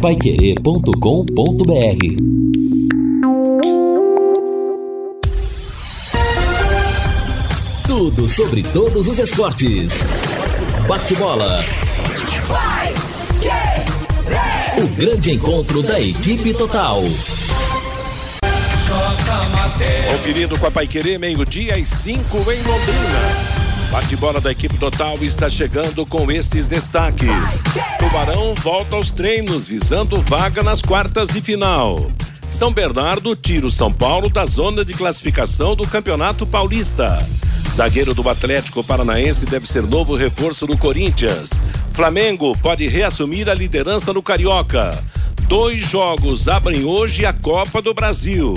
paiquerê.com.br 0.00 0.90
Tudo 7.86 8.26
sobre 8.26 8.62
todos 8.62 9.06
os 9.06 9.18
esportes. 9.18 10.02
Bate-bola. 10.88 11.62
O 14.78 14.88
grande 14.96 15.32
encontro 15.32 15.82
da 15.82 16.00
equipe 16.00 16.54
total. 16.54 17.02
Conferido 20.12 20.58
com 20.58 20.66
a 20.66 20.70
Paiquerê, 20.70 21.18
meio-dia 21.18 21.78
e 21.78 21.84
cinco 21.84 22.38
em 22.50 22.62
Londrina. 22.62 23.49
Bate-bola 23.90 24.40
da 24.40 24.52
equipe 24.52 24.78
total 24.78 25.18
está 25.20 25.48
chegando 25.48 26.06
com 26.06 26.30
estes 26.30 26.68
destaques. 26.68 27.28
Tubarão 27.98 28.54
volta 28.54 28.94
aos 28.94 29.10
treinos 29.10 29.66
visando 29.66 30.22
vaga 30.22 30.62
nas 30.62 30.80
quartas 30.80 31.28
de 31.28 31.40
final. 31.40 32.06
São 32.48 32.72
Bernardo 32.72 33.34
tira 33.34 33.66
o 33.66 33.70
São 33.70 33.92
Paulo 33.92 34.30
da 34.30 34.46
zona 34.46 34.84
de 34.84 34.92
classificação 34.92 35.74
do 35.74 35.88
Campeonato 35.88 36.46
Paulista. 36.46 37.18
Zagueiro 37.74 38.14
do 38.14 38.28
Atlético 38.28 38.84
Paranaense 38.84 39.44
deve 39.44 39.66
ser 39.66 39.82
novo 39.82 40.14
reforço 40.14 40.68
do 40.68 40.78
Corinthians. 40.78 41.50
Flamengo 41.92 42.56
pode 42.58 42.86
reassumir 42.86 43.48
a 43.48 43.54
liderança 43.54 44.12
no 44.12 44.22
Carioca. 44.22 45.02
Dois 45.48 45.80
jogos 45.80 46.46
abrem 46.46 46.84
hoje 46.84 47.26
a 47.26 47.32
Copa 47.32 47.82
do 47.82 47.92
Brasil. 47.92 48.54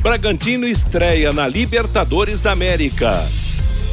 Bragantino 0.00 0.68
estreia 0.68 1.32
na 1.32 1.48
Libertadores 1.48 2.42
da 2.42 2.52
América. 2.52 3.26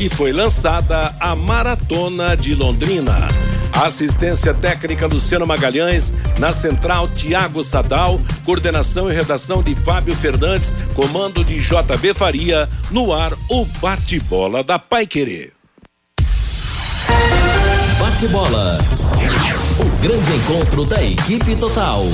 E 0.01 0.09
foi 0.09 0.31
lançada 0.31 1.13
a 1.19 1.35
Maratona 1.35 2.35
de 2.35 2.55
Londrina. 2.55 3.27
Assistência 3.71 4.51
técnica 4.51 5.05
Luciano 5.05 5.45
Magalhães, 5.45 6.11
na 6.39 6.51
central 6.51 7.07
Tiago 7.07 7.63
Sadal, 7.63 8.19
coordenação 8.43 9.11
e 9.11 9.13
redação 9.13 9.61
de 9.61 9.75
Fábio 9.75 10.15
Fernandes, 10.15 10.73
comando 10.95 11.43
de 11.43 11.59
JB 11.59 12.15
Faria, 12.15 12.67
no 12.89 13.13
ar 13.13 13.31
o 13.47 13.63
bate-bola 13.79 14.63
da 14.63 14.79
Pai 14.79 15.05
Querer. 15.05 15.53
Bate-bola. 17.99 18.79
O 19.79 20.01
grande 20.01 20.31
encontro 20.31 20.83
da 20.83 21.03
equipe 21.03 21.55
total. 21.57 22.05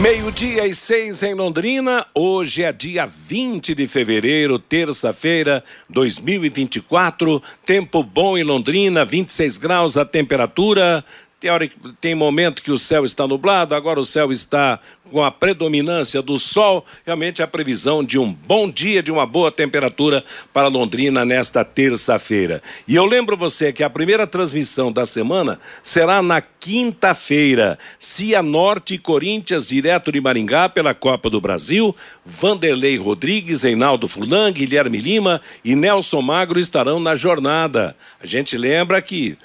Meio-dia 0.00 0.66
e 0.66 0.74
seis 0.74 1.22
em 1.22 1.34
Londrina. 1.34 2.06
Hoje 2.14 2.62
é 2.62 2.72
dia 2.72 3.04
20 3.04 3.74
de 3.74 3.86
fevereiro, 3.86 4.58
terça-feira, 4.58 5.62
2024. 5.90 7.42
Tempo 7.64 8.02
bom 8.02 8.38
em 8.38 8.42
Londrina, 8.42 9.04
26 9.04 9.58
graus 9.58 9.98
a 9.98 10.04
temperatura. 10.04 11.04
Tem, 11.38 11.50
hora, 11.50 11.70
tem 12.00 12.14
momento 12.14 12.62
que 12.62 12.70
o 12.70 12.78
céu 12.78 13.04
está 13.04 13.26
nublado, 13.26 13.74
agora 13.74 14.00
o 14.00 14.04
céu 14.04 14.32
está 14.32 14.80
com 15.12 15.22
a 15.22 15.30
predominância 15.30 16.22
do 16.22 16.38
sol, 16.38 16.84
realmente 17.04 17.42
a 17.42 17.46
previsão 17.46 18.02
de 18.02 18.18
um 18.18 18.32
bom 18.32 18.68
dia, 18.68 19.02
de 19.02 19.12
uma 19.12 19.26
boa 19.26 19.52
temperatura 19.52 20.24
para 20.52 20.68
Londrina 20.68 21.24
nesta 21.24 21.64
terça-feira. 21.64 22.62
E 22.88 22.96
eu 22.96 23.04
lembro 23.04 23.36
você 23.36 23.72
que 23.72 23.84
a 23.84 23.90
primeira 23.90 24.26
transmissão 24.26 24.90
da 24.90 25.04
semana 25.04 25.60
será 25.82 26.22
na 26.22 26.40
quinta-feira. 26.40 27.78
Cianorte 27.98 28.94
e 28.94 28.98
Corinthians, 28.98 29.68
direto 29.68 30.10
de 30.10 30.20
Maringá 30.20 30.68
pela 30.68 30.94
Copa 30.94 31.28
do 31.28 31.40
Brasil. 31.40 31.94
Vanderlei 32.24 32.96
Rodrigues, 32.96 33.62
Reinaldo 33.62 34.08
Fulan, 34.08 34.50
Guilherme 34.52 34.98
Lima 34.98 35.40
e 35.62 35.76
Nelson 35.76 36.22
Magro 36.22 36.58
estarão 36.58 36.98
na 36.98 37.14
jornada. 37.14 37.94
A 38.20 38.26
gente 38.26 38.56
lembra 38.56 39.02
que 39.02 39.36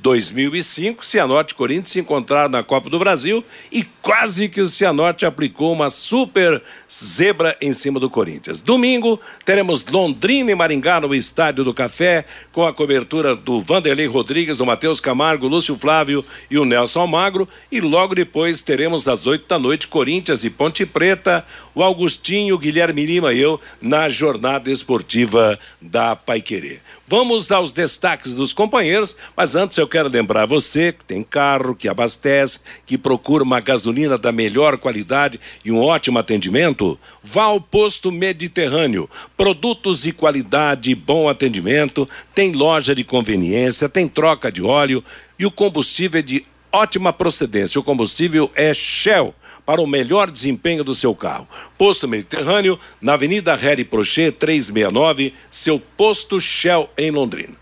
2005, 0.00 1.04
Cianorte 1.04 1.52
e 1.52 1.56
Corinthians 1.56 1.88
se 1.88 2.00
encontraram 2.00 2.50
na 2.50 2.62
Copa 2.62 2.90
do 2.90 2.98
Brasil 2.98 3.42
e 3.72 3.84
quase 4.02 4.48
que 4.48 4.60
o 4.60 4.68
Cianorte 4.68 5.24
aplicou 5.24 5.72
uma 5.72 5.88
super 5.88 6.62
zebra 6.90 7.56
em 7.60 7.72
cima 7.72 7.98
do 7.98 8.10
Corinthians. 8.10 8.60
Domingo, 8.60 9.18
teremos 9.44 9.86
Londrina 9.86 10.50
e 10.50 10.54
Maringá 10.54 11.00
no 11.00 11.14
Estádio 11.14 11.64
do 11.64 11.72
Café, 11.72 12.26
com 12.52 12.66
a 12.66 12.72
cobertura 12.72 13.34
do 13.34 13.60
Vanderlei 13.60 14.06
Rodrigues, 14.06 14.58
do 14.58 14.66
Matheus 14.66 15.00
Camargo, 15.00 15.48
Lúcio 15.48 15.76
Flávio 15.76 16.24
e 16.50 16.58
o 16.58 16.64
Nelson 16.64 17.00
Almagro. 17.00 17.48
E 17.72 17.80
logo 17.80 18.14
depois 18.14 18.60
teremos 18.60 19.08
às 19.08 19.26
oito 19.26 19.48
da 19.48 19.58
noite 19.58 19.88
Corinthians 19.88 20.44
e 20.44 20.50
Ponte 20.50 20.84
Preta, 20.84 21.44
o 21.74 21.82
Augustinho, 21.82 22.58
Guilherme 22.58 23.06
Lima 23.06 23.32
e 23.32 23.40
eu 23.40 23.60
na 23.80 24.08
jornada 24.08 24.70
esportiva 24.70 25.58
da 25.80 26.14
Paiquerê. 26.14 26.80
Vamos 27.10 27.50
aos 27.50 27.72
destaques 27.72 28.34
dos 28.34 28.52
companheiros, 28.52 29.16
mas 29.34 29.54
antes 29.54 29.78
eu 29.78 29.88
quero 29.88 30.10
lembrar 30.10 30.44
você 30.44 30.92
que 30.92 31.02
tem 31.06 31.22
carro, 31.22 31.74
que 31.74 31.88
abastece, 31.88 32.60
que 32.84 32.98
procura 32.98 33.42
uma 33.42 33.60
gasolina 33.60 34.18
da 34.18 34.30
melhor 34.30 34.76
qualidade 34.76 35.40
e 35.64 35.72
um 35.72 35.80
ótimo 35.82 36.18
atendimento, 36.18 36.98
vá 37.24 37.44
ao 37.44 37.62
posto 37.62 38.12
Mediterrâneo. 38.12 39.08
Produtos 39.38 40.02
de 40.02 40.12
qualidade, 40.12 40.94
bom 40.94 41.30
atendimento, 41.30 42.06
tem 42.34 42.52
loja 42.52 42.94
de 42.94 43.04
conveniência, 43.04 43.88
tem 43.88 44.06
troca 44.06 44.52
de 44.52 44.60
óleo 44.60 45.02
e 45.38 45.46
o 45.46 45.50
combustível 45.50 46.18
é 46.18 46.22
de 46.22 46.44
ótima 46.70 47.10
procedência. 47.10 47.80
O 47.80 47.84
combustível 47.84 48.50
é 48.54 48.74
Shell 48.74 49.34
para 49.68 49.82
o 49.82 49.86
melhor 49.86 50.30
desempenho 50.30 50.82
do 50.82 50.94
seu 50.94 51.14
carro. 51.14 51.46
Posto 51.76 52.08
Mediterrâneo, 52.08 52.80
na 53.02 53.12
Avenida 53.12 53.54
Harry 53.54 53.84
Prochet 53.84 54.32
369, 54.32 55.34
seu 55.50 55.78
posto 55.78 56.40
Shell 56.40 56.88
em 56.96 57.10
Londrina. 57.10 57.57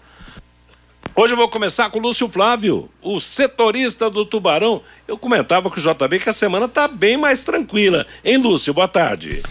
Hoje 1.19 1.33
eu 1.33 1.37
vou 1.39 1.49
começar 1.49 1.89
com 1.89 1.99
o 1.99 2.03
Lúcio 2.03 2.29
Flávio, 2.29 2.91
o 3.01 3.19
setorista 3.21 4.11
do 4.11 4.27
Tubarão. 4.27 4.83
Eu 5.09 5.17
comentava 5.17 5.71
com 5.71 5.81
o 5.81 5.83
JB 5.83 6.19
que 6.19 6.29
a 6.29 6.33
semana 6.33 6.67
está 6.67 6.87
bem 6.87 7.17
mais 7.17 7.43
tranquila. 7.43 8.05
Hein, 8.23 8.37
Lúcio? 8.37 8.75
Boa 8.75 8.87
tarde. 8.87 9.43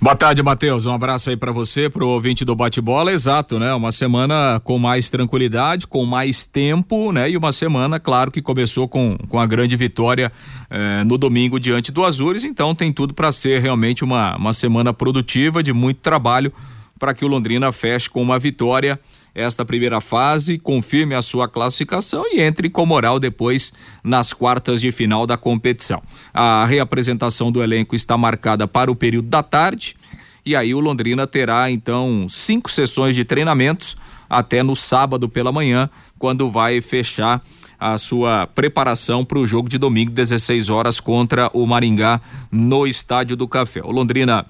Boa 0.00 0.16
tarde, 0.16 0.42
Matheus. 0.42 0.84
Um 0.84 0.92
abraço 0.92 1.30
aí 1.30 1.36
para 1.36 1.52
você, 1.52 1.88
pro 1.88 2.08
ouvinte 2.08 2.44
do 2.44 2.56
bate-bola. 2.56 3.12
Exato, 3.12 3.56
né? 3.56 3.72
Uma 3.72 3.92
semana 3.92 4.60
com 4.64 4.80
mais 4.80 5.10
tranquilidade, 5.10 5.86
com 5.86 6.04
mais 6.04 6.44
tempo, 6.44 7.12
né? 7.12 7.30
E 7.30 7.36
uma 7.36 7.52
semana, 7.52 8.00
claro, 8.00 8.32
que 8.32 8.42
começou 8.42 8.88
com, 8.88 9.16
com 9.28 9.38
a 9.38 9.46
grande 9.46 9.76
vitória 9.76 10.32
eh, 10.68 11.04
no 11.04 11.16
domingo 11.16 11.60
diante 11.60 11.92
do 11.92 12.04
Azures. 12.04 12.42
Então 12.42 12.74
tem 12.74 12.92
tudo 12.92 13.14
para 13.14 13.30
ser 13.30 13.60
realmente 13.60 14.02
uma, 14.02 14.36
uma 14.36 14.52
semana 14.52 14.92
produtiva, 14.92 15.62
de 15.62 15.72
muito 15.72 16.00
trabalho, 16.00 16.52
para 16.98 17.14
que 17.14 17.24
o 17.24 17.28
Londrina 17.28 17.70
feche 17.70 18.10
com 18.10 18.20
uma 18.20 18.40
vitória 18.40 18.98
esta 19.34 19.64
primeira 19.64 20.00
fase, 20.00 20.58
confirme 20.58 21.14
a 21.14 21.22
sua 21.22 21.48
classificação 21.48 22.24
e 22.32 22.42
entre 22.42 22.68
com 22.68 22.84
moral 22.84 23.18
depois 23.18 23.72
nas 24.04 24.32
quartas 24.32 24.80
de 24.80 24.92
final 24.92 25.26
da 25.26 25.36
competição. 25.36 26.02
A 26.32 26.64
reapresentação 26.64 27.50
do 27.50 27.62
elenco 27.62 27.94
está 27.94 28.16
marcada 28.16 28.68
para 28.68 28.90
o 28.90 28.96
período 28.96 29.28
da 29.28 29.42
tarde 29.42 29.96
e 30.44 30.56
aí 30.56 30.74
o 30.74 30.80
Londrina 30.80 31.26
terá 31.26 31.70
então 31.70 32.26
cinco 32.28 32.70
sessões 32.70 33.14
de 33.14 33.24
treinamentos 33.24 33.96
até 34.28 34.62
no 34.62 34.74
sábado 34.74 35.28
pela 35.28 35.52
manhã, 35.52 35.90
quando 36.18 36.50
vai 36.50 36.80
fechar 36.80 37.42
a 37.78 37.98
sua 37.98 38.46
preparação 38.46 39.24
para 39.24 39.38
o 39.38 39.46
jogo 39.46 39.68
de 39.68 39.76
domingo, 39.76 40.10
16 40.10 40.70
horas, 40.70 41.00
contra 41.00 41.50
o 41.52 41.66
Maringá 41.66 42.20
no 42.50 42.86
Estádio 42.86 43.36
do 43.36 43.46
Café. 43.46 43.82
O 43.82 43.90
Londrina 43.90 44.46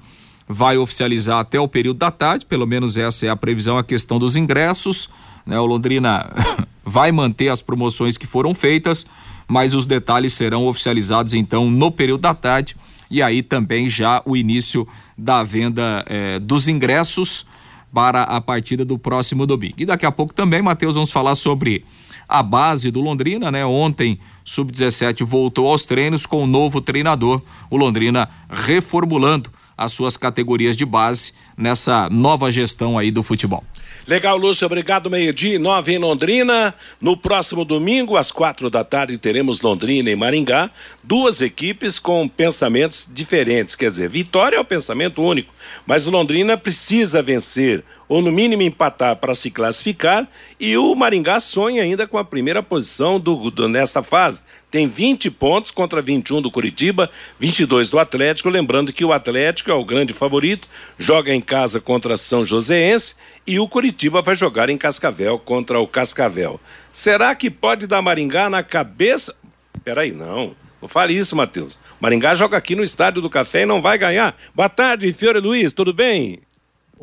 vai 0.53 0.77
oficializar 0.77 1.39
até 1.39 1.59
o 1.59 1.67
período 1.67 1.99
da 1.99 2.11
tarde, 2.11 2.45
pelo 2.45 2.67
menos 2.67 2.97
essa 2.97 3.27
é 3.27 3.29
a 3.31 3.37
previsão, 3.37 3.79
a 3.79 3.85
questão 3.85 4.19
dos 4.19 4.37
ingressos. 4.37 5.09
Né? 5.47 5.59
O 5.59 5.65
Londrina 5.65 6.31
vai 6.85 7.11
manter 7.11 7.49
as 7.49 7.63
promoções 7.63 8.19
que 8.19 8.27
foram 8.27 8.55
feitas, 8.55 9.07
mas 9.49 9.75
os 9.75 9.87
detalhes 9.87 10.35
serão 10.35 10.67
oficializados 10.67 11.35
então 11.35 11.71
no 11.71 11.91
período 11.91 12.21
da 12.21 12.35
tarde 12.35 12.77
e 13.11 13.23
aí 13.23 13.43
também 13.43 13.89
já 13.89 14.23
o 14.25 14.37
início 14.37 14.87
da 15.17 15.43
venda 15.43 16.05
eh, 16.09 16.39
dos 16.39 16.69
ingressos 16.69 17.45
para 17.93 18.23
a 18.23 18.41
partida 18.41 18.85
do 18.85 18.99
próximo 18.99 19.47
domingo. 19.47 19.75
E 19.77 19.85
daqui 19.85 20.07
a 20.07 20.13
pouco 20.13 20.33
também, 20.33 20.63
Matheus, 20.63 20.95
vamos 20.95 21.11
falar 21.11 21.35
sobre 21.35 21.85
a 22.27 22.43
base 22.43 22.91
do 22.91 23.03
Londrina, 23.03 23.51
né? 23.51 23.67
Ontem, 23.67 24.19
sub-17 24.45 25.25
voltou 25.25 25.69
aos 25.69 25.85
treinos 25.85 26.25
com 26.25 26.39
o 26.39 26.43
um 26.45 26.47
novo 26.47 26.81
treinador, 26.81 27.43
o 27.69 27.77
Londrina 27.77 28.29
reformulando 28.49 29.51
as 29.77 29.93
suas 29.93 30.17
categorias 30.17 30.77
de 30.77 30.85
base 30.85 31.33
nessa 31.57 32.09
nova 32.11 32.51
gestão 32.51 32.99
aí 32.99 33.11
do 33.11 33.23
futebol. 33.23 33.65
Legal, 34.07 34.37
Lúcio, 34.37 34.67
obrigado. 34.67 35.09
Meio-dia, 35.09 35.59
nove 35.61 35.95
em 35.95 35.99
Londrina. 35.99 36.75
No 37.01 37.17
próximo 37.17 37.65
domingo, 37.65 38.17
às 38.17 38.33
quatro 38.33 38.69
da 38.69 38.83
tarde, 38.83 39.17
teremos 39.17 39.61
Londrina 39.61 40.11
e 40.11 40.17
Maringá. 40.17 40.71
Duas 41.05 41.41
equipes 41.41 42.01
com 42.01 42.27
pensamentos 42.27 43.09
diferentes. 43.09 43.77
Quer 43.77 43.91
dizer, 43.91 44.09
vitória 44.09 44.57
é 44.57 44.61
o 44.61 44.65
pensamento 44.65 45.23
único. 45.23 45.55
Mas 45.87 46.07
Londrina 46.07 46.57
precisa 46.57 47.23
vencer 47.23 47.85
ou 48.13 48.21
no 48.21 48.31
mínimo 48.31 48.61
empatar 48.61 49.17
para 49.17 49.35
se 49.35 49.51
classificar, 49.51 50.29
e 50.61 50.77
o 50.77 50.95
Maringá 50.95 51.41
sonha 51.41 51.83
ainda 51.83 52.07
com 52.07 52.19
a 52.19 52.25
primeira 52.25 52.63
posição 52.63 53.19
do, 53.19 53.51
do, 53.51 53.71
nesta 53.71 54.03
fase. 54.03 54.43
Tem 54.73 54.87
20 54.87 55.31
pontos 55.31 55.71
contra 55.71 56.01
21 56.01 56.41
do 56.41 56.51
Curitiba, 56.51 57.11
22 57.39 57.91
do 57.91 57.99
Atlético, 57.99 58.49
lembrando 58.49 58.91
que 58.91 59.05
o 59.05 59.13
Atlético 59.13 59.71
é 59.71 59.75
o 59.75 59.85
grande 59.85 60.15
favorito, 60.15 60.67
joga 60.99 61.35
em 61.35 61.43
casa 61.43 61.79
contra 61.79 62.17
São 62.17 62.47
Joséense 62.47 63.15
e 63.47 63.61
o 63.61 63.69
Curitiba 63.69 64.23
vai 64.23 64.35
jogar 64.35 64.71
em 64.71 64.79
Cascavel 64.79 65.39
contra 65.39 65.79
o 65.79 65.87
Cascavel. 65.87 66.59
Será 66.91 67.35
que 67.35 67.51
pode 67.51 67.87
dar 67.87 68.01
Maringá 68.01 68.49
na 68.49 68.63
cabeça? 68.63 69.37
Peraí, 69.85 70.11
não. 70.11 70.57
Não 70.81 70.89
fale 70.89 71.13
isso, 71.19 71.37
Matheus. 71.37 71.77
Maringá 72.01 72.35
joga 72.35 72.57
aqui 72.57 72.75
no 72.75 72.83
Estádio 72.83 73.21
do 73.21 73.29
Café 73.29 73.65
e 73.65 73.67
não 73.67 73.83
vai 73.83 73.99
ganhar. 73.99 74.35
Boa 74.55 74.71
tarde, 74.71 75.13
Fiore 75.13 75.39
Luiz, 75.39 75.75
tudo 75.75 75.93
bem? 75.93 76.41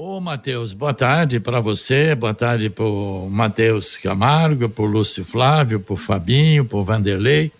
Ô, 0.02 0.18
Matheus, 0.22 0.72
boa 0.72 0.94
tarde 0.94 1.42
para 1.42 1.60
você, 1.60 2.16
boa 2.16 2.34
tarde 2.34 2.70
para 2.70 2.86
o 2.86 3.30
Matheus 3.30 3.98
Camargo, 3.98 4.70
para 4.70 4.82
o 4.82 4.88
Lúcio 4.88 5.26
Flávio, 5.26 5.78
para 5.78 5.94
o 5.94 5.98
Fabinho, 5.98 6.64
para 6.64 6.78
o 6.78 6.86
Vanderlei. 6.86 7.52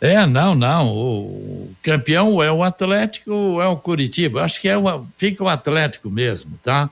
É, 0.00 0.24
não, 0.24 0.54
não. 0.54 0.88
O 0.88 1.70
campeão 1.82 2.42
é 2.42 2.50
o 2.50 2.62
Atlético 2.62 3.30
ou 3.30 3.60
é 3.60 3.68
o 3.68 3.76
Curitiba? 3.76 4.42
Acho 4.42 4.58
que 4.58 4.70
é 4.70 4.76
fica 5.18 5.44
o 5.44 5.48
Atlético 5.48 6.08
mesmo, 6.08 6.58
tá? 6.64 6.88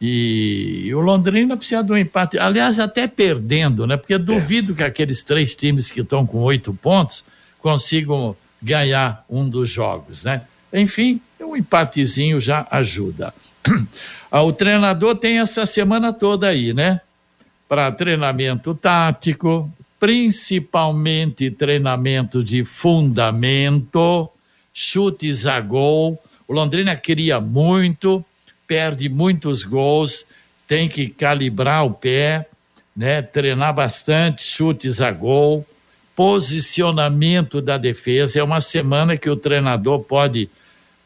E, 0.00 0.82
e 0.84 0.94
o 0.94 1.00
Londrina 1.00 1.56
precisa 1.56 1.82
de 1.82 1.90
um 1.90 1.96
empate. 1.96 2.38
Aliás, 2.38 2.78
até 2.78 3.08
perdendo, 3.08 3.84
né? 3.84 3.96
Porque 3.96 4.16
duvido 4.16 4.74
é. 4.74 4.76
que 4.76 4.82
aqueles 4.84 5.24
três 5.24 5.56
times 5.56 5.90
que 5.90 6.02
estão 6.02 6.24
com 6.24 6.38
oito 6.38 6.72
pontos 6.72 7.24
consigam 7.58 8.36
ganhar 8.62 9.24
um 9.28 9.48
dos 9.48 9.68
jogos, 9.68 10.22
né? 10.22 10.42
Enfim, 10.72 11.20
um 11.40 11.56
empatezinho 11.56 12.40
já 12.40 12.64
ajuda. 12.70 13.34
Ah, 14.30 14.42
o 14.42 14.52
treinador 14.52 15.16
tem 15.16 15.40
essa 15.40 15.66
semana 15.66 16.10
toda 16.10 16.48
aí, 16.48 16.72
né? 16.72 17.02
Para 17.68 17.92
treinamento 17.92 18.74
tático, 18.74 19.70
principalmente 20.00 21.50
treinamento 21.50 22.42
de 22.42 22.64
fundamento, 22.64 24.30
chutes 24.72 25.44
a 25.46 25.60
gol. 25.60 26.18
O 26.48 26.52
Londrina 26.54 26.96
queria 26.96 27.40
muito, 27.40 28.24
perde 28.66 29.08
muitos 29.08 29.64
gols, 29.64 30.24
tem 30.66 30.88
que 30.88 31.08
calibrar 31.08 31.84
o 31.84 31.92
pé, 31.92 32.48
né? 32.96 33.20
Treinar 33.20 33.74
bastante 33.74 34.42
chutes 34.42 35.00
a 35.00 35.10
gol 35.10 35.66
posicionamento 36.14 37.60
da 37.60 37.78
defesa. 37.78 38.38
É 38.38 38.42
uma 38.42 38.60
semana 38.60 39.16
que 39.16 39.30
o 39.30 39.36
treinador 39.36 40.00
pode, 40.00 40.48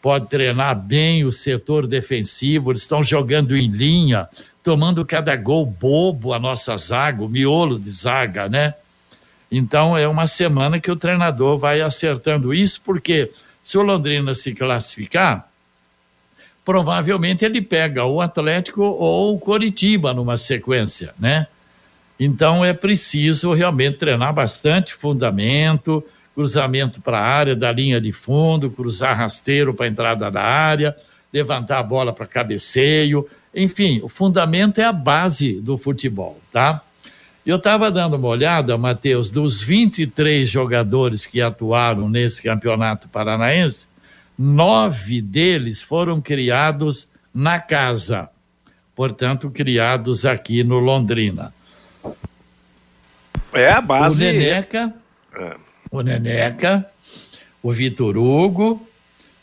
pode 0.06 0.28
treinar 0.28 0.76
bem 0.76 1.24
o 1.24 1.32
setor 1.32 1.84
defensivo. 1.84 2.70
Eles 2.70 2.82
estão 2.82 3.02
jogando 3.02 3.56
em 3.56 3.66
linha, 3.66 4.28
tomando 4.62 5.04
cada 5.04 5.34
gol 5.34 5.66
bobo 5.66 6.32
a 6.32 6.38
nossa 6.38 6.76
zaga, 6.76 7.24
o 7.24 7.28
miolo 7.28 7.76
de 7.76 7.90
zaga, 7.90 8.48
né? 8.48 8.74
Então 9.50 9.98
é 9.98 10.06
uma 10.06 10.28
semana 10.28 10.78
que 10.78 10.92
o 10.92 10.94
treinador 10.94 11.58
vai 11.58 11.80
acertando 11.80 12.54
isso, 12.54 12.80
porque 12.84 13.32
se 13.60 13.76
o 13.78 13.82
Londrina 13.82 14.32
se 14.32 14.54
classificar, 14.54 15.48
provavelmente 16.64 17.44
ele 17.44 17.60
pega 17.60 18.04
o 18.04 18.20
Atlético 18.20 18.82
ou 18.82 19.34
o 19.34 19.40
Coritiba 19.40 20.14
numa 20.14 20.38
sequência, 20.38 21.12
né? 21.18 21.48
Então 22.18 22.64
é 22.64 22.72
preciso 22.72 23.52
realmente 23.54 23.98
treinar 23.98 24.32
bastante 24.32 24.94
fundamento, 24.94 26.00
cruzamento 26.36 27.00
para 27.00 27.18
a 27.18 27.24
área 27.24 27.56
da 27.56 27.72
linha 27.72 27.98
de 27.98 28.12
fundo, 28.12 28.70
cruzar 28.70 29.16
rasteiro 29.16 29.72
para 29.72 29.86
a 29.86 29.88
entrada 29.88 30.30
da 30.30 30.42
área, 30.42 30.94
levantar 31.32 31.78
a 31.78 31.82
bola 31.82 32.12
para 32.12 32.26
cabeceio, 32.26 33.26
enfim, 33.54 34.00
o 34.02 34.08
fundamento 34.08 34.78
é 34.78 34.84
a 34.84 34.92
base 34.92 35.54
do 35.54 35.78
futebol, 35.78 36.38
tá? 36.52 36.82
Eu 37.44 37.56
estava 37.56 37.90
dando 37.90 38.16
uma 38.16 38.28
olhada, 38.28 38.76
Matheus, 38.76 39.30
dos 39.30 39.62
23 39.62 40.48
jogadores 40.48 41.24
que 41.24 41.40
atuaram 41.40 42.06
nesse 42.06 42.42
campeonato 42.42 43.08
paranaense, 43.08 43.88
nove 44.38 45.22
deles 45.22 45.80
foram 45.80 46.20
criados 46.20 47.08
na 47.32 47.58
casa, 47.58 48.28
portanto, 48.94 49.48
criados 49.48 50.26
aqui 50.26 50.62
no 50.62 50.78
Londrina. 50.80 51.54
É 53.54 53.70
a 53.70 53.80
base. 53.80 54.22
O 54.22 54.32
Neneca, 54.32 54.92
é. 55.34 55.65
O 55.96 56.02
Neneca, 56.02 56.86
o 57.62 57.72
Vitor 57.72 58.16
Hugo, 58.16 58.86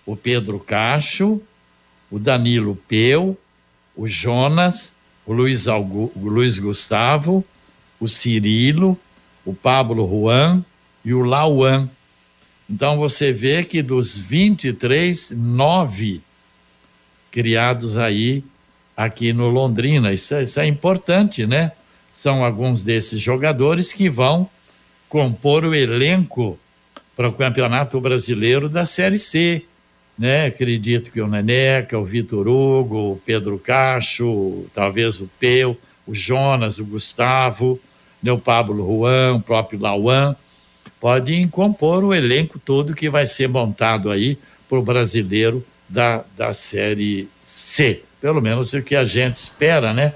o 0.06 0.16
Pedro 0.16 0.60
Cacho, 0.60 1.42
o 2.12 2.20
Danilo 2.20 2.76
Peu, 2.88 3.38
o 3.96 4.08
Jonas, 4.08 4.92
o 5.26 5.34
Luiz, 5.34 5.68
Algu, 5.68 6.12
o 6.16 6.28
Luiz 6.28 6.60
Gustavo, 6.60 7.44
o 8.00 8.08
Cirilo, 8.08 8.98
o 9.46 9.54
Pablo 9.54 10.08
Juan 10.08 10.64
e 11.04 11.14
o 11.14 11.24
Lauan. 11.24 11.90
Então 12.70 12.98
você 12.98 13.32
vê 13.32 13.64
que 13.64 13.82
dos 13.82 14.16
23, 14.16 15.32
nove 15.32 16.22
criados 17.32 17.98
aí 17.98 18.44
aqui 18.96 19.34
no 19.34 19.48
Londrina. 19.48 20.14
Isso, 20.14 20.36
é, 20.36 20.44
isso 20.44 20.60
é 20.60 20.68
importante, 20.68 21.46
né? 21.46 21.72
são 22.14 22.46
alguns 22.46 22.84
desses 22.84 23.20
jogadores 23.20 23.92
que 23.92 24.08
vão 24.08 24.48
compor 25.14 25.64
o 25.64 25.76
elenco 25.76 26.58
para 27.16 27.30
o 27.30 27.34
Campeonato 27.34 28.02
Brasileiro 28.02 28.68
da 28.68 28.84
Série 28.84 29.20
C. 29.20 29.64
Né? 30.18 30.48
Acredito 30.48 31.12
que 31.12 31.22
o 31.22 31.28
Neneca, 31.28 32.00
o 32.00 32.04
Vitor 32.04 32.48
Hugo, 32.48 33.12
o 33.12 33.22
Pedro 33.24 33.60
Cacho, 33.60 34.66
talvez 34.74 35.22
o 35.22 35.30
Peu, 35.40 35.78
o 36.08 36.16
Jonas, 36.16 36.80
o 36.80 36.86
Gustavo, 36.86 37.80
né? 38.24 38.32
o 38.32 38.40
Pablo 38.40 38.84
Juan, 38.84 39.36
o 39.36 39.40
próprio 39.40 39.80
Lauan, 39.80 40.36
podem 41.00 41.48
compor 41.48 42.04
o 42.04 42.12
elenco 42.12 42.58
todo 42.58 42.96
que 42.96 43.08
vai 43.08 43.28
ser 43.28 43.48
montado 43.48 44.10
aí 44.10 44.36
para 44.68 44.80
o 44.80 44.82
brasileiro 44.82 45.64
da, 45.88 46.26
da 46.36 46.54
Série 46.54 47.30
C. 47.46 48.02
Pelo 48.20 48.42
menos 48.42 48.74
é 48.74 48.80
o 48.80 48.84
que 48.84 48.96
a 48.96 49.06
gente 49.06 49.36
espera, 49.36 49.94
né? 49.94 50.16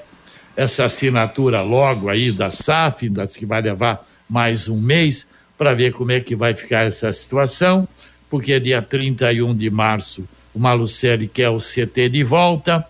essa 0.55 0.85
assinatura 0.85 1.61
logo 1.61 2.09
aí 2.09 2.31
da 2.31 2.49
SAF, 2.49 3.07
das 3.09 3.37
que 3.37 3.45
vai 3.45 3.61
levar 3.61 4.06
mais 4.29 4.67
um 4.67 4.79
mês, 4.79 5.27
para 5.57 5.73
ver 5.73 5.93
como 5.93 6.11
é 6.11 6.19
que 6.19 6.35
vai 6.35 6.53
ficar 6.53 6.85
essa 6.85 7.11
situação, 7.11 7.87
porque 8.29 8.59
dia 8.59 8.81
31 8.81 9.55
de 9.55 9.69
março 9.69 10.27
o 10.53 10.59
Malucelli 10.59 11.27
quer 11.27 11.49
o 11.49 11.59
CT 11.59 12.09
de 12.09 12.23
volta, 12.23 12.83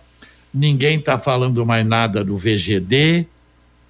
ninguém 0.52 0.98
está 0.98 1.18
falando 1.18 1.64
mais 1.66 1.86
nada 1.86 2.24
do 2.24 2.38
VGD, 2.38 3.26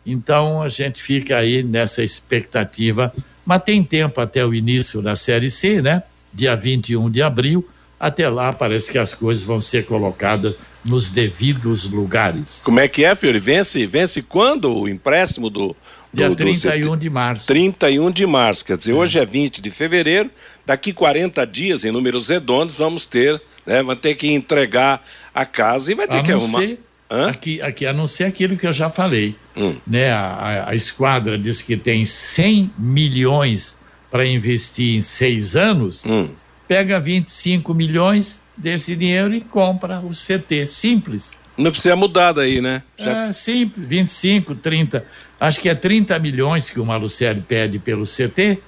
então 0.04 0.62
a 0.62 0.68
gente 0.68 1.02
fica 1.02 1.36
aí 1.36 1.62
nessa 1.62 2.02
expectativa, 2.02 3.12
mas 3.46 3.62
tem 3.62 3.84
tempo 3.84 4.20
até 4.20 4.44
o 4.44 4.54
início 4.54 5.00
da 5.00 5.14
Série 5.14 5.48
C, 5.48 5.80
né? 5.80 6.02
Dia 6.34 6.56
21 6.56 7.08
de 7.10 7.22
abril, 7.22 7.68
até 8.00 8.28
lá 8.28 8.52
parece 8.52 8.90
que 8.90 8.98
as 8.98 9.14
coisas 9.14 9.44
vão 9.44 9.60
ser 9.60 9.86
colocadas 9.86 10.54
nos 10.84 11.10
devidos 11.10 11.84
lugares. 11.84 12.62
Como 12.64 12.80
é 12.80 12.88
que 12.88 13.04
é, 13.04 13.14
Fiore? 13.14 13.38
Vence, 13.38 13.86
vence 13.86 14.22
quando 14.22 14.74
o 14.74 14.88
empréstimo 14.88 15.50
do. 15.50 15.76
Do 16.12 16.16
Dia 16.16 16.34
31 16.34 16.90
do 16.90 16.96
de 16.96 17.10
março. 17.10 17.46
31 17.46 18.10
de 18.10 18.26
março, 18.26 18.64
quer 18.64 18.76
dizer, 18.76 18.92
é. 18.92 18.94
hoje 18.94 19.18
é 19.18 19.26
20 19.26 19.60
de 19.60 19.70
fevereiro, 19.70 20.30
daqui 20.64 20.92
40 20.92 21.46
dias, 21.46 21.84
em 21.84 21.90
números 21.90 22.28
redondos, 22.28 22.74
vamos 22.74 23.06
ter, 23.06 23.40
né? 23.66 23.82
Vai 23.82 23.96
ter 23.96 24.14
que 24.14 24.28
entregar 24.32 25.04
a 25.34 25.44
casa 25.44 25.92
e 25.92 25.94
vai 25.94 26.08
ter 26.08 26.18
a 26.18 26.22
que 26.22 26.32
arrumar. 26.32 26.60
Ser, 26.60 26.80
aqui, 27.28 27.62
aqui, 27.62 27.86
a 27.86 27.92
não 27.92 28.06
ser 28.06 28.24
aquilo 28.24 28.56
que 28.56 28.66
eu 28.66 28.72
já 28.72 28.90
falei. 28.90 29.34
Hum. 29.56 29.74
Né? 29.86 30.10
A, 30.10 30.20
a, 30.20 30.70
a 30.70 30.74
esquadra 30.74 31.38
diz 31.38 31.62
que 31.62 31.76
tem 31.76 32.04
100 32.04 32.70
milhões 32.78 33.76
para 34.10 34.26
investir 34.26 34.96
em 34.96 35.02
seis 35.02 35.54
anos, 35.54 36.04
hum. 36.06 36.30
pega 36.66 36.98
25 36.98 37.74
milhões 37.74 38.42
desse 38.56 38.96
dinheiro 38.96 39.34
e 39.34 39.40
compra 39.40 40.00
o 40.00 40.10
CT. 40.10 40.66
Simples. 40.66 41.36
Não 41.58 41.72
precisa 41.72 41.96
mudar 41.96 42.32
daí, 42.32 42.60
né? 42.60 42.82
Já... 42.96 43.26
É 43.26 43.32
simples, 43.32 43.86
25, 43.86 44.54
30. 44.54 45.04
Acho 45.40 45.60
que 45.60 45.68
é 45.68 45.74
30 45.74 46.16
milhões 46.20 46.70
que 46.70 46.78
o 46.78 46.86
Malucelli 46.86 47.40
pede 47.40 47.80
pelo 47.80 48.04
CT. 48.04 48.58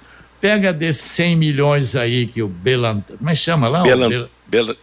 Pega 0.41 0.73
desses 0.73 1.03
100 1.03 1.37
milhões 1.37 1.95
aí 1.95 2.27
que 2.27 2.43
o 2.43 2.49
Belan... 2.49 3.01
Como 3.17 3.31
é 3.31 3.35
que 3.35 3.39
chama 3.39 3.69
lá? 3.69 3.83
Belan... 3.83 4.09
Bel... 4.09 4.29
Bel... 4.47 4.77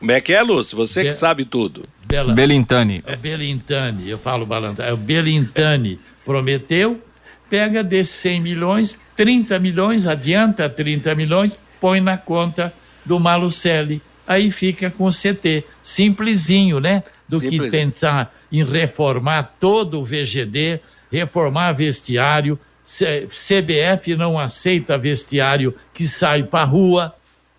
Como 0.00 0.10
é 0.10 0.20
que 0.20 0.32
é, 0.32 0.42
Lúcio? 0.42 0.76
Você 0.76 1.04
Be... 1.04 1.10
que 1.10 1.14
sabe 1.14 1.44
tudo. 1.44 1.84
Bela... 2.04 2.34
Belintani. 2.34 3.04
É 3.06 3.14
Belintani, 3.14 4.10
eu 4.10 4.18
falo 4.18 4.44
Balantani. 4.44 4.90
É 4.90 4.92
o 4.92 4.96
Belintani 4.96 6.00
prometeu, 6.24 7.00
pega 7.48 7.84
desses 7.84 8.14
100 8.16 8.40
milhões, 8.40 8.98
30 9.16 9.58
milhões, 9.60 10.06
adianta 10.06 10.68
30 10.68 11.14
milhões, 11.14 11.56
põe 11.80 12.00
na 12.00 12.16
conta 12.16 12.72
do 13.04 13.20
Malucelli 13.20 14.02
aí 14.26 14.50
fica 14.50 14.90
com 14.90 15.04
o 15.04 15.10
CT. 15.10 15.64
Simplesinho, 15.82 16.80
né? 16.80 17.02
Do 17.40 17.48
que 17.48 17.70
pensar 17.70 18.34
em 18.50 18.64
reformar 18.64 19.54
todo 19.58 20.00
o 20.00 20.04
VGD, 20.04 20.80
reformar 21.10 21.72
vestiário. 21.72 22.58
CBF 22.84 24.16
não 24.16 24.38
aceita 24.38 24.98
vestiário 24.98 25.74
que 25.94 26.06
sai 26.06 26.42
para 26.42 26.64
rua 26.64 27.14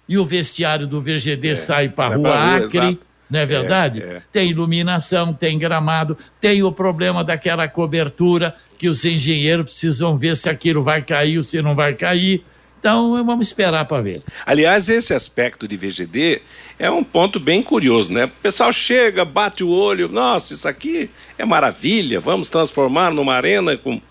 e 0.07 0.17
o 0.17 0.25
vestiário 0.25 0.85
do 0.85 1.01
VGD 1.01 1.49
é, 1.49 1.55
sai 1.55 1.89
para 1.89 2.15
rua 2.15 2.29
rua 2.29 2.55
Acre. 2.55 2.77
Exato. 2.77 2.99
Não 3.29 3.39
é 3.39 3.45
verdade? 3.45 4.01
É, 4.01 4.05
é. 4.05 4.21
Tem 4.31 4.49
iluminação, 4.49 5.33
tem 5.33 5.57
gramado, 5.57 6.17
tem 6.39 6.61
o 6.61 6.71
problema 6.71 7.23
daquela 7.23 7.67
cobertura 7.67 8.55
que 8.77 8.87
os 8.87 9.03
engenheiros 9.05 9.65
precisam 9.65 10.17
ver 10.17 10.35
se 10.35 10.49
aquilo 10.49 10.83
vai 10.83 11.01
cair 11.01 11.37
ou 11.37 11.43
se 11.43 11.61
não 11.61 11.73
vai 11.73 11.93
cair 11.95 12.43
então 12.83 13.23
vamos 13.23 13.47
esperar 13.47 13.85
para 13.85 14.01
ver. 14.01 14.21
Aliás, 14.45 14.89
esse 14.89 15.13
aspecto 15.13 15.65
de 15.65 15.77
VGD 15.77 16.41
é 16.77 16.91
um 16.91 17.01
ponto 17.01 17.39
bem 17.39 17.63
curioso, 17.63 18.11
né? 18.11 18.25
O 18.25 18.29
pessoal 18.41 18.73
chega, 18.73 19.23
bate 19.23 19.63
o 19.63 19.69
olho, 19.69 20.09
nossa, 20.09 20.53
isso 20.53 20.67
aqui 20.67 21.09
é 21.37 21.45
maravilha, 21.45 22.19
vamos 22.19 22.49
transformar 22.49 23.11
numa 23.11 23.35
arena 23.35 23.77
com 23.77 24.01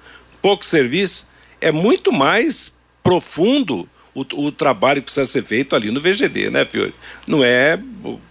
pouco 0.41 0.65
serviço. 0.65 1.27
É 1.61 1.71
muito 1.71 2.11
mais 2.11 2.75
profundo 3.05 3.87
o, 4.15 4.25
o, 4.47 4.51
trabalho 4.51 5.03
que 5.03 5.05
precisa 5.05 5.27
ser 5.27 5.45
feito 5.45 5.77
ali 5.77 5.91
no 5.91 6.01
VGD, 6.01 6.49
né, 6.49 6.65
Fiore? 6.65 6.95
Não 7.27 7.45
é 7.45 7.79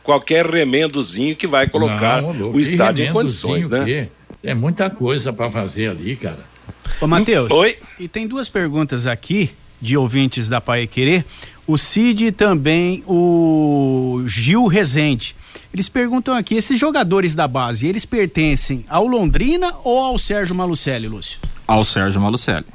qualquer 0.01 0.47
remendozinho 0.47 1.35
que 1.35 1.45
vai 1.45 1.67
colocar 1.67 2.19
Não, 2.23 2.49
o 2.49 2.59
estádio 2.59 3.05
em 3.05 3.13
condições, 3.13 3.69
né? 3.69 4.09
É 4.43 4.55
muita 4.55 4.89
coisa 4.89 5.31
para 5.31 5.51
fazer 5.51 5.91
ali, 5.91 6.15
cara. 6.15 6.39
Ô, 6.99 7.05
Matheus. 7.05 7.51
Oi. 7.51 7.77
E 7.99 8.07
tem 8.07 8.27
duas 8.27 8.49
perguntas 8.49 9.05
aqui 9.05 9.51
de 9.81 9.97
ouvintes 9.97 10.47
da 10.47 10.61
Pai 10.61 10.85
Querer. 10.87 11.25
O 11.65 11.77
Cid 11.77 12.27
e 12.27 12.31
também 12.31 13.03
o 13.07 14.23
Gil 14.27 14.67
Rezende. 14.67 15.35
Eles 15.73 15.87
perguntam 15.87 16.33
aqui, 16.33 16.55
esses 16.55 16.77
jogadores 16.77 17.33
da 17.33 17.47
base, 17.47 17.87
eles 17.87 18.05
pertencem 18.05 18.85
ao 18.89 19.07
Londrina 19.07 19.73
ou 19.83 19.99
ao 19.99 20.19
Sérgio 20.19 20.53
Malucelli, 20.53 21.07
Lúcio? 21.07 21.39
Ao 21.65 21.83
Sérgio 21.83 22.19
Malucelli. 22.19 22.65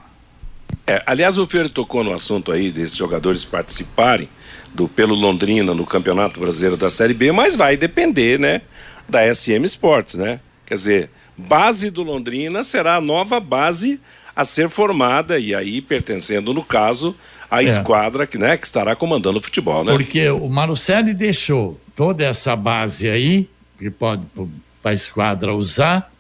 É, 0.87 1.03
aliás, 1.07 1.37
o 1.37 1.47
Fiore 1.47 1.69
tocou 1.69 2.03
no 2.03 2.13
assunto 2.13 2.53
aí 2.53 2.71
desses 2.71 2.97
jogadores 2.97 3.45
participarem 3.45 4.29
do 4.73 4.89
pelo 4.89 5.15
Londrina 5.15 5.75
no 5.75 5.85
Campeonato 5.85 6.39
Brasileiro 6.39 6.77
da 6.77 6.89
Série 6.89 7.15
B, 7.15 7.33
mas 7.33 7.57
vai 7.57 7.77
depender, 7.77 8.39
né, 8.39 8.63
da 9.09 9.23
SM 9.35 9.65
Sports, 9.65 10.15
né? 10.15 10.41
Quer 10.65 10.75
dizer, 10.75 11.11
base 11.37 11.91
do 11.91 12.03
Londrina 12.03 12.63
será 12.63 12.97
a 12.97 13.01
nova 13.01 13.41
base 13.41 14.01
a 14.37 14.45
ser 14.45 14.69
formada 14.69 15.39
e 15.39 15.55
aí 15.55 15.81
pertencendo 15.81 16.53
no 16.53 16.63
caso 16.63 17.17
à 17.51 17.63
é. 17.63 17.67
esquadra 17.67 18.27
que, 18.27 18.37
né, 18.37 18.57
que 18.59 18.67
estará 18.67 18.95
comandando 18.95 19.39
o 19.39 19.43
futebol, 19.43 19.83
né? 19.83 19.93
Porque 19.93 20.29
o 20.29 20.49
Marucelli 20.49 21.15
deixou 21.15 21.81
toda 21.97 22.23
essa 22.25 22.55
base 22.55 23.09
aí 23.09 23.49
que 23.79 23.91
pode 23.91 24.23
para 24.83 24.91
a 24.91 24.95
esquadra 24.95 25.55
usar 25.55 26.13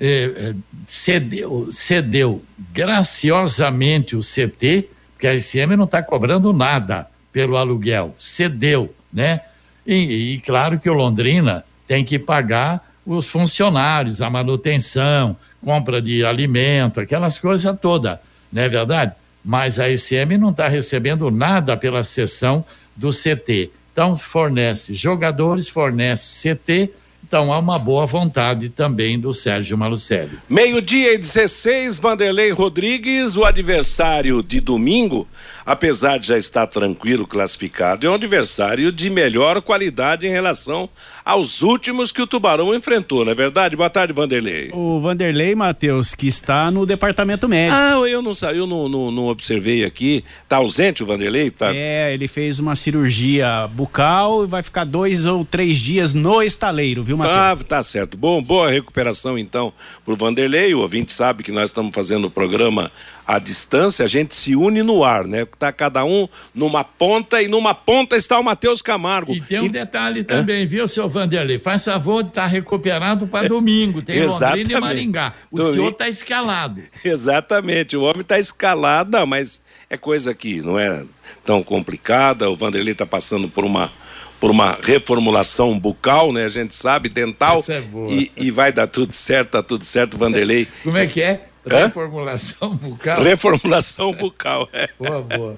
eh, 0.00 0.32
eh, 0.36 0.54
cedeu, 0.86 1.68
cedeu 1.72 2.42
graciosamente 2.72 4.14
o 4.14 4.20
CT, 4.20 4.88
porque 5.14 5.26
a 5.26 5.38
SM 5.38 5.76
não 5.76 5.84
está 5.84 6.02
cobrando 6.02 6.52
nada 6.52 7.08
pelo 7.32 7.56
aluguel, 7.56 8.14
cedeu, 8.18 8.94
né? 9.12 9.40
E, 9.86 10.34
e, 10.34 10.40
claro 10.40 10.78
que 10.78 10.88
o 10.88 10.92
Londrina 10.92 11.64
tem 11.86 12.04
que 12.04 12.18
pagar 12.18 12.86
os 13.04 13.26
funcionários, 13.26 14.20
a 14.20 14.28
manutenção, 14.28 15.36
compra 15.68 16.00
de 16.00 16.24
alimento, 16.24 16.98
aquelas 16.98 17.38
coisas 17.38 17.78
todas, 17.78 18.18
não 18.50 18.62
é 18.62 18.68
verdade? 18.70 19.12
Mas 19.44 19.78
a 19.78 19.94
SM 19.94 20.38
não 20.40 20.48
está 20.48 20.66
recebendo 20.66 21.30
nada 21.30 21.76
pela 21.76 22.02
sessão 22.02 22.64
do 22.96 23.10
CT. 23.10 23.70
Então, 23.92 24.16
fornece 24.16 24.94
jogadores, 24.94 25.68
fornece 25.68 26.56
CT 26.56 26.90
então 27.28 27.52
há 27.52 27.58
uma 27.58 27.78
boa 27.78 28.06
vontade 28.06 28.70
também 28.70 29.20
do 29.20 29.34
Sérgio 29.34 29.76
Malucelli. 29.76 30.38
Meio-dia 30.48 31.12
e 31.12 31.18
16, 31.18 31.98
Vanderlei 31.98 32.52
Rodrigues, 32.52 33.36
o 33.36 33.44
adversário 33.44 34.42
de 34.42 34.60
domingo, 34.60 35.28
apesar 35.68 36.18
de 36.18 36.28
já 36.28 36.38
estar 36.38 36.66
tranquilo 36.66 37.26
classificado, 37.26 38.06
é 38.06 38.10
um 38.10 38.14
adversário 38.14 38.90
de 38.90 39.10
melhor 39.10 39.60
qualidade 39.60 40.26
em 40.26 40.30
relação 40.30 40.88
aos 41.22 41.60
últimos 41.60 42.10
que 42.10 42.22
o 42.22 42.26
Tubarão 42.26 42.74
enfrentou, 42.74 43.22
não 43.22 43.32
é 43.32 43.34
verdade? 43.34 43.76
Boa 43.76 43.90
tarde, 43.90 44.14
Vanderlei. 44.14 44.70
O 44.72 44.98
Vanderlei, 44.98 45.54
Matheus, 45.54 46.14
que 46.14 46.26
está 46.26 46.70
no 46.70 46.86
departamento 46.86 47.46
médico. 47.46 47.78
Ah, 47.78 48.08
eu 48.08 48.22
não 48.22 48.32
eu 48.54 48.66
não, 48.66 48.88
não, 48.88 49.10
não 49.10 49.26
observei 49.26 49.84
aqui. 49.84 50.24
Está 50.42 50.56
ausente 50.56 51.02
o 51.02 51.06
Vanderlei? 51.06 51.50
Tá... 51.50 51.70
É, 51.74 52.14
ele 52.14 52.28
fez 52.28 52.58
uma 52.58 52.74
cirurgia 52.74 53.68
bucal 53.70 54.44
e 54.44 54.46
vai 54.46 54.62
ficar 54.62 54.84
dois 54.84 55.26
ou 55.26 55.44
três 55.44 55.76
dias 55.76 56.14
no 56.14 56.42
estaleiro, 56.42 57.04
viu, 57.04 57.18
Matheus? 57.18 57.38
Ah, 57.38 57.58
tá 57.68 57.82
certo. 57.82 58.16
Bom, 58.16 58.42
boa 58.42 58.70
recuperação 58.70 59.38
então 59.38 59.70
para 60.02 60.14
o 60.14 60.16
Vanderlei. 60.16 60.74
O 60.74 60.80
ouvinte 60.80 61.12
sabe 61.12 61.42
que 61.42 61.52
nós 61.52 61.68
estamos 61.68 61.94
fazendo 61.94 62.28
o 62.28 62.30
programa 62.30 62.90
à 63.28 63.38
distância, 63.38 64.06
a 64.06 64.08
gente 64.08 64.34
se 64.34 64.56
une 64.56 64.82
no 64.82 65.04
ar, 65.04 65.26
né? 65.26 65.46
Tá 65.58 65.70
cada 65.70 66.02
um 66.02 66.26
numa 66.54 66.82
ponta 66.82 67.42
e 67.42 67.46
numa 67.46 67.74
ponta 67.74 68.16
está 68.16 68.40
o 68.40 68.42
Matheus 68.42 68.80
Camargo. 68.80 69.34
E 69.34 69.40
tem 69.42 69.60
um 69.60 69.66
e... 69.66 69.68
detalhe 69.68 70.24
também, 70.24 70.66
viu, 70.66 70.88
seu 70.88 71.06
Vanderlei? 71.10 71.58
Faz 71.58 71.84
favor 71.84 72.22
de 72.22 72.30
estar 72.30 72.44
tá 72.44 72.48
recuperado 72.48 73.26
para 73.26 73.46
domingo. 73.50 74.00
Tem 74.00 74.16
Exatamente. 74.16 74.72
Londrina 74.72 74.78
e 74.78 74.80
Maringá. 74.80 75.34
O 75.50 75.56
domingo... 75.56 75.72
senhor 75.74 75.88
está 75.90 76.08
escalado. 76.08 76.82
Exatamente, 77.04 77.98
o 77.98 78.02
homem 78.02 78.22
está 78.22 78.38
escalado, 78.38 79.10
não, 79.10 79.26
mas 79.26 79.60
é 79.90 79.98
coisa 79.98 80.34
que 80.34 80.62
não 80.62 80.78
é 80.78 81.04
tão 81.44 81.62
complicada. 81.62 82.48
O 82.48 82.56
Vanderlei 82.56 82.92
está 82.92 83.04
passando 83.04 83.46
por 83.46 83.62
uma 83.62 83.92
por 84.40 84.50
uma 84.50 84.78
reformulação 84.82 85.78
bucal, 85.78 86.32
né? 86.32 86.46
A 86.46 86.48
gente 86.48 86.74
sabe, 86.74 87.08
dental. 87.10 87.58
Essa 87.58 87.74
é 87.74 87.80
boa. 87.82 88.10
E, 88.10 88.30
e 88.36 88.50
vai 88.50 88.72
dar 88.72 88.86
tudo 88.86 89.12
certo, 89.12 89.50
tá 89.50 89.62
tudo 89.62 89.84
certo, 89.84 90.16
Vanderlei. 90.16 90.66
Como 90.82 90.96
é 90.96 91.06
que 91.06 91.20
é? 91.20 91.48
Reformulação 91.76 92.76
bucal? 92.76 93.22
Reformulação 93.22 94.12
bucal, 94.12 94.68
é. 94.72 94.88
Boa, 94.98 95.22
boa. 95.22 95.56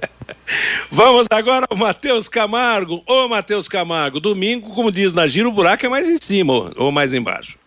Vamos 0.91 1.27
agora 1.31 1.67
ao 1.71 1.77
Matheus 1.77 2.29
Camargo. 2.29 3.03
Ô, 3.07 3.29
Matheus 3.29 3.69
Camargo, 3.69 4.21
domingo, 4.21 4.71
como 4.71 4.91
diz 4.91 5.13
na 5.13 5.27
Giro, 5.27 5.49
o 5.49 5.53
buraco 5.53 5.85
é 5.87 5.89
mais 5.89 6.09
em 6.09 6.17
cima 6.17 6.73
ou 6.77 6.91
mais 6.91 7.15
embaixo? 7.15 7.59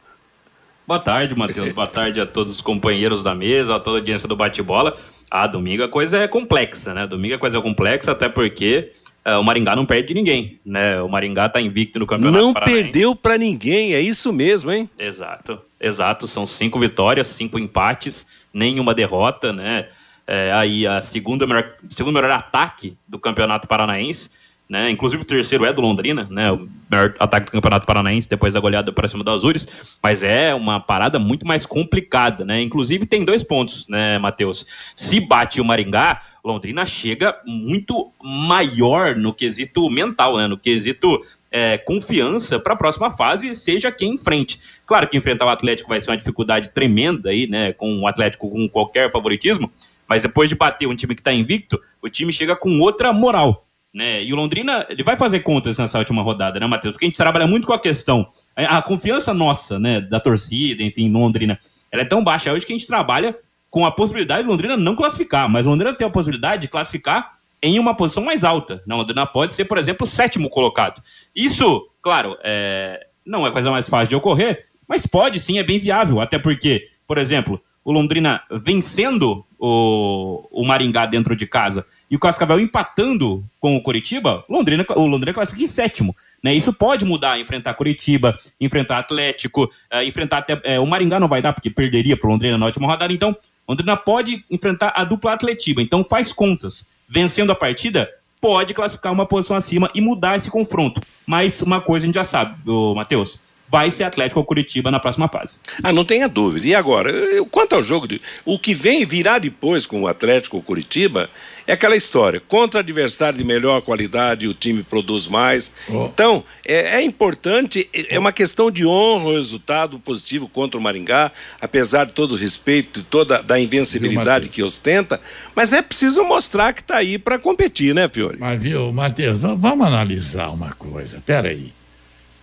Boa 0.85 0.99
tarde, 0.99 1.33
Matheus. 1.35 1.71
Boa 1.71 1.87
tarde 1.87 2.19
a 2.19 2.25
todos 2.25 2.51
os 2.51 2.61
companheiros 2.61 3.23
da 3.23 3.33
mesa, 3.33 3.75
a 3.75 3.79
toda 3.79 3.97
a 3.97 3.99
audiência 3.99 4.27
do 4.27 4.35
bate-bola. 4.35 4.97
Ah, 5.31 5.47
domingo 5.47 5.83
a 5.83 5.89
coisa 5.89 6.19
é 6.19 6.27
complexa, 6.27 6.93
né? 6.93 7.07
Domingo 7.07 7.35
a 7.35 7.39
coisa 7.39 7.57
é 7.57 7.61
complexa, 7.61 8.11
até 8.11 8.27
porque 8.27 8.91
uh, 9.25 9.39
o 9.39 9.43
Maringá 9.43 9.75
não 9.75 9.85
perde 9.85 10.09
de 10.09 10.13
ninguém, 10.13 10.59
né? 10.65 11.01
O 11.01 11.07
Maringá 11.07 11.47
tá 11.47 11.61
invicto 11.61 11.99
no 11.99 12.05
campeonato 12.05 12.43
Não 12.43 12.53
perdeu 12.53 13.15
para 13.15 13.37
ninguém, 13.37 13.93
é 13.93 14.01
isso 14.01 14.31
mesmo, 14.33 14.71
hein? 14.71 14.89
Exato, 14.99 15.59
exato. 15.83 16.27
São 16.27 16.45
cinco 16.45 16.79
vitórias, 16.79 17.27
cinco 17.27 17.59
empates, 17.59 18.25
nenhuma 18.53 18.93
derrota, 18.93 19.51
né? 19.51 19.87
É, 20.25 20.51
aí 20.53 20.87
a 20.87 21.01
segunda 21.01 21.45
melhor, 21.45 21.73
segundo 21.89 22.15
melhor 22.15 22.31
ataque 22.31 22.97
do 23.05 23.19
campeonato 23.19 23.67
paranaense, 23.67 24.31
né? 24.69 24.89
Inclusive 24.89 25.21
o 25.21 25.25
terceiro 25.25 25.65
é 25.65 25.73
do 25.73 25.81
Londrina, 25.81 26.25
né? 26.31 26.51
O 26.51 26.69
melhor 26.89 27.13
ataque 27.19 27.47
do 27.47 27.51
campeonato 27.51 27.85
paranaense 27.85 28.29
depois 28.29 28.53
da 28.53 28.59
goleada 28.61 28.91
para 28.93 29.07
cima 29.07 29.23
do 29.23 29.31
Azures, 29.31 29.67
mas 30.01 30.23
é 30.23 30.55
uma 30.55 30.79
parada 30.79 31.19
muito 31.19 31.45
mais 31.45 31.65
complicada, 31.65 32.45
né? 32.45 32.61
Inclusive 32.61 33.05
tem 33.05 33.25
dois 33.25 33.43
pontos, 33.43 33.85
né, 33.89 34.17
Matheus? 34.17 34.65
Se 34.95 35.19
bate 35.19 35.59
o 35.59 35.65
Maringá, 35.65 36.21
Londrina 36.43 36.85
chega 36.85 37.37
muito 37.45 38.11
maior 38.23 39.15
no 39.15 39.33
quesito 39.33 39.89
mental, 39.89 40.37
né? 40.37 40.47
No 40.47 40.57
quesito 40.57 41.21
é, 41.53 41.77
confiança 41.77 42.59
para 42.59 42.73
a 42.73 42.75
próxima 42.75 43.11
fase, 43.11 43.53
seja 43.53 43.91
quem 43.91 44.15
enfrente. 44.15 44.59
Claro 44.87 45.07
que 45.07 45.15
enfrentar 45.15 45.45
o 45.45 45.49
Atlético 45.49 45.87
vai 45.87 46.01
ser 46.01 46.09
uma 46.09 46.17
dificuldade 46.17 46.69
tremenda 46.69 47.29
aí, 47.29 47.45
né? 47.45 47.71
Com 47.71 47.99
o 47.99 48.07
Atlético 48.07 48.49
com 48.49 48.67
qualquer 48.67 49.11
favoritismo, 49.11 49.71
mas 50.09 50.23
depois 50.23 50.49
de 50.49 50.55
bater 50.55 50.87
um 50.87 50.95
time 50.95 51.13
que 51.13 51.21
está 51.21 51.31
invicto, 51.31 51.79
o 52.01 52.09
time 52.09 52.33
chega 52.33 52.55
com 52.55 52.79
outra 52.79 53.13
moral. 53.13 53.67
Né? 53.93 54.23
E 54.23 54.33
o 54.33 54.35
Londrina, 54.35 54.87
ele 54.89 55.03
vai 55.03 55.15
fazer 55.15 55.41
contas 55.41 55.77
nessa 55.77 55.99
última 55.99 56.23
rodada, 56.23 56.59
né, 56.59 56.65
Matheus? 56.65 56.93
Porque 56.93 57.05
a 57.05 57.09
gente 57.09 57.15
trabalha 57.15 57.45
muito 57.45 57.67
com 57.67 57.73
a 57.73 57.79
questão, 57.79 58.27
a 58.55 58.81
confiança 58.81 59.35
nossa, 59.35 59.77
né, 59.77 60.01
da 60.01 60.19
torcida, 60.19 60.81
enfim, 60.81 61.11
Londrina, 61.11 61.59
ela 61.91 62.01
é 62.01 62.05
tão 62.05 62.23
baixa 62.23 62.51
hoje 62.51 62.65
que 62.65 62.73
a 62.73 62.75
gente 62.75 62.87
trabalha 62.87 63.37
com 63.69 63.85
a 63.85 63.91
possibilidade 63.91 64.41
de 64.41 64.49
Londrina 64.49 64.75
não 64.75 64.95
classificar, 64.95 65.47
mas 65.47 65.67
Londrina 65.67 65.93
tem 65.93 66.07
a 66.07 66.09
possibilidade 66.09 66.63
de 66.63 66.67
classificar 66.69 67.37
em 67.63 67.79
uma 67.79 67.95
posição 67.95 68.21
mais 68.21 68.43
alta. 68.43 68.83
Não, 68.85 68.97
Londrina 68.97 69.25
pode 69.25 69.53
ser, 69.53 69.63
por 69.63 69.77
exemplo, 69.77 70.03
o 70.03 70.09
sétimo 70.09 70.49
colocado. 70.49 71.01
Isso, 71.33 71.89
claro, 72.01 72.37
é, 72.43 73.07
não 73.25 73.47
é 73.47 73.51
coisa 73.51 73.71
mais 73.71 73.87
fácil 73.87 74.09
de 74.09 74.15
ocorrer, 74.17 74.65
mas 74.85 75.07
pode 75.07 75.39
sim, 75.39 75.57
é 75.57 75.63
bem 75.63 75.79
viável. 75.79 76.19
Até 76.19 76.37
porque, 76.37 76.89
por 77.07 77.17
exemplo, 77.17 77.59
o 77.85 77.93
Londrina 77.93 78.43
vencendo 78.51 79.45
o, 79.57 80.45
o 80.51 80.65
Maringá 80.65 81.05
dentro 81.05 81.37
de 81.37 81.47
casa 81.47 81.85
e 82.11 82.17
o 82.17 82.19
Cascavel 82.19 82.59
empatando 82.59 83.43
com 83.61 83.77
o 83.77 83.81
Curitiba, 83.81 84.43
Londrina, 84.49 84.85
o 84.97 85.07
Londrina 85.07 85.33
classifica 85.33 85.63
em 85.63 85.67
sétimo. 85.67 86.13
Né? 86.43 86.53
Isso 86.53 86.73
pode 86.73 87.05
mudar, 87.05 87.39
enfrentar 87.39 87.73
Curitiba, 87.75 88.37
enfrentar 88.59 88.99
Atlético, 88.99 89.63
uh, 89.63 90.03
enfrentar 90.05 90.39
até. 90.39 90.55
Uh, 90.77 90.83
o 90.83 90.85
Maringá 90.85 91.17
não 91.17 91.29
vai 91.29 91.41
dar, 91.41 91.53
porque 91.53 91.69
perderia 91.69 92.17
para 92.17 92.27
o 92.27 92.31
Londrina 92.31 92.57
na 92.57 92.65
última 92.65 92.87
rodada. 92.87 93.13
Então, 93.13 93.35
Londrina 93.67 93.95
pode 93.95 94.43
enfrentar 94.51 94.91
a 94.95 95.05
dupla 95.05 95.31
Atletiba. 95.31 95.81
Então, 95.81 96.03
faz 96.03 96.33
contas 96.33 96.91
vencendo 97.13 97.51
a 97.51 97.55
partida, 97.55 98.09
pode 98.41 98.73
classificar 98.73 99.13
uma 99.13 99.27
posição 99.27 99.55
acima 99.55 99.91
e 99.93 100.01
mudar 100.01 100.35
esse 100.35 100.49
confronto. 100.49 100.99
Mas 101.27 101.61
uma 101.61 101.79
coisa 101.79 102.05
a 102.05 102.07
gente 102.07 102.15
já 102.15 102.23
sabe, 102.23 102.55
Matheus 102.95 103.39
vai 103.69 103.89
ser 103.89 104.03
Atlético 104.03 104.39
ou 104.39 104.45
Curitiba 104.45 104.91
na 104.91 104.99
próxima 104.99 105.27
fase. 105.27 105.55
Ah, 105.81 105.91
não 105.91 106.05
tenha 106.05 106.29
dúvida. 106.29 106.67
E 106.67 106.75
agora, 106.75 107.11
quanto 107.49 107.73
ao 107.73 107.81
jogo, 107.81 108.07
de, 108.07 108.21
o 108.45 108.59
que 108.59 108.73
vem 108.73 109.05
virá 109.05 109.39
depois 109.39 109.85
com 109.85 110.03
o 110.03 110.07
Atlético 110.07 110.57
ou 110.57 110.63
Curitiba 110.63 111.29
é 111.65 111.73
aquela 111.73 111.95
história. 111.95 112.39
Contra 112.39 112.81
adversário 112.81 113.37
de 113.37 113.43
melhor 113.43 113.81
qualidade, 113.81 114.47
o 114.47 114.53
time 114.53 114.83
produz 114.83 115.27
mais. 115.27 115.73
Oh. 115.89 116.05
Então, 116.05 116.43
é, 116.65 116.97
é, 116.97 117.01
importante, 117.01 117.89
é 117.93 118.19
uma 118.19 118.31
questão 118.31 118.69
de 118.69 118.85
honra 118.85 119.29
o 119.29 119.35
resultado 119.35 119.97
positivo 119.97 120.47
contra 120.47 120.79
o 120.79 120.83
Maringá, 120.83 121.31
apesar 121.59 122.05
de 122.05 122.13
todo 122.13 122.33
o 122.33 122.35
respeito, 122.35 123.01
de 123.01 123.05
toda 123.05 123.41
da 123.41 123.59
invencibilidade 123.59 124.45
viu, 124.45 124.53
que 124.53 124.63
ostenta, 124.63 125.19
mas 125.55 125.73
é 125.73 125.81
preciso 125.81 126.23
mostrar 126.23 126.73
que 126.73 126.81
está 126.81 126.97
aí 126.97 127.17
para 127.17 127.39
competir, 127.39 127.95
né, 127.95 128.07
Fiore? 128.07 128.37
Mas 128.39 128.61
viu, 128.61 128.91
Matheus, 128.91 129.39
vamos 129.39 129.87
analisar 129.87 130.49
uma 130.49 130.73
coisa. 130.73 131.23
Peraí. 131.25 131.71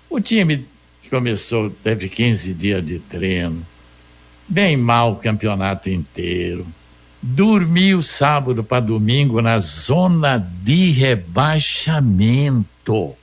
O 0.09 0.19
time 0.19 0.67
começou, 1.11 1.69
teve 1.69 2.09
15 2.09 2.55
dias 2.55 2.87
de 2.87 3.01
treino, 3.01 3.67
bem 4.49 4.77
mal 4.77 5.13
o 5.13 5.17
campeonato 5.17 5.91
inteiro. 5.91 6.65
dormiu 7.23 8.03
sábado 8.03 8.65
para 8.65 8.81
domingo 8.81 9.43
na 9.43 9.59
zona 9.59 10.39
de 10.39 10.91
rebaixamento. 10.91 13.15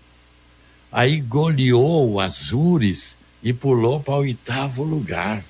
Aí 0.92 1.20
goleou 1.20 2.14
o 2.14 2.20
Azures 2.20 3.18
e 3.42 3.52
pulou 3.54 4.00
para 4.00 4.14
o 4.14 4.20
oitavo 4.20 4.84
lugar. 4.84 5.44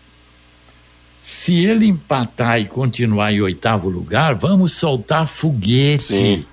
Se 1.21 1.65
ele 1.65 1.87
empatar 1.87 2.61
e 2.61 2.65
continuar 2.65 3.33
em 3.33 3.41
oitavo 3.41 3.89
lugar, 3.89 4.33
vamos 4.33 4.71
soltar 4.73 5.27
foguete. 5.27 6.13
Sim. 6.13 6.45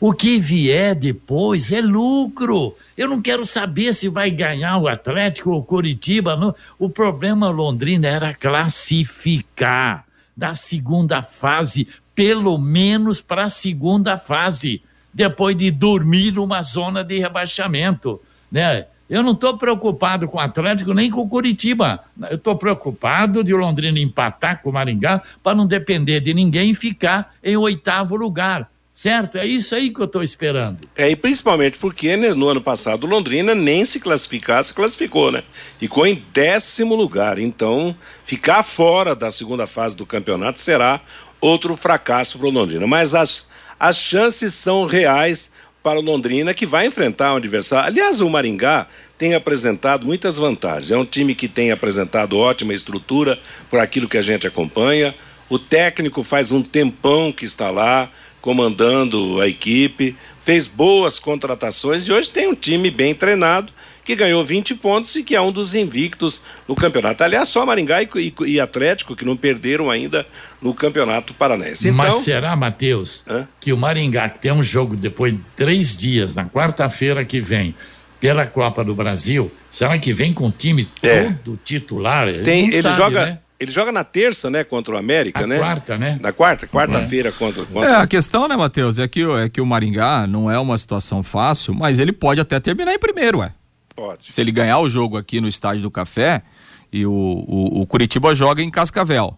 O 0.00 0.14
que 0.14 0.38
vier 0.38 0.94
depois 0.94 1.70
é 1.70 1.82
lucro. 1.82 2.74
Eu 2.96 3.06
não 3.06 3.20
quero 3.20 3.44
saber 3.44 3.92
se 3.92 4.08
vai 4.08 4.30
ganhar 4.30 4.78
o 4.78 4.88
Atlético 4.88 5.50
ou 5.50 5.60
o 5.60 5.62
Coritiba. 5.62 6.34
Não. 6.36 6.54
O 6.78 6.88
problema 6.88 7.50
Londrina 7.50 8.08
era 8.08 8.32
classificar 8.32 10.06
da 10.34 10.54
segunda 10.54 11.20
fase, 11.20 11.86
pelo 12.14 12.56
menos 12.56 13.20
para 13.20 13.42
a 13.42 13.50
segunda 13.50 14.16
fase, 14.16 14.82
depois 15.12 15.54
de 15.54 15.70
dormir 15.70 16.32
numa 16.32 16.62
zona 16.62 17.04
de 17.04 17.18
rebaixamento, 17.18 18.18
né? 18.50 18.86
Eu 19.08 19.22
não 19.22 19.32
estou 19.32 19.58
preocupado 19.58 20.28
com 20.28 20.38
o 20.38 20.40
Atlético 20.40 20.94
nem 20.94 21.10
com 21.10 21.20
o 21.22 21.28
Curitiba. 21.28 22.04
Eu 22.30 22.36
estou 22.36 22.56
preocupado 22.56 23.42
de 23.42 23.52
Londrina 23.52 23.98
empatar 23.98 24.62
com 24.62 24.70
o 24.70 24.72
Maringá 24.72 25.20
para 25.42 25.56
não 25.56 25.66
depender 25.66 26.20
de 26.20 26.32
ninguém 26.32 26.70
e 26.70 26.74
ficar 26.74 27.34
em 27.42 27.56
oitavo 27.56 28.14
lugar. 28.14 28.69
Certo? 29.00 29.38
É 29.38 29.46
isso 29.46 29.74
aí 29.74 29.88
que 29.88 29.98
eu 29.98 30.04
estou 30.04 30.22
esperando. 30.22 30.86
É, 30.94 31.08
e 31.08 31.16
principalmente 31.16 31.78
porque 31.78 32.18
né, 32.18 32.34
no 32.34 32.50
ano 32.50 32.60
passado 32.60 33.06
Londrina 33.06 33.54
nem 33.54 33.82
se 33.82 33.98
classificar, 33.98 34.62
se 34.62 34.74
classificou, 34.74 35.32
né? 35.32 35.42
Ficou 35.78 36.06
em 36.06 36.22
décimo 36.34 36.94
lugar. 36.94 37.38
Então, 37.38 37.96
ficar 38.26 38.62
fora 38.62 39.14
da 39.14 39.30
segunda 39.30 39.66
fase 39.66 39.96
do 39.96 40.04
campeonato 40.04 40.60
será 40.60 41.00
outro 41.40 41.78
fracasso 41.78 42.38
para 42.38 42.48
o 42.48 42.50
Londrina. 42.50 42.86
Mas 42.86 43.14
as, 43.14 43.48
as 43.78 43.96
chances 43.96 44.52
são 44.52 44.84
reais 44.84 45.50
para 45.82 45.98
o 45.98 46.02
Londrina, 46.02 46.52
que 46.52 46.66
vai 46.66 46.86
enfrentar 46.86 47.32
um 47.32 47.36
adversário. 47.36 47.86
Aliás, 47.86 48.20
o 48.20 48.28
Maringá 48.28 48.86
tem 49.16 49.32
apresentado 49.32 50.04
muitas 50.04 50.36
vantagens. 50.36 50.92
É 50.92 50.98
um 50.98 51.06
time 51.06 51.34
que 51.34 51.48
tem 51.48 51.72
apresentado 51.72 52.36
ótima 52.36 52.74
estrutura 52.74 53.38
por 53.70 53.80
aquilo 53.80 54.10
que 54.10 54.18
a 54.18 54.22
gente 54.22 54.46
acompanha. 54.46 55.14
O 55.48 55.58
técnico 55.58 56.22
faz 56.22 56.52
um 56.52 56.62
tempão 56.62 57.32
que 57.32 57.46
está 57.46 57.70
lá 57.70 58.10
comandando 58.40 59.40
a 59.40 59.48
equipe, 59.48 60.16
fez 60.42 60.66
boas 60.66 61.18
contratações 61.18 62.06
e 62.06 62.12
hoje 62.12 62.30
tem 62.30 62.48
um 62.48 62.54
time 62.54 62.90
bem 62.90 63.14
treinado 63.14 63.72
que 64.04 64.16
ganhou 64.16 64.42
20 64.42 64.74
pontos 64.76 65.14
e 65.14 65.22
que 65.22 65.36
é 65.36 65.40
um 65.40 65.52
dos 65.52 65.74
invictos 65.74 66.40
no 66.66 66.74
campeonato. 66.74 67.22
Aliás, 67.22 67.48
só 67.48 67.64
Maringá 67.64 68.02
e, 68.02 68.08
e, 68.16 68.34
e 68.46 68.60
Atlético 68.60 69.14
que 69.14 69.24
não 69.24 69.36
perderam 69.36 69.90
ainda 69.90 70.26
no 70.60 70.74
campeonato 70.74 71.34
paranaense. 71.34 71.88
Então, 71.88 71.96
Mas 71.96 72.14
será, 72.14 72.56
Matheus, 72.56 73.24
que 73.60 73.72
o 73.72 73.76
Maringá, 73.76 74.28
que 74.28 74.40
tem 74.40 74.52
um 74.52 74.62
jogo 74.62 74.96
depois 74.96 75.32
de 75.32 75.40
três 75.54 75.96
dias, 75.96 76.34
na 76.34 76.46
quarta-feira 76.46 77.24
que 77.24 77.40
vem, 77.40 77.74
pela 78.18 78.46
Copa 78.46 78.84
do 78.84 78.94
Brasil, 78.94 79.50
será 79.70 79.98
que 79.98 80.12
vem 80.12 80.34
com 80.34 80.48
o 80.48 80.50
time 80.50 80.88
é. 81.02 81.24
todo 81.24 81.58
titular? 81.64 82.26
Tem, 82.42 82.66
ele 82.66 82.82
sabe, 82.82 82.96
joga. 82.96 83.26
Né? 83.26 83.38
Ele 83.60 83.70
joga 83.70 83.92
na 83.92 84.02
terça, 84.02 84.48
né, 84.48 84.64
contra 84.64 84.94
o 84.94 84.96
América, 84.96 85.42
na 85.42 85.46
né? 85.46 85.58
quarta, 85.58 85.98
né? 85.98 86.18
Na 86.18 86.32
quarta, 86.32 86.66
quarta-feira 86.66 87.28
é. 87.28 87.32
contra, 87.32 87.62
contra. 87.66 87.90
É, 87.90 87.94
a 87.96 88.06
questão, 88.06 88.48
né, 88.48 88.56
Matheus, 88.56 88.98
é 88.98 89.06
que, 89.06 89.22
é 89.22 89.50
que 89.50 89.60
o 89.60 89.66
Maringá 89.66 90.26
não 90.26 90.50
é 90.50 90.58
uma 90.58 90.78
situação 90.78 91.22
fácil, 91.22 91.74
mas 91.74 91.98
ele 91.98 92.10
pode 92.10 92.40
até 92.40 92.58
terminar 92.58 92.94
em 92.94 92.98
primeiro, 92.98 93.40
ué. 93.40 93.52
Pode. 93.94 94.32
Se 94.32 94.40
ele 94.40 94.50
ganhar 94.50 94.78
o 94.78 94.88
jogo 94.88 95.18
aqui 95.18 95.42
no 95.42 95.46
Estádio 95.46 95.82
do 95.82 95.90
Café 95.90 96.42
e 96.90 97.04
o, 97.04 97.12
o, 97.12 97.82
o 97.82 97.86
Curitiba 97.86 98.34
joga 98.34 98.62
em 98.62 98.70
Cascavel. 98.70 99.36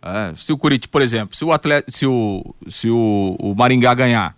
É, 0.00 0.32
se 0.34 0.50
o 0.50 0.56
Curitiba, 0.56 0.90
por 0.90 1.02
exemplo, 1.02 1.36
se 1.36 1.44
o 1.44 1.52
atleta, 1.52 1.90
se 1.90 2.06
o, 2.06 2.54
se 2.68 2.88
o, 2.88 3.36
o 3.38 3.54
Maringá 3.54 3.92
ganhar 3.92 4.34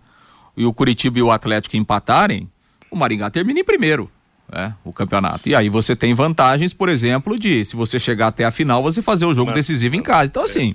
e 0.56 0.64
o 0.64 0.74
Curitiba 0.74 1.20
e 1.20 1.22
o 1.22 1.30
Atlético 1.30 1.76
empatarem, 1.76 2.50
o 2.90 2.96
Maringá 2.96 3.30
termina 3.30 3.60
em 3.60 3.64
primeiro 3.64 4.10
né, 4.52 4.74
o 4.84 4.92
campeonato. 4.92 5.48
E 5.48 5.54
aí 5.54 5.68
você 5.68 5.94
tem 5.94 6.14
vantagens, 6.14 6.74
por 6.74 6.88
exemplo, 6.88 7.38
de 7.38 7.64
se 7.64 7.76
você 7.76 7.98
chegar 7.98 8.28
até 8.28 8.44
a 8.44 8.50
final, 8.50 8.82
você 8.82 9.00
fazer 9.00 9.26
o 9.26 9.34
jogo 9.34 9.52
decisivo 9.52 9.96
em 9.96 10.02
casa. 10.02 10.26
Então, 10.26 10.42
assim, 10.42 10.74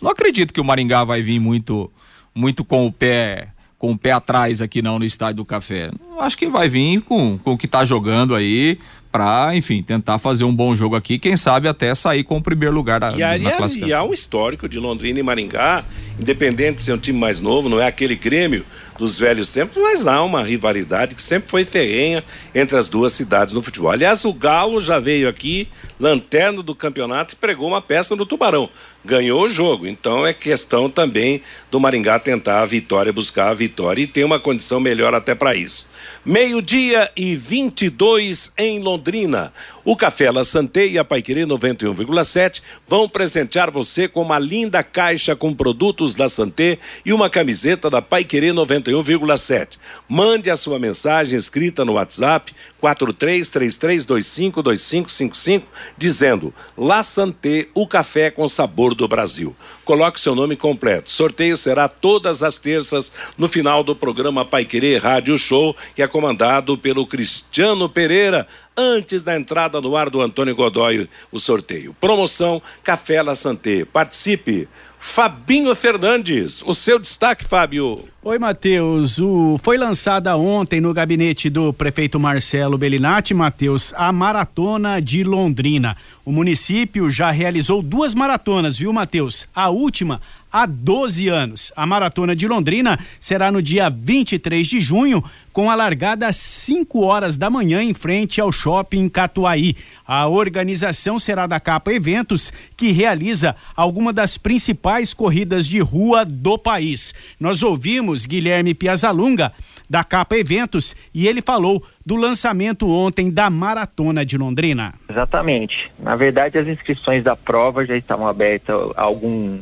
não 0.00 0.10
acredito 0.10 0.52
que 0.52 0.60
o 0.60 0.64
Maringá 0.64 1.04
vai 1.04 1.22
vir 1.22 1.38
muito, 1.38 1.90
muito 2.34 2.64
com 2.64 2.86
o 2.86 2.92
pé 2.92 3.48
com 3.82 3.90
o 3.90 3.98
pé 3.98 4.12
atrás 4.12 4.62
aqui 4.62 4.80
não 4.80 4.96
no 4.96 5.04
estádio 5.04 5.38
do 5.38 5.44
Café. 5.44 5.90
Acho 6.20 6.38
que 6.38 6.48
vai 6.48 6.68
vir 6.68 7.00
com, 7.00 7.36
com 7.36 7.54
o 7.54 7.58
que 7.58 7.66
está 7.66 7.84
jogando 7.84 8.32
aí 8.32 8.78
para, 9.12 9.54
enfim, 9.54 9.82
tentar 9.82 10.18
fazer 10.18 10.44
um 10.44 10.54
bom 10.54 10.74
jogo 10.74 10.96
aqui, 10.96 11.18
quem 11.18 11.36
sabe 11.36 11.68
até 11.68 11.94
sair 11.94 12.24
com 12.24 12.38
o 12.38 12.42
primeiro 12.42 12.74
lugar 12.74 12.98
da, 12.98 13.12
e, 13.12 13.22
aí, 13.22 13.44
E 13.86 13.92
há 13.92 14.02
um 14.02 14.14
histórico 14.14 14.66
de 14.66 14.78
Londrina 14.78 15.20
e 15.20 15.22
Maringá, 15.22 15.84
independente 16.18 16.76
de 16.76 16.82
ser 16.82 16.94
um 16.94 16.98
time 16.98 17.18
mais 17.18 17.38
novo, 17.38 17.68
não 17.68 17.78
é 17.78 17.86
aquele 17.86 18.16
Grêmio 18.16 18.64
dos 18.98 19.18
velhos 19.18 19.52
tempos, 19.52 19.82
mas 19.82 20.06
há 20.06 20.22
uma 20.22 20.42
rivalidade 20.42 21.14
que 21.14 21.22
sempre 21.22 21.50
foi 21.50 21.64
ferrenha 21.64 22.24
entre 22.54 22.76
as 22.76 22.88
duas 22.88 23.12
cidades 23.12 23.52
no 23.52 23.62
futebol. 23.62 23.90
Aliás, 23.90 24.24
o 24.24 24.32
Galo 24.32 24.80
já 24.80 24.98
veio 24.98 25.28
aqui, 25.28 25.68
lanterna 25.98 26.62
do 26.62 26.74
campeonato, 26.74 27.34
e 27.34 27.36
pregou 27.36 27.68
uma 27.68 27.82
peça 27.82 28.16
no 28.16 28.24
Tubarão. 28.24 28.70
Ganhou 29.04 29.42
o 29.42 29.48
jogo. 29.48 29.86
Então 29.86 30.26
é 30.26 30.32
questão 30.32 30.88
também 30.88 31.42
do 31.70 31.80
Maringá 31.80 32.18
tentar 32.18 32.62
a 32.62 32.66
vitória, 32.66 33.12
buscar 33.12 33.48
a 33.48 33.54
vitória 33.54 34.02
e 34.02 34.06
ter 34.06 34.24
uma 34.24 34.38
condição 34.38 34.78
melhor 34.78 35.14
até 35.14 35.34
para 35.34 35.54
isso. 35.54 35.86
Meio-dia 36.24 37.10
e 37.16 37.34
22 37.34 38.52
em 38.56 38.78
Londrina. 38.78 39.52
O 39.84 39.96
Café 39.96 40.30
La 40.30 40.44
Santé 40.44 40.86
e 40.86 40.96
a 40.96 41.04
Paiquerê 41.04 41.44
91,7 41.44 42.62
vão 42.86 43.08
presentear 43.08 43.68
você 43.68 44.06
com 44.06 44.22
uma 44.22 44.38
linda 44.38 44.80
caixa 44.80 45.34
com 45.34 45.52
produtos 45.52 46.14
da 46.14 46.28
Santé 46.28 46.78
e 47.04 47.12
uma 47.12 47.28
camiseta 47.28 47.90
da 47.90 48.00
Paiquerê 48.00 48.52
91,7. 48.52 49.78
Mande 50.08 50.50
a 50.50 50.56
sua 50.56 50.78
mensagem 50.78 51.36
escrita 51.36 51.84
no 51.84 51.94
WhatsApp 51.94 52.54
4333252555 52.80 55.62
dizendo 55.98 56.54
La 56.76 57.02
Santé, 57.02 57.66
o 57.74 57.84
café 57.84 58.30
com 58.30 58.48
sabor 58.48 58.94
do 58.94 59.08
Brasil. 59.08 59.56
Coloque 59.84 60.20
seu 60.20 60.36
nome 60.36 60.54
completo. 60.54 61.10
Sorteio 61.10 61.56
será 61.56 61.88
todas 61.88 62.44
as 62.44 62.56
terças 62.56 63.10
no 63.36 63.48
final 63.48 63.82
do 63.82 63.96
programa 63.96 64.44
Paiquerê 64.44 64.96
Rádio 64.96 65.36
Show, 65.36 65.74
que 65.96 66.02
é 66.02 66.06
comandado 66.06 66.78
pelo 66.78 67.04
Cristiano 67.04 67.88
Pereira 67.88 68.46
antes 68.76 69.22
da 69.22 69.36
entrada 69.36 69.80
no 69.80 69.96
ar 69.96 70.10
do 70.10 70.20
Antônio 70.20 70.54
Godoy, 70.54 71.08
o 71.30 71.38
sorteio. 71.38 71.94
Promoção 72.00 72.60
Café 72.82 73.22
La 73.22 73.34
Santé. 73.34 73.84
Participe. 73.84 74.68
Fabinho 75.04 75.74
Fernandes, 75.74 76.62
o 76.64 76.72
seu 76.72 76.96
destaque, 76.96 77.44
Fábio. 77.44 78.04
Oi, 78.22 78.38
Matheus. 78.38 79.18
O... 79.18 79.58
Foi 79.60 79.76
lançada 79.76 80.36
ontem 80.36 80.80
no 80.80 80.94
gabinete 80.94 81.50
do 81.50 81.72
prefeito 81.72 82.20
Marcelo 82.20 82.78
Bellinati, 82.78 83.34
Matheus, 83.34 83.92
a 83.96 84.12
maratona 84.12 85.02
de 85.02 85.24
Londrina. 85.24 85.96
O 86.24 86.30
município 86.30 87.10
já 87.10 87.32
realizou 87.32 87.82
duas 87.82 88.14
maratonas, 88.14 88.78
viu, 88.78 88.92
Matheus? 88.92 89.48
A 89.52 89.70
última 89.70 90.20
há 90.52 90.66
12 90.66 91.28
anos. 91.28 91.72
A 91.74 91.86
maratona 91.86 92.36
de 92.36 92.46
Londrina 92.46 92.98
será 93.18 93.50
no 93.50 93.62
dia 93.62 93.88
23 93.88 94.66
de 94.66 94.80
junho, 94.80 95.24
com 95.52 95.70
a 95.70 95.74
largada 95.74 96.26
às 96.28 96.36
5 96.36 97.00
horas 97.02 97.36
da 97.36 97.50
manhã 97.50 97.82
em 97.82 97.92
frente 97.92 98.40
ao 98.40 98.52
shopping 98.52 99.08
Catuaí. 99.08 99.76
A 100.06 100.26
organização 100.26 101.18
será 101.18 101.46
da 101.46 101.60
Capa 101.60 101.92
Eventos, 101.92 102.52
que 102.76 102.90
realiza 102.90 103.54
alguma 103.76 104.12
das 104.12 104.38
principais 104.38 105.12
corridas 105.12 105.66
de 105.66 105.80
rua 105.80 106.24
do 106.24 106.58
país. 106.58 107.14
Nós 107.38 107.62
ouvimos 107.62 108.26
Guilherme 108.26 108.74
Piazalunga 108.74 109.52
da 109.88 110.02
Capa 110.02 110.36
Eventos 110.36 110.96
e 111.14 111.28
ele 111.28 111.42
falou 111.42 111.84
do 112.04 112.16
lançamento 112.16 112.88
ontem 112.88 113.30
da 113.30 113.50
Maratona 113.50 114.24
de 114.24 114.38
Londrina. 114.38 114.94
Exatamente. 115.08 115.90
Na 115.98 116.16
verdade, 116.16 116.56
as 116.58 116.66
inscrições 116.66 117.22
da 117.22 117.36
prova 117.36 117.84
já 117.84 117.96
estavam 117.96 118.26
abertas 118.26 118.74
há 118.96 119.02
algum 119.02 119.58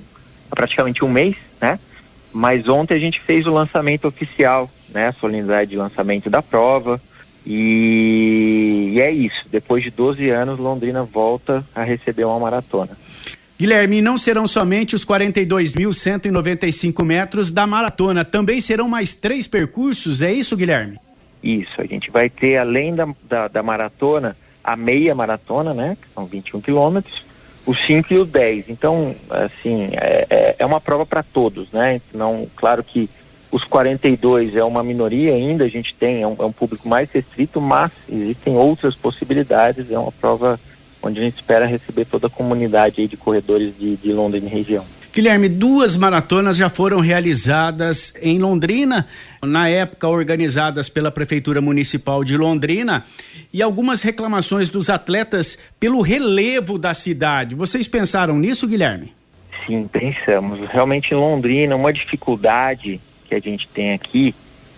há 0.51 0.57
praticamente 0.57 1.05
um 1.05 1.09
mês, 1.09 1.37
né? 1.61 1.79
Mas 2.33 2.69
ontem 2.69 2.95
a 2.95 2.99
gente 2.99 3.21
fez 3.21 3.47
o 3.47 3.53
lançamento 3.53 4.07
oficial, 4.07 4.71
né? 4.89 5.09
A 5.09 5.13
solenidade 5.13 5.71
de 5.71 5.77
lançamento 5.77 6.31
da 6.31 6.43
prova. 6.43 7.01
E, 7.47 8.93
e 8.95 9.01
é 9.01 9.11
isso. 9.11 9.47
Depois 9.51 9.83
de 9.83 9.91
12 9.91 10.29
anos, 10.31 10.59
Londrina 10.59 11.03
volta 11.03 11.65
a 11.75 11.83
receber 11.83 12.25
uma 12.25 12.39
maratona. 12.39 12.97
Guilherme, 13.59 14.01
não 14.01 14.17
serão 14.17 14.47
somente 14.47 14.95
os 14.95 15.05
42.195 15.05 17.05
metros 17.05 17.51
da 17.51 17.67
maratona, 17.67 18.25
também 18.25 18.59
serão 18.59 18.89
mais 18.89 19.13
três 19.13 19.47
percursos, 19.47 20.23
é 20.23 20.33
isso, 20.33 20.57
Guilherme? 20.57 20.99
Isso, 21.43 21.79
a 21.79 21.85
gente 21.85 22.11
vai 22.11 22.31
ter, 22.31 22.57
além 22.57 22.95
da, 22.95 23.07
da, 23.29 23.49
da 23.49 23.63
maratona, 23.63 24.35
a 24.65 24.77
meia 24.77 25.15
maratona, 25.15 25.75
né? 25.75 25.99
Que 26.01 26.09
são 26.15 26.25
21 26.25 26.63
quilômetros, 26.63 27.23
os 27.71 27.87
5 27.87 28.13
e 28.13 28.19
os 28.19 28.29
10. 28.29 28.69
Então, 28.69 29.15
assim, 29.31 29.91
é, 29.93 30.27
é, 30.29 30.57
é 30.59 30.67
uma 30.67 30.81
prova 30.81 31.07
para 31.07 31.23
todos, 31.23 31.71
né? 31.71 32.01
Não, 32.13 32.49
claro 32.57 32.83
que 32.83 33.09
os 33.53 33.63
42 33.63 34.57
é 34.57 34.65
uma 34.65 34.83
minoria 34.83 35.33
ainda, 35.33 35.65
a 35.65 35.69
gente 35.69 35.95
tem, 35.95 36.23
é 36.23 36.27
um, 36.27 36.35
é 36.37 36.45
um, 36.45 36.51
público 36.51 36.89
mais 36.89 37.09
restrito, 37.13 37.61
mas 37.61 37.93
existem 38.11 38.57
outras 38.57 38.97
possibilidades, 38.97 39.89
é 39.89 39.97
uma 39.97 40.11
prova 40.11 40.59
onde 41.01 41.21
a 41.21 41.23
gente 41.23 41.37
espera 41.37 41.65
receber 41.65 42.07
toda 42.07 42.27
a 42.27 42.31
comunidade 42.31 43.07
de 43.07 43.17
corredores 43.17 43.73
de, 43.79 43.97
de 43.97 44.13
Londrina 44.13 44.47
e 44.47 44.51
região. 44.51 44.85
Guilherme, 45.13 45.49
duas 45.49 45.97
maratonas 45.97 46.57
já 46.57 46.71
foram 46.71 47.01
realizadas 47.01 48.15
em 48.23 48.39
Londrina, 48.39 49.09
na 49.43 49.69
época 49.69 50.07
organizadas 50.07 50.89
pela 50.89 51.11
Prefeitura 51.11 51.61
Municipal 51.61 52.23
de 52.23 52.37
Londrina, 52.37 53.05
e 53.53 53.61
algumas 53.61 54.03
reclamações 54.03 54.69
dos 54.69 54.89
atletas 54.89 55.59
pelo 55.81 56.01
relevo 56.01 56.79
da 56.79 56.95
cidade. 56.95 57.57
Vocês 57.57 57.89
pensaram 57.89 58.39
nisso, 58.39 58.69
Guilherme? 58.69 59.13
Sim, 59.67 59.89
pensamos. 59.91 60.61
Realmente 60.71 61.13
em 61.13 61.17
Londrina, 61.17 61.75
uma 61.75 61.93
dificuldade 61.93 63.01
que 63.29 63.35
a 63.35 63.41
gente 63.41 63.67
tem 63.67 63.93
aqui 63.93 64.33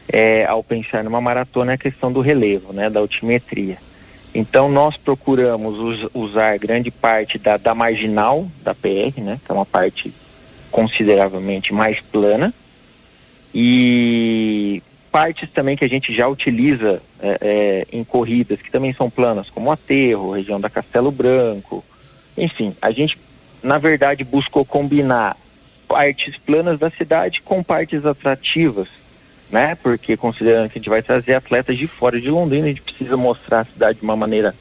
é, 0.08 0.46
ao 0.46 0.64
pensar 0.64 1.04
numa 1.04 1.20
maratona 1.20 1.72
é 1.72 1.74
a 1.74 1.78
questão 1.78 2.10
do 2.10 2.22
relevo, 2.22 2.72
né, 2.72 2.88
da 2.88 3.00
altimetria. 3.00 3.76
Então 4.34 4.70
nós 4.70 4.96
procuramos 4.96 5.78
us, 5.78 6.10
usar 6.14 6.58
grande 6.58 6.90
parte 6.90 7.38
da, 7.38 7.58
da 7.58 7.74
marginal 7.74 8.46
da 8.64 8.74
PR, 8.74 9.20
né, 9.20 9.38
que 9.44 9.52
é 9.52 9.54
uma 9.54 9.66
parte 9.66 10.12
consideravelmente 10.72 11.72
mais 11.72 12.00
plana, 12.00 12.52
e 13.54 14.82
partes 15.12 15.48
também 15.50 15.76
que 15.76 15.84
a 15.84 15.88
gente 15.88 16.12
já 16.12 16.26
utiliza 16.26 17.00
é, 17.20 17.38
é, 17.40 17.86
em 17.92 18.02
corridas 18.02 18.60
que 18.60 18.70
também 18.70 18.92
são 18.92 19.08
planas, 19.08 19.48
como 19.48 19.70
Aterro, 19.70 20.32
região 20.32 20.60
da 20.60 20.68
Castelo 20.68 21.12
Branco, 21.12 21.84
enfim, 22.36 22.74
a 22.82 22.90
gente 22.90 23.16
na 23.62 23.78
verdade 23.78 24.24
buscou 24.24 24.64
combinar 24.64 25.36
partes 25.86 26.36
planas 26.38 26.80
da 26.80 26.90
cidade 26.90 27.42
com 27.42 27.62
partes 27.62 28.04
atrativas 28.04 28.88
né? 29.52 29.76
Porque 29.76 30.16
considerando 30.16 30.70
que 30.70 30.78
a 30.78 30.80
gente 30.80 30.88
vai 30.88 31.02
trazer 31.02 31.34
atletas 31.34 31.76
de 31.76 31.86
fora 31.86 32.18
de 32.18 32.30
Londrina, 32.30 32.64
a 32.64 32.68
gente 32.70 32.80
precisa 32.80 33.16
mostrar 33.16 33.60
a 33.60 33.64
cidade 33.64 33.98
de 33.98 34.04
uma 34.04 34.16
maneira 34.16 34.54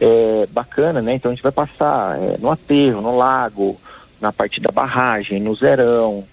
é, 0.00 0.48
bacana, 0.50 1.02
né? 1.02 1.14
Então 1.14 1.30
a 1.30 1.34
gente 1.34 1.42
vai 1.42 1.52
passar 1.52 2.18
é, 2.18 2.38
no 2.38 2.50
aterro, 2.50 3.02
no 3.02 3.16
lago, 3.16 3.78
na 4.24 4.32
parte 4.32 4.60
da 4.60 4.72
barragem, 4.72 5.40
no 5.40 5.54
zerão. 5.54 6.24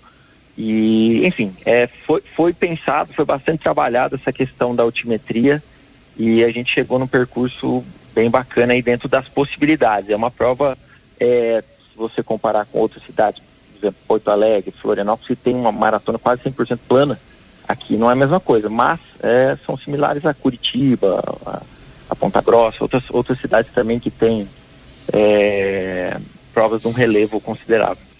E, 0.57 1.25
enfim, 1.25 1.55
é, 1.65 1.87
foi, 1.87 2.21
foi 2.35 2.53
pensado, 2.53 3.13
foi 3.13 3.25
bastante 3.25 3.61
trabalhado 3.61 4.15
essa 4.15 4.33
questão 4.33 4.75
da 4.75 4.83
altimetria 4.83 5.61
e 6.17 6.43
a 6.43 6.51
gente 6.51 6.73
chegou 6.73 6.99
num 6.99 7.07
percurso 7.07 7.83
bem 8.13 8.29
bacana 8.29 8.73
aí 8.73 8.81
dentro 8.81 9.07
das 9.07 9.27
possibilidades. 9.27 10.09
É 10.09 10.15
uma 10.15 10.31
prova, 10.31 10.77
é, 11.19 11.63
se 11.91 11.97
você 11.97 12.21
comparar 12.23 12.65
com 12.65 12.79
outras 12.79 13.03
cidades, 13.03 13.41
por 13.41 13.77
exemplo, 13.79 14.01
Porto 14.07 14.27
Alegre, 14.29 14.71
Florianópolis, 14.71 15.27
que 15.27 15.35
tem 15.35 15.55
uma 15.55 15.71
maratona 15.71 16.19
quase 16.19 16.43
100% 16.43 16.79
plana, 16.87 17.19
Aqui 17.71 17.95
não 17.95 18.09
é 18.09 18.13
a 18.13 18.17
mesma 18.17 18.39
coisa, 18.39 18.69
mas 18.69 18.99
é, 19.21 19.57
são 19.65 19.77
similares 19.77 20.25
a 20.25 20.33
Curitiba, 20.33 21.23
a, 21.45 21.61
a, 22.09 22.15
Ponta 22.15 22.41
Grossa, 22.41 22.83
outras, 22.83 23.03
outras 23.09 23.39
cidades 23.39 23.71
também 23.71 23.97
que 23.97 24.11
têm 24.11 24.45
é, 25.13 26.17
provas 26.51 26.81
de 26.81 26.87
um 26.87 26.91
relevo 26.91 27.39
considerável. 27.39 28.11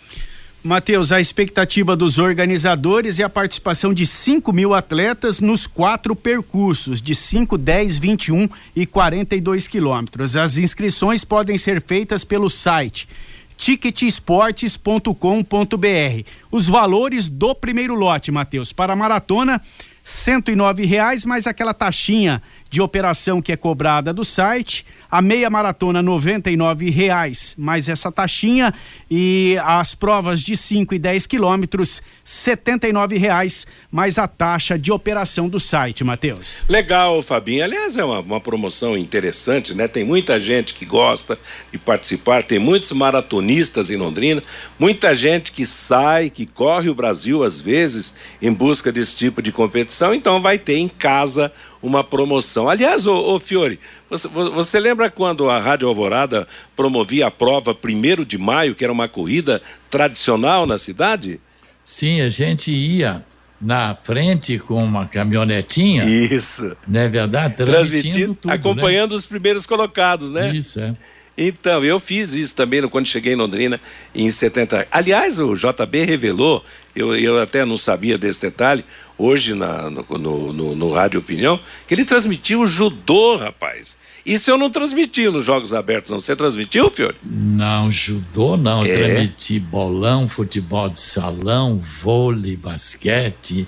Matheus, 0.63 1.11
a 1.11 1.19
expectativa 1.19 1.95
dos 1.95 2.19
organizadores 2.19 3.19
é 3.19 3.23
a 3.23 3.29
participação 3.29 3.91
de 3.91 4.05
5 4.05 4.53
mil 4.53 4.75
atletas 4.75 5.39
nos 5.39 5.65
quatro 5.65 6.15
percursos 6.15 7.01
de 7.01 7.15
5, 7.15 7.57
10, 7.57 7.97
21 7.97 8.47
e 8.75 8.85
42 8.85 9.67
quilômetros. 9.67 10.35
As 10.35 10.59
inscrições 10.59 11.25
podem 11.25 11.57
ser 11.57 11.81
feitas 11.81 12.23
pelo 12.23 12.47
site 12.47 13.09
ticketsportes.com.br. 13.57 16.25
Os 16.51 16.67
valores 16.67 17.27
do 17.27 17.53
primeiro 17.53 17.93
lote, 17.93 18.31
Matheus, 18.31 18.73
para 18.73 18.93
a 18.93 18.95
maratona, 18.95 19.61
cento 20.03 20.51
e 20.51 20.85
reais 20.85 21.25
mais 21.25 21.45
aquela 21.45 21.73
taxinha 21.73 22.41
de 22.71 22.81
operação 22.81 23.41
que 23.41 23.51
é 23.51 23.57
cobrada 23.57 24.13
do 24.13 24.23
site 24.23 24.85
a 25.11 25.21
meia 25.21 25.49
maratona 25.49 26.01
R$ 26.01 26.89
reais 26.89 27.53
mais 27.57 27.89
essa 27.89 28.09
taxinha 28.09 28.73
e 29.09 29.57
as 29.61 29.93
provas 29.93 30.41
de 30.41 30.55
5 30.55 30.95
e 30.95 30.99
10 30.99 31.27
quilômetros 31.27 32.01
R$ 32.23 33.19
reais 33.19 33.67
mais 33.91 34.17
a 34.17 34.25
taxa 34.25 34.79
de 34.79 34.89
operação 34.89 35.49
do 35.49 35.59
site, 35.59 36.01
Matheus. 36.01 36.63
Legal, 36.69 37.21
Fabinho. 37.21 37.61
Aliás, 37.61 37.97
é 37.97 38.05
uma, 38.05 38.19
uma 38.19 38.39
promoção 38.39 38.97
interessante, 38.97 39.73
né? 39.73 39.87
Tem 39.87 40.05
muita 40.05 40.39
gente 40.39 40.73
que 40.73 40.85
gosta 40.85 41.37
de 41.71 41.77
participar, 41.77 42.43
tem 42.43 42.57
muitos 42.57 42.93
maratonistas 42.93 43.91
em 43.91 43.97
Londrina, 43.97 44.41
muita 44.79 45.13
gente 45.13 45.51
que 45.51 45.65
sai, 45.65 46.29
que 46.29 46.45
corre 46.45 46.89
o 46.89 46.95
Brasil 46.95 47.43
às 47.43 47.59
vezes 47.59 48.15
em 48.41 48.53
busca 48.53 48.93
desse 48.93 49.15
tipo 49.17 49.41
de 49.41 49.51
competição, 49.51 50.13
então 50.13 50.41
vai 50.41 50.57
ter 50.57 50.77
em 50.77 50.87
casa 50.87 51.51
uma 51.81 52.03
promoção. 52.03 52.69
Aliás, 52.69 53.07
ô, 53.07 53.35
ô 53.35 53.39
Fiore, 53.39 53.79
você, 54.09 54.27
você, 54.27 54.79
lembra 54.79 55.09
quando 55.09 55.49
a 55.49 55.59
Rádio 55.59 55.87
Alvorada 55.87 56.47
promovia 56.75 57.27
a 57.27 57.31
prova 57.31 57.73
primeiro 57.73 58.25
de 58.25 58.37
maio, 58.37 58.75
que 58.75 58.83
era 58.83 58.93
uma 58.93 59.07
corrida 59.07 59.61
tradicional 59.89 60.65
na 60.65 60.77
cidade? 60.77 61.39
Sim, 61.83 62.21
a 62.21 62.29
gente 62.29 62.71
ia 62.71 63.23
na 63.59 63.95
frente 63.95 64.57
com 64.57 64.83
uma 64.83 65.05
caminhonetinha. 65.05 66.03
Isso. 66.03 66.75
Não 66.87 66.99
é 66.99 67.07
verdade? 67.07 67.55
Transmitindo, 67.55 67.75
Transmitindo 67.75 68.35
tudo, 68.35 68.51
né? 68.51 68.55
acompanhando 68.55 69.11
né? 69.11 69.17
os 69.17 69.25
primeiros 69.25 69.65
colocados, 69.65 70.31
né? 70.31 70.55
Isso, 70.55 70.79
é. 70.79 70.93
Então, 71.37 71.83
eu 71.83 71.99
fiz 71.99 72.33
isso 72.33 72.55
também 72.55 72.87
quando 72.87 73.07
cheguei 73.07 73.33
em 73.33 73.35
Londrina 73.35 73.79
em 74.13 74.29
70. 74.29 74.87
Aliás, 74.91 75.39
o 75.39 75.55
JB 75.55 76.05
revelou, 76.05 76.63
eu, 76.95 77.15
eu 77.15 77.41
até 77.41 77.65
não 77.65 77.77
sabia 77.77 78.17
desse 78.17 78.41
detalhe, 78.41 78.83
hoje 79.17 79.53
na, 79.53 79.89
no, 79.89 80.05
no, 80.17 80.53
no, 80.53 80.75
no 80.75 80.91
Rádio 80.91 81.19
Opinião, 81.19 81.59
que 81.87 81.93
ele 81.93 82.05
transmitiu 82.05 82.61
o 82.61 82.67
judô, 82.67 83.37
rapaz. 83.37 83.97
Isso 84.25 84.51
eu 84.51 84.57
não 84.57 84.69
transmiti 84.69 85.27
nos 85.29 85.43
Jogos 85.43 85.73
Abertos, 85.73 86.11
não. 86.11 86.19
Você 86.19 86.35
transmitiu, 86.35 86.89
Fiore? 86.91 87.15
Não, 87.23 87.91
judô 87.91 88.55
não. 88.55 88.83
É. 88.83 88.97
Transmiti 88.97 89.59
bolão, 89.59 90.27
futebol 90.27 90.89
de 90.89 90.99
salão, 90.99 91.81
vôlei, 92.01 92.55
basquete. 92.55 93.67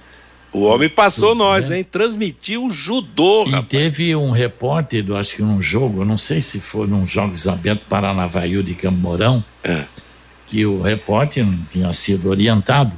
O 0.51 0.62
homem 0.65 0.88
passou 0.88 1.29
Tudo, 1.29 1.39
nós, 1.39 1.71
né? 1.71 1.79
hein? 1.79 1.83
Transmitiu 1.83 2.69
judô, 2.69 3.45
e 3.47 3.51
rapaz. 3.51 3.69
teve 3.69 4.15
um 4.15 4.29
repórter, 4.29 5.03
do, 5.03 5.15
acho 5.15 5.36
que 5.36 5.41
num 5.41 5.63
jogo, 5.63 6.05
não 6.05 6.17
sei 6.17 6.43
se 6.43 6.59
foi 6.59 6.86
num 6.86 7.07
Jogos 7.07 7.47
Abertos 7.47 7.88
Paranavaí 7.89 8.62
de 8.62 8.75
Camorão, 8.75 9.43
é. 9.63 9.86
que 10.47 10.63
o 10.63 10.79
repórter 10.79 11.43
não 11.43 11.57
tinha 11.71 11.91
sido 11.91 12.29
orientado. 12.29 12.91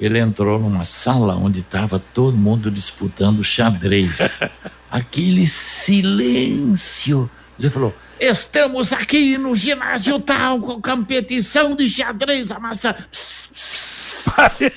Ele 0.00 0.18
entrou 0.18 0.58
numa 0.58 0.84
sala 0.86 1.34
onde 1.36 1.60
estava 1.60 1.98
todo 1.98 2.36
mundo 2.36 2.70
disputando 2.70 3.44
xadrez. 3.44 4.34
Aquele 4.90 5.46
silêncio. 5.46 7.30
Ele 7.58 7.68
falou: 7.68 7.94
Estamos 8.18 8.92
aqui 8.92 9.36
no 9.36 9.54
ginásio 9.54 10.18
tal 10.18 10.58
com 10.58 10.80
competição 10.80 11.76
de 11.76 11.86
xadrez, 11.86 12.50
a 12.50 12.58
massa. 12.58 12.94
Pss, 13.12 14.14
pss. 14.24 14.72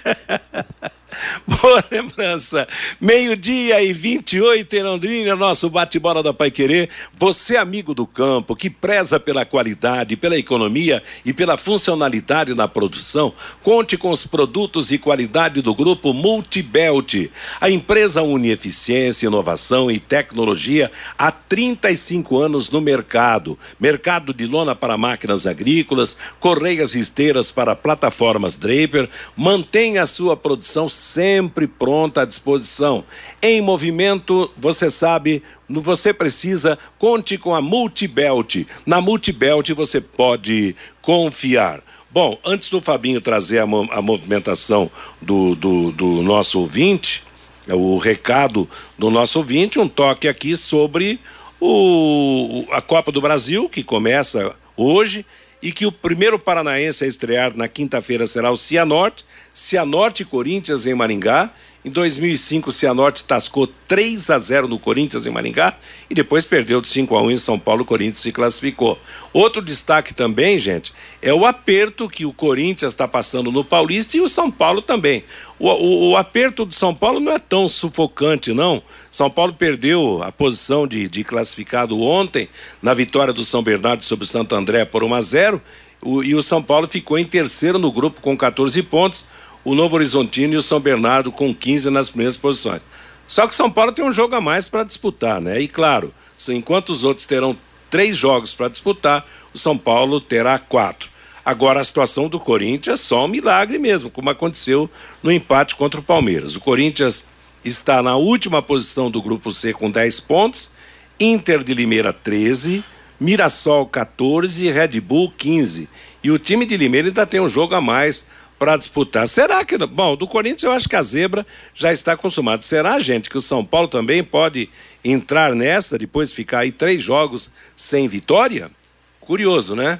Boa 1.47 1.83
lembrança. 1.91 2.67
Meio-dia 2.99 3.81
e 3.81 3.93
28 3.93 4.75
em 4.75 4.83
Londrina, 4.83 5.35
nosso 5.35 5.69
bate-bola 5.69 6.21
da 6.21 6.33
Pai 6.33 6.51
Querer. 6.51 6.89
Você, 7.17 7.57
amigo 7.57 7.93
do 7.93 8.05
campo, 8.05 8.55
que 8.55 8.69
preza 8.69 9.19
pela 9.19 9.45
qualidade, 9.45 10.15
pela 10.15 10.37
economia 10.37 11.01
e 11.25 11.33
pela 11.33 11.57
funcionalidade 11.57 12.53
na 12.53 12.67
produção, 12.67 13.33
conte 13.61 13.97
com 13.97 14.11
os 14.11 14.25
produtos 14.25 14.91
e 14.91 14.97
qualidade 14.97 15.61
do 15.61 15.73
grupo 15.73 16.13
Multibelt. 16.13 17.29
A 17.59 17.69
empresa 17.69 18.21
une 18.21 18.49
eficiência, 18.49 19.27
inovação 19.27 19.89
e 19.89 19.99
tecnologia 19.99 20.91
há 21.17 21.31
35 21.31 22.37
anos 22.39 22.69
no 22.69 22.81
mercado. 22.81 23.57
Mercado 23.79 24.33
de 24.33 24.45
lona 24.45 24.75
para 24.75 24.97
máquinas 24.97 25.47
agrícolas, 25.47 26.17
correias 26.39 26.95
e 26.95 26.99
esteiras 26.99 27.51
para 27.51 27.75
plataformas 27.75 28.57
Draper. 28.57 29.09
Mantenha 29.35 30.03
a 30.03 30.07
sua 30.07 30.35
produção 30.35 30.89
sempre 31.13 31.67
pronta 31.67 32.21
à 32.21 32.25
disposição. 32.25 33.03
Em 33.41 33.61
movimento, 33.61 34.49
você 34.57 34.89
sabe, 34.89 35.43
você 35.69 36.11
precisa, 36.11 36.77
conte 36.97 37.37
com 37.37 37.53
a 37.53 37.61
Multibelt. 37.61 38.65
Na 38.85 38.99
Multibelt 38.99 39.69
você 39.71 40.01
pode 40.01 40.75
confiar. 41.01 41.81
Bom, 42.09 42.37
antes 42.43 42.69
do 42.69 42.81
Fabinho 42.81 43.21
trazer 43.21 43.59
a, 43.59 43.63
a 43.63 44.01
movimentação 44.01 44.89
do, 45.21 45.55
do, 45.55 45.91
do 45.91 46.23
nosso 46.23 46.59
ouvinte, 46.59 47.23
o 47.67 47.97
recado 47.97 48.67
do 48.97 49.09
nosso 49.09 49.39
ouvinte, 49.39 49.79
um 49.79 49.87
toque 49.87 50.27
aqui 50.27 50.57
sobre 50.57 51.19
o, 51.59 52.65
a 52.71 52.81
Copa 52.81 53.11
do 53.11 53.21
Brasil, 53.21 53.69
que 53.69 53.83
começa 53.83 54.55
hoje 54.75 55.25
e 55.63 55.71
que 55.71 55.85
o 55.85 55.91
primeiro 55.93 56.37
paranaense 56.37 57.05
a 57.05 57.07
estrear 57.07 57.55
na 57.55 57.69
quinta-feira 57.69 58.27
será 58.27 58.51
o 58.51 58.57
Cianorte, 58.57 59.23
Cianorte 59.53 60.25
Corinthians 60.25 60.85
em 60.85 60.93
Maringá. 60.93 61.49
Em 61.85 61.89
2005, 61.89 62.69
o 62.69 62.71
Cianorte 62.71 63.25
tascou 63.25 63.67
3 63.89 64.29
a 64.29 64.39
0 64.39 64.69
no 64.69 64.79
Corinthians 64.79 65.25
em 65.25 65.29
Maringá 65.29 65.75
e 66.09 66.15
depois 66.15 66.45
perdeu 66.45 66.79
de 66.79 66.87
5 66.87 67.13
a 67.13 67.21
1 67.21 67.31
em 67.31 67.37
São 67.37 67.59
Paulo. 67.59 67.81
O 67.81 67.85
Corinthians 67.85 68.21
se 68.21 68.31
classificou. 68.31 68.97
Outro 69.33 69.61
destaque 69.61 70.13
também, 70.13 70.57
gente, 70.57 70.93
é 71.21 71.33
o 71.33 71.45
aperto 71.45 72.07
que 72.07 72.25
o 72.25 72.31
Corinthians 72.31 72.93
está 72.93 73.05
passando 73.05 73.51
no 73.51 73.65
Paulista 73.65 74.15
e 74.15 74.21
o 74.21 74.29
São 74.29 74.49
Paulo 74.49 74.81
também. 74.81 75.25
O, 75.59 75.67
o, 75.67 76.09
o, 76.11 76.17
aperto 76.17 76.63
do 76.63 76.73
São 76.73 76.95
Paulo 76.95 77.19
não 77.19 77.33
é 77.33 77.39
tão 77.39 77.67
sufocante, 77.67 78.53
não. 78.53 78.81
São 79.11 79.29
Paulo 79.29 79.53
perdeu 79.53 80.23
a 80.23 80.31
posição 80.31 80.87
de, 80.87 81.09
de 81.09 81.21
classificado 81.25 81.99
ontem 81.99 82.47
na 82.81 82.93
vitória 82.93 83.33
do 83.33 83.43
São 83.43 83.61
Bernardo 83.61 84.05
sobre 84.05 84.23
o 84.23 84.27
Santo 84.27 84.55
André 84.55 84.85
por 84.85 85.03
1 85.03 85.13
a 85.13 85.21
0 85.21 85.61
O, 86.01 86.23
e 86.23 86.33
o 86.33 86.41
São 86.41 86.63
Paulo 86.63 86.87
ficou 86.87 87.19
em 87.19 87.25
terceiro 87.25 87.77
no 87.77 87.91
grupo 87.91 88.21
com 88.21 88.37
14 88.37 88.81
pontos. 88.83 89.25
O 89.63 89.75
Novo 89.75 89.95
Horizontino 89.95 90.53
e 90.53 90.57
o 90.57 90.61
São 90.61 90.79
Bernardo 90.79 91.31
com 91.31 91.53
15 91.53 91.89
nas 91.89 92.09
primeiras 92.09 92.37
posições. 92.37 92.81
Só 93.27 93.47
que 93.47 93.55
São 93.55 93.71
Paulo 93.71 93.91
tem 93.91 94.03
um 94.03 94.13
jogo 94.13 94.35
a 94.35 94.41
mais 94.41 94.67
para 94.67 94.83
disputar, 94.83 95.39
né? 95.39 95.59
E 95.59 95.67
claro, 95.67 96.13
enquanto 96.49 96.89
os 96.89 97.03
outros 97.03 97.25
terão 97.25 97.55
três 97.89 98.17
jogos 98.17 98.53
para 98.53 98.67
disputar, 98.67 99.25
o 99.53 99.57
São 99.57 99.77
Paulo 99.77 100.19
terá 100.19 100.59
quatro. 100.59 101.09
Agora 101.45 101.79
a 101.79 101.83
situação 101.83 102.27
do 102.27 102.39
Corinthians 102.39 102.99
é 102.99 103.03
só 103.03 103.25
um 103.25 103.27
milagre 103.27 103.77
mesmo, 103.77 104.09
como 104.09 104.29
aconteceu 104.29 104.89
no 105.21 105.31
empate 105.31 105.75
contra 105.75 105.99
o 105.99 106.03
Palmeiras. 106.03 106.55
O 106.55 106.61
Corinthians 106.61 107.25
está 107.65 108.01
na 108.01 108.15
última 108.15 108.61
posição 108.61 109.11
do 109.11 109.21
grupo 109.21 109.51
C 109.51 109.73
com 109.73 109.91
10 109.91 110.19
pontos, 110.21 110.71
Inter 111.19 111.63
de 111.63 111.73
Limeira 111.73 112.13
13, 112.13 112.83
Mirassol 113.19 113.85
14 113.85 114.65
e 114.65 114.71
Red 114.71 114.99
Bull 115.01 115.33
15. 115.37 115.87
E 116.23 116.31
o 116.31 116.39
time 116.39 116.65
de 116.65 116.77
Limeira 116.77 117.09
ainda 117.09 117.25
tem 117.25 117.41
um 117.41 117.47
jogo 117.47 117.75
a 117.75 117.81
mais 117.81 118.27
para 118.57 118.77
disputar. 118.77 119.27
Será 119.27 119.63
que. 119.65 119.77
Bom, 119.77 120.15
do 120.15 120.27
Corinthians 120.27 120.63
eu 120.63 120.71
acho 120.71 120.87
que 120.87 120.95
a 120.95 121.01
zebra 121.01 121.45
já 121.73 121.91
está 121.91 122.15
consumada. 122.15 122.61
Será, 122.61 122.99
gente, 122.99 123.29
que 123.29 123.37
o 123.37 123.41
São 123.41 123.63
Paulo 123.63 123.87
também 123.87 124.23
pode 124.23 124.69
entrar 125.03 125.53
nessa, 125.53 125.97
depois 125.97 126.31
ficar 126.31 126.59
aí 126.59 126.71
três 126.71 127.01
jogos 127.01 127.51
sem 127.75 128.07
vitória? 128.07 128.71
Curioso, 129.19 129.75
né? 129.75 129.99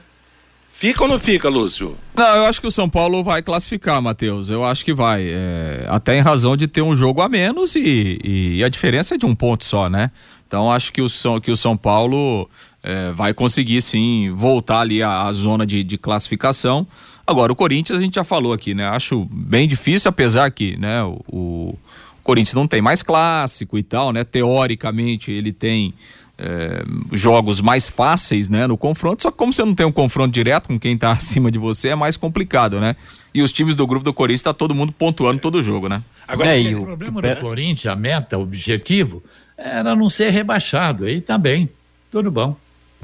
Fica 0.76 1.04
ou 1.04 1.08
não 1.08 1.20
fica, 1.20 1.48
Lúcio? 1.48 1.96
Não, 2.16 2.36
eu 2.36 2.46
acho 2.46 2.60
que 2.60 2.66
o 2.66 2.72
São 2.72 2.90
Paulo 2.90 3.24
vai 3.24 3.44
classificar, 3.44 4.02
Matheus. 4.02 4.50
Eu 4.50 4.66
acho 4.66 4.84
que 4.84 4.92
vai. 4.92 5.24
É, 5.30 5.86
até 5.88 6.18
em 6.18 6.22
razão 6.22 6.58
de 6.58 6.68
ter 6.68 6.82
um 6.82 6.96
jogo 6.96 7.22
a 7.22 7.30
menos 7.30 7.76
e, 7.76 8.20
e, 8.24 8.64
a 8.64 8.70
diferença 8.70 9.14
é 9.14 9.18
de 9.18 9.26
um 9.26 9.36
ponto 9.36 9.64
só, 9.64 9.88
né? 9.88 10.10
Então 10.48 10.72
acho 10.72 10.92
que 10.92 11.02
o 11.02 11.08
São, 11.08 11.40
que 11.40 11.52
o 11.52 11.56
São 11.56 11.78
Paulo 11.78 12.50
é, 12.82 13.12
vai 13.12 13.36
conseguir 13.36 13.84
sim 13.84 14.32
voltar 14.32 14.80
ali 14.80 15.04
à, 15.04 15.22
à 15.22 15.32
zona 15.32 15.64
de, 15.66 15.84
de, 15.84 15.98
classificação. 15.98 16.88
Agora, 17.26 17.52
o 17.52 17.56
Corinthians 17.56 18.00
a 18.00 18.02
gente 18.02 18.16
já 18.16 18.24
falou 18.24 18.52
aqui, 18.52 18.76
né? 18.76 18.86
Acho 18.88 19.26
bem 19.32 19.68
difícil, 19.68 20.10
apesar 20.10 20.52
que 20.52 20.78
né, 20.78 21.02
o, 21.04 21.22
o 21.28 21.78
Corinthians 22.22 22.54
não 22.54 22.68
tem 22.68 22.82
mais 22.82 23.02
clássico 23.02 23.78
e 23.78 23.84
tal, 23.84 24.12
né? 24.12 24.24
Teoricamente 24.24 25.32
ele 25.32 25.54
tem 25.54 25.94
é, 26.38 26.84
jogos 27.12 27.62
mais 27.62 27.90
fáceis, 27.90 28.50
né, 28.50 28.68
no 28.68 28.78
confronto, 28.78 29.24
só 29.24 29.32
que 29.32 29.38
como 29.38 29.54
você 29.54 29.64
não 29.64 29.76
tem 29.76 29.86
um 29.86 29.92
confronto 29.92 30.34
direto 30.34 30.68
com 30.68 30.80
quem 30.80 30.96
está 30.96 31.12
acima 31.14 31.50
de 31.50 31.58
você, 31.58 31.90
é 31.90 31.96
mais 31.96 32.18
complicado, 32.18 32.80
né? 32.80 32.96
E 33.34 33.42
os 33.42 33.52
times 33.52 33.76
do 33.76 33.88
grupo 33.88 34.04
do 34.04 34.14
Corinthians 34.14 34.42
está 34.42 34.54
todo 34.54 34.76
mundo 34.76 34.92
pontuando 34.92 35.40
todo 35.40 35.64
jogo, 35.64 35.88
né? 35.88 36.04
Agora, 36.28 36.58
é, 36.58 36.76
o 36.76 36.84
problema 36.84 37.22
do 37.22 37.36
Corinthians, 37.38 37.92
a 37.92 37.96
meta, 37.96 38.38
o 38.38 38.42
objetivo, 38.42 39.24
era 39.58 39.96
não 39.96 40.10
ser 40.10 40.30
rebaixado, 40.30 41.06
aí 41.06 41.22
tá 41.22 41.38
bem, 41.38 41.70
tudo 42.12 42.30
bom. 42.32 42.56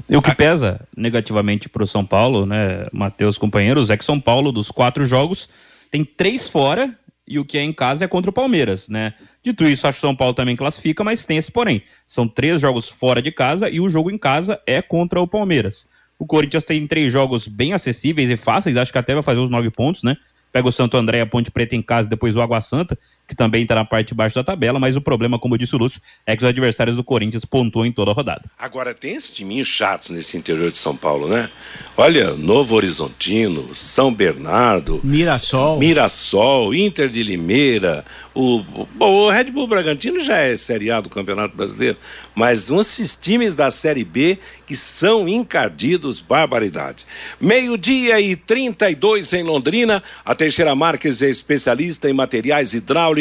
E 0.08 0.16
o 0.16 0.22
que 0.22 0.34
pesa 0.34 0.80
negativamente 0.96 1.68
para 1.68 1.82
o 1.82 1.86
São 1.86 2.04
Paulo, 2.04 2.46
né, 2.46 2.86
Matheus, 2.92 3.38
companheiros, 3.38 3.90
é 3.90 3.96
que 3.96 4.04
São 4.04 4.20
Paulo, 4.20 4.52
dos 4.52 4.70
quatro 4.70 5.06
jogos, 5.06 5.48
tem 5.90 6.04
três 6.04 6.48
fora 6.48 6.96
e 7.26 7.38
o 7.38 7.44
que 7.44 7.58
é 7.58 7.62
em 7.62 7.72
casa 7.72 8.04
é 8.04 8.08
contra 8.08 8.28
o 8.30 8.34
Palmeiras, 8.34 8.88
né? 8.88 9.14
Dito 9.40 9.64
isso, 9.64 9.86
acho 9.86 9.98
que 9.98 10.00
São 10.00 10.16
Paulo 10.16 10.34
também 10.34 10.56
classifica, 10.56 11.04
mas 11.04 11.24
tem 11.24 11.36
esse 11.36 11.50
porém. 11.50 11.82
São 12.04 12.26
três 12.26 12.60
jogos 12.60 12.88
fora 12.88 13.22
de 13.22 13.30
casa 13.30 13.70
e 13.70 13.80
o 13.80 13.88
jogo 13.88 14.10
em 14.10 14.18
casa 14.18 14.60
é 14.66 14.82
contra 14.82 15.20
o 15.20 15.28
Palmeiras. 15.28 15.86
O 16.18 16.26
Corinthians 16.26 16.64
tem 16.64 16.86
três 16.86 17.12
jogos 17.12 17.46
bem 17.46 17.72
acessíveis 17.72 18.28
e 18.30 18.36
fáceis, 18.36 18.76
acho 18.76 18.92
que 18.92 18.98
até 18.98 19.14
vai 19.14 19.22
fazer 19.22 19.40
os 19.40 19.48
nove 19.48 19.70
pontos, 19.70 20.02
né? 20.02 20.16
Pega 20.52 20.68
o 20.68 20.72
Santo 20.72 20.96
André 20.96 21.18
e 21.18 21.20
a 21.20 21.26
Ponte 21.26 21.52
Preta 21.52 21.76
em 21.76 21.82
casa, 21.82 22.08
depois 22.08 22.34
o 22.34 22.40
Água 22.40 22.60
Santa 22.60 22.98
que 23.30 23.36
também 23.36 23.62
está 23.62 23.76
na 23.76 23.84
parte 23.84 24.08
de 24.08 24.14
baixo 24.14 24.34
da 24.34 24.42
tabela, 24.42 24.80
mas 24.80 24.96
o 24.96 25.00
problema, 25.00 25.38
como 25.38 25.56
disse 25.56 25.76
o 25.76 25.78
Lúcio, 25.78 26.00
é 26.26 26.36
que 26.36 26.42
os 26.42 26.48
adversários 26.48 26.96
do 26.96 27.04
Corinthians 27.04 27.44
pontuam 27.44 27.86
em 27.86 27.92
toda 27.92 28.10
a 28.10 28.14
rodada. 28.14 28.42
Agora, 28.58 28.92
tem 28.92 29.14
esses 29.14 29.32
timinhos 29.32 29.68
chatos 29.68 30.10
nesse 30.10 30.36
interior 30.36 30.72
de 30.72 30.78
São 30.78 30.96
Paulo, 30.96 31.28
né? 31.28 31.48
Olha, 31.96 32.34
Novo 32.34 32.74
Horizontino, 32.74 33.72
São 33.72 34.12
Bernardo, 34.12 35.00
Mirassol, 35.04 35.78
Mirassol, 35.78 36.74
Inter 36.74 37.08
de 37.08 37.22
Limeira, 37.22 38.04
o, 38.32 38.62
bom, 38.94 39.26
o 39.26 39.30
Red 39.30 39.44
Bull 39.44 39.66
Bragantino 39.66 40.20
já 40.20 40.36
é 40.36 40.56
Série 40.56 40.90
A 40.90 41.00
do 41.00 41.10
Campeonato 41.10 41.56
Brasileiro, 41.56 41.96
mas 42.34 42.70
uns 42.70 43.18
times 43.20 43.56
da 43.56 43.70
Série 43.70 44.04
B 44.04 44.38
que 44.66 44.76
são 44.76 45.28
encardidos, 45.28 46.20
barbaridade. 46.20 47.04
Meio-dia 47.40 48.20
e 48.20 48.36
32 48.36 49.32
em 49.32 49.42
Londrina, 49.42 50.00
a 50.24 50.34
Teixeira 50.34 50.74
Marques 50.76 51.22
é 51.22 51.28
especialista 51.28 52.08
em 52.08 52.12
materiais 52.12 52.72
hidráulicos, 52.72 53.19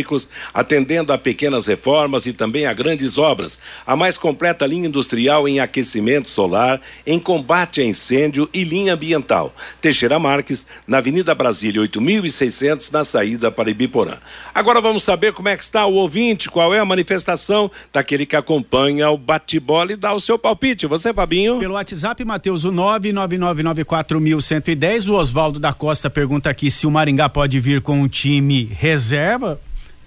atendendo 0.53 1.13
a 1.13 1.17
pequenas 1.17 1.67
reformas 1.67 2.25
e 2.25 2.33
também 2.33 2.65
a 2.65 2.73
grandes 2.73 3.17
obras. 3.17 3.59
A 3.85 3.95
mais 3.95 4.17
completa 4.17 4.65
linha 4.65 4.87
industrial 4.87 5.47
em 5.47 5.59
aquecimento 5.59 6.27
solar, 6.29 6.81
em 7.05 7.19
combate 7.19 7.81
a 7.81 7.85
incêndio 7.85 8.49
e 8.53 8.63
linha 8.63 8.93
ambiental. 8.93 9.53
Teixeira 9.81 10.17
Marques, 10.19 10.65
na 10.87 10.99
Avenida 10.99 11.35
Brasília, 11.35 11.81
8600, 11.81 12.91
na 12.91 13.03
saída 13.03 13.51
para 13.51 13.69
Ibiporã. 13.69 14.17
Agora 14.53 14.79
vamos 14.81 15.03
saber 15.03 15.33
como 15.33 15.49
é 15.49 15.57
que 15.57 15.63
está 15.63 15.85
o 15.85 15.93
ouvinte, 15.93 16.49
qual 16.49 16.73
é 16.73 16.79
a 16.79 16.85
manifestação 16.85 17.69
daquele 17.93 18.25
que 18.25 18.35
acompanha 18.35 19.09
o 19.09 19.17
bate-bola 19.17 19.93
e 19.93 19.95
dá 19.95 20.13
o 20.13 20.19
seu 20.19 20.37
palpite. 20.37 20.85
Você, 20.87 21.13
Fabinho? 21.13 21.59
Pelo 21.59 21.75
WhatsApp, 21.75 22.25
Matheus, 22.25 22.63
o 22.63 22.71
99994110. 22.71 25.09
O 25.09 25.13
Oswaldo 25.13 25.59
da 25.59 25.73
Costa 25.73 26.09
pergunta 26.09 26.49
aqui 26.49 26.71
se 26.71 26.87
o 26.87 26.91
Maringá 26.91 27.29
pode 27.29 27.59
vir 27.59 27.81
com 27.81 28.01
um 28.01 28.07
time 28.07 28.63
reserva. 28.65 29.59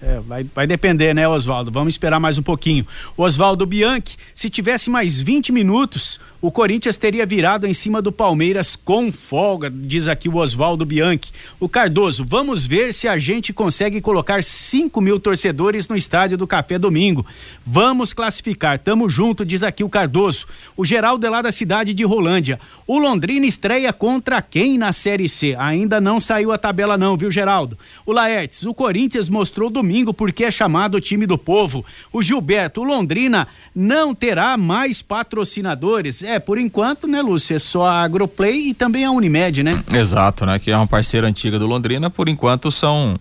É, 0.03 0.19
vai, 0.19 0.43
vai 0.43 0.67
depender, 0.67 1.15
né, 1.15 1.29
Oswaldo? 1.29 1.71
Vamos 1.71 1.95
esperar 1.95 2.19
mais 2.19 2.37
um 2.37 2.43
pouquinho. 2.43 2.85
Oswaldo 3.17 3.65
Bianchi, 3.65 4.17
se 4.35 4.51
tivesse 4.51 4.91
mais 4.91 5.21
20 5.21 5.53
minutos, 5.53 6.19
o 6.43 6.51
Corinthians 6.51 6.97
teria 6.97 7.25
virado 7.25 7.69
em 7.69 7.73
cima 7.73 8.03
do 8.03 8.11
Palmeiras 8.11 8.75
com 8.75 9.13
folga, 9.13 9.71
diz 9.71 10.09
aqui 10.09 10.29
o 10.29 10.39
Oswaldo 10.39 10.85
Bianchi. 10.85 11.33
O 11.61 11.69
Cardoso, 11.69 12.25
vamos 12.25 12.67
ver 12.67 12.93
se 12.93 13.07
a 13.07 13.17
gente 13.17 13.53
consegue 13.53 14.01
colocar 14.01 14.43
5 14.43 15.01
mil 15.01 15.21
torcedores 15.21 15.87
no 15.87 15.97
estádio 15.97 16.37
do 16.37 16.49
Café 16.49 16.81
Domingo. 16.81 17.25
Vamos 17.65 18.13
classificar, 18.13 18.81
tamo 18.81 19.09
junto, 19.09 19.45
diz 19.45 19.63
aqui 19.63 19.85
o 19.85 19.89
Cardoso. 19.89 20.47
O 20.77 20.85
Geraldo 20.85 21.25
é 21.25 21.31
lá 21.31 21.43
da 21.43 21.53
cidade 21.53 21.95
de 21.95 22.03
Rolândia. 22.03 22.59
O 22.89 22.99
Londrina 22.99 23.47
estreia 23.47 23.93
contra 23.93 24.43
quem 24.43 24.77
na 24.77 24.93
Série 24.93 25.29
C? 25.29 25.55
Ainda 25.57 26.01
não 26.01 26.19
saiu 26.19 26.51
a 26.51 26.59
tabela, 26.59 26.99
não, 26.99 27.17
viu, 27.17 27.31
Geraldo? 27.31 27.79
O 28.05 28.11
Laertes, 28.11 28.65
o 28.65 28.75
Corinthians 28.75 29.29
mostrou 29.29 29.71
domingo 29.93 30.15
porque 30.15 30.45
é 30.45 30.51
chamado 30.51 30.95
o 30.95 31.01
time 31.01 31.27
do 31.27 31.37
povo. 31.37 31.85
O 32.11 32.23
Gilberto, 32.23 32.81
o 32.81 32.85
Londrina 32.85 33.47
não 33.75 34.15
terá 34.15 34.57
mais 34.57 35.03
patrocinadores. 35.03 36.23
É, 36.23 36.39
por 36.39 36.57
enquanto, 36.57 37.07
né, 37.07 37.21
Lúcio? 37.21 37.55
É 37.55 37.59
só 37.59 37.85
a 37.85 38.03
Agroplay 38.03 38.71
e 38.71 38.75
também 38.75 39.05
a 39.05 39.11
Unimed, 39.11 39.63
né? 39.63 39.73
Exato, 39.93 40.47
né? 40.47 40.59
Que 40.59 40.71
é 40.71 40.77
uma 40.77 40.87
parceira 40.87 41.27
antiga 41.27 41.59
do 41.59 41.67
Londrina, 41.67 42.09
por 42.09 42.29
enquanto 42.29 42.73
são 42.73 43.19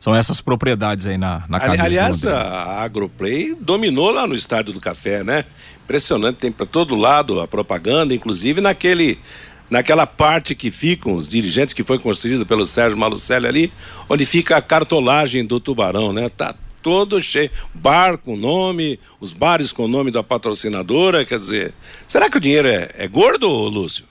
são 0.00 0.14
essas 0.14 0.38
propriedades 0.38 1.06
aí 1.06 1.16
na, 1.16 1.44
na 1.48 1.58
camisa 1.58 1.82
Aliás, 1.82 2.26
a 2.26 2.82
Agroplay 2.82 3.56
dominou 3.58 4.10
lá 4.10 4.26
no 4.26 4.34
Estádio 4.34 4.74
do 4.74 4.80
Café, 4.80 5.24
né? 5.24 5.44
Impressionante, 5.82 6.36
tem 6.36 6.52
para 6.52 6.66
todo 6.66 6.94
lado 6.94 7.40
a 7.40 7.48
propaganda, 7.48 8.14
inclusive 8.14 8.60
naquele 8.60 9.18
naquela 9.70 10.06
parte 10.06 10.54
que 10.54 10.70
ficam 10.70 11.14
os 11.14 11.28
dirigentes 11.28 11.74
que 11.74 11.84
foi 11.84 11.98
construído 11.98 12.46
pelo 12.46 12.66
Sérgio 12.66 12.98
Malucelli 12.98 13.46
ali, 13.46 13.72
onde 14.08 14.26
fica 14.26 14.56
a 14.56 14.62
cartolagem 14.62 15.44
do 15.44 15.58
Tubarão, 15.58 16.12
né? 16.12 16.28
Tá 16.28 16.54
todo 16.82 17.20
cheio. 17.20 17.50
Bar 17.72 18.18
com 18.18 18.36
nome, 18.36 19.00
os 19.18 19.32
bares 19.32 19.72
com 19.72 19.86
o 19.86 19.88
nome 19.88 20.10
da 20.10 20.22
patrocinadora, 20.22 21.24
quer 21.24 21.38
dizer. 21.38 21.74
Será 22.06 22.28
que 22.28 22.36
o 22.36 22.40
dinheiro 22.40 22.68
é, 22.68 22.90
é 22.94 23.08
gordo, 23.08 23.48
Lúcio? 23.48 24.04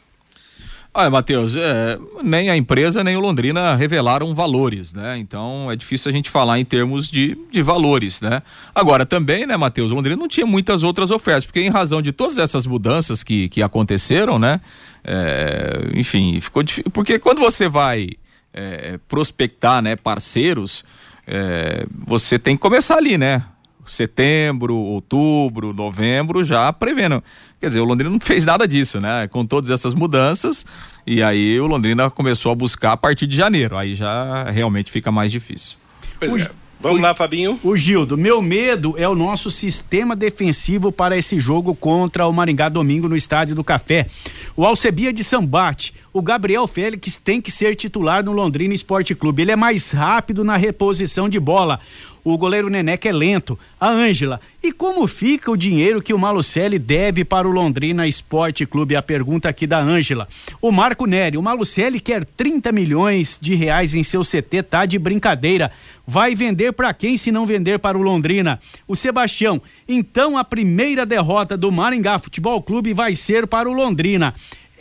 Olha, 0.95 1.09
Matheus, 1.09 1.55
é, 1.55 1.97
nem 2.23 2.51
a 2.51 2.55
empresa 2.55 3.03
nem 3.03 3.17
o 3.17 3.19
Londrina 3.19 3.75
revelaram 3.75 4.35
valores, 4.35 4.93
né? 4.93 5.17
Então 5.17 5.71
é 5.71 5.75
difícil 5.75 6.09
a 6.09 6.11
gente 6.11 6.29
falar 6.29 6.59
em 6.59 6.65
termos 6.65 7.09
de, 7.09 7.35
de 7.51 7.63
valores, 7.63 8.21
né? 8.21 8.43
Agora 8.75 9.03
também, 9.03 9.47
né, 9.47 9.57
Matheus, 9.57 9.89
o 9.89 9.95
Londrina 9.95 10.15
não 10.15 10.27
tinha 10.27 10.45
muitas 10.45 10.83
outras 10.83 11.09
ofertas, 11.09 11.45
porque 11.45 11.61
em 11.61 11.69
razão 11.69 11.99
de 11.99 12.11
todas 12.11 12.37
essas 12.37 12.67
mudanças 12.67 13.23
que, 13.23 13.49
que 13.49 13.63
aconteceram, 13.63 14.37
né? 14.37 14.61
É, 15.03 15.89
enfim, 15.95 16.39
ficou 16.39 16.61
difícil. 16.61 16.91
Porque 16.91 17.17
quando 17.17 17.39
você 17.39 17.67
vai 17.67 18.09
é, 18.53 18.99
prospectar, 19.07 19.81
né, 19.81 19.95
parceiros, 19.95 20.85
é, 21.25 21.87
você 22.05 22.37
tem 22.37 22.55
que 22.55 22.61
começar 22.61 22.97
ali, 22.97 23.17
né? 23.17 23.43
Setembro, 23.85 24.75
outubro, 24.75 25.73
novembro, 25.73 26.43
já 26.43 26.71
prevendo. 26.71 27.23
Quer 27.59 27.67
dizer, 27.67 27.79
o 27.79 27.85
Londrina 27.85 28.11
não 28.11 28.19
fez 28.19 28.45
nada 28.45 28.67
disso, 28.67 28.99
né? 28.99 29.27
Com 29.27 29.45
todas 29.45 29.69
essas 29.69 29.93
mudanças, 29.93 30.65
e 31.05 31.21
aí 31.23 31.59
o 31.59 31.67
Londrina 31.67 32.09
começou 32.09 32.51
a 32.51 32.55
buscar 32.55 32.93
a 32.93 32.97
partir 32.97 33.27
de 33.27 33.35
janeiro. 33.35 33.77
Aí 33.77 33.95
já 33.95 34.49
realmente 34.51 34.91
fica 34.91 35.11
mais 35.11 35.31
difícil. 35.31 35.77
Pois 36.19 36.35
é. 36.35 36.49
Vamos 36.83 36.99
o, 36.99 37.01
lá, 37.01 37.13
Fabinho. 37.13 37.57
O 37.63 37.77
Gildo, 37.77 38.17
meu 38.17 38.41
medo 38.41 38.95
é 38.97 39.07
o 39.07 39.15
nosso 39.15 39.49
sistema 39.49 40.17
defensivo 40.17 40.91
para 40.91 41.17
esse 41.17 41.39
jogo 41.39 41.73
contra 41.73 42.27
o 42.27 42.33
Maringá 42.33 42.67
domingo 42.67 43.07
no 43.07 43.15
Estádio 43.15 43.55
do 43.55 43.63
Café. 43.63 44.07
O 44.53 44.65
Alcebia 44.65 45.13
de 45.13 45.23
Sambate, 45.23 45.93
o 46.11 46.21
Gabriel 46.21 46.67
Félix 46.67 47.15
tem 47.15 47.41
que 47.41 47.49
ser 47.49 47.73
titular 47.75 48.21
no 48.21 48.33
Londrina 48.33 48.73
Esporte 48.73 49.15
Clube. 49.15 49.43
Ele 49.43 49.51
é 49.51 49.55
mais 49.55 49.91
rápido 49.91 50.43
na 50.43 50.57
reposição 50.57 51.29
de 51.29 51.39
bola. 51.39 51.79
O 52.23 52.37
goleiro 52.37 52.69
Neneca 52.69 53.09
é 53.09 53.11
lento. 53.11 53.59
A 53.79 53.89
Ângela, 53.89 54.39
e 54.63 54.71
como 54.71 55.05
fica 55.07 55.51
o 55.51 55.57
dinheiro 55.57 56.01
que 56.01 56.13
o 56.13 56.17
Malucelli 56.19 56.79
deve 56.79 57.25
para 57.25 57.45
o 57.45 57.51
Londrina 57.51 58.07
Esporte 58.07 58.65
Clube? 58.65 58.95
A 58.95 59.01
pergunta 59.01 59.49
aqui 59.49 59.67
da 59.67 59.79
Ângela. 59.79 60.27
O 60.61 60.71
Marco 60.71 61.05
Neri, 61.05 61.37
o 61.37 61.41
Malucelli 61.41 61.99
quer 61.99 62.23
30 62.23 62.71
milhões 62.71 63.37
de 63.41 63.55
reais 63.55 63.93
em 63.93 64.03
seu 64.03 64.21
CT, 64.21 64.63
tá 64.63 64.85
de 64.85 64.97
brincadeira. 64.97 65.69
Vai 66.07 66.33
vender 66.33 66.71
para 66.71 66.93
quem 66.93 67.17
se 67.17 67.29
não 67.29 67.45
vender 67.45 67.77
para 67.79 67.97
o 67.97 68.01
Londrina? 68.01 68.59
O 68.87 68.95
Sebastião, 68.95 69.61
então 69.87 70.37
a 70.37 70.45
primeira 70.45 71.05
derrota 71.05 71.57
do 71.57 71.71
Maringá 71.71 72.17
Futebol 72.19 72.61
Clube 72.61 72.93
vai 72.93 73.15
ser 73.15 73.47
para 73.47 73.69
o 73.69 73.73
Londrina. 73.73 74.33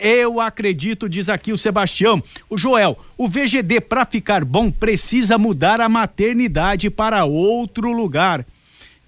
Eu 0.05 0.41
acredito, 0.41 1.07
diz 1.07 1.29
aqui 1.29 1.53
o 1.53 1.57
Sebastião. 1.57 2.21
O 2.49 2.57
Joel, 2.57 2.99
o 3.17 3.25
VGD, 3.25 3.79
para 3.79 4.05
ficar 4.05 4.43
bom, 4.43 4.69
precisa 4.69 5.37
mudar 5.37 5.79
a 5.79 5.87
maternidade 5.87 6.89
para 6.89 7.23
outro 7.23 7.89
lugar. 7.89 8.45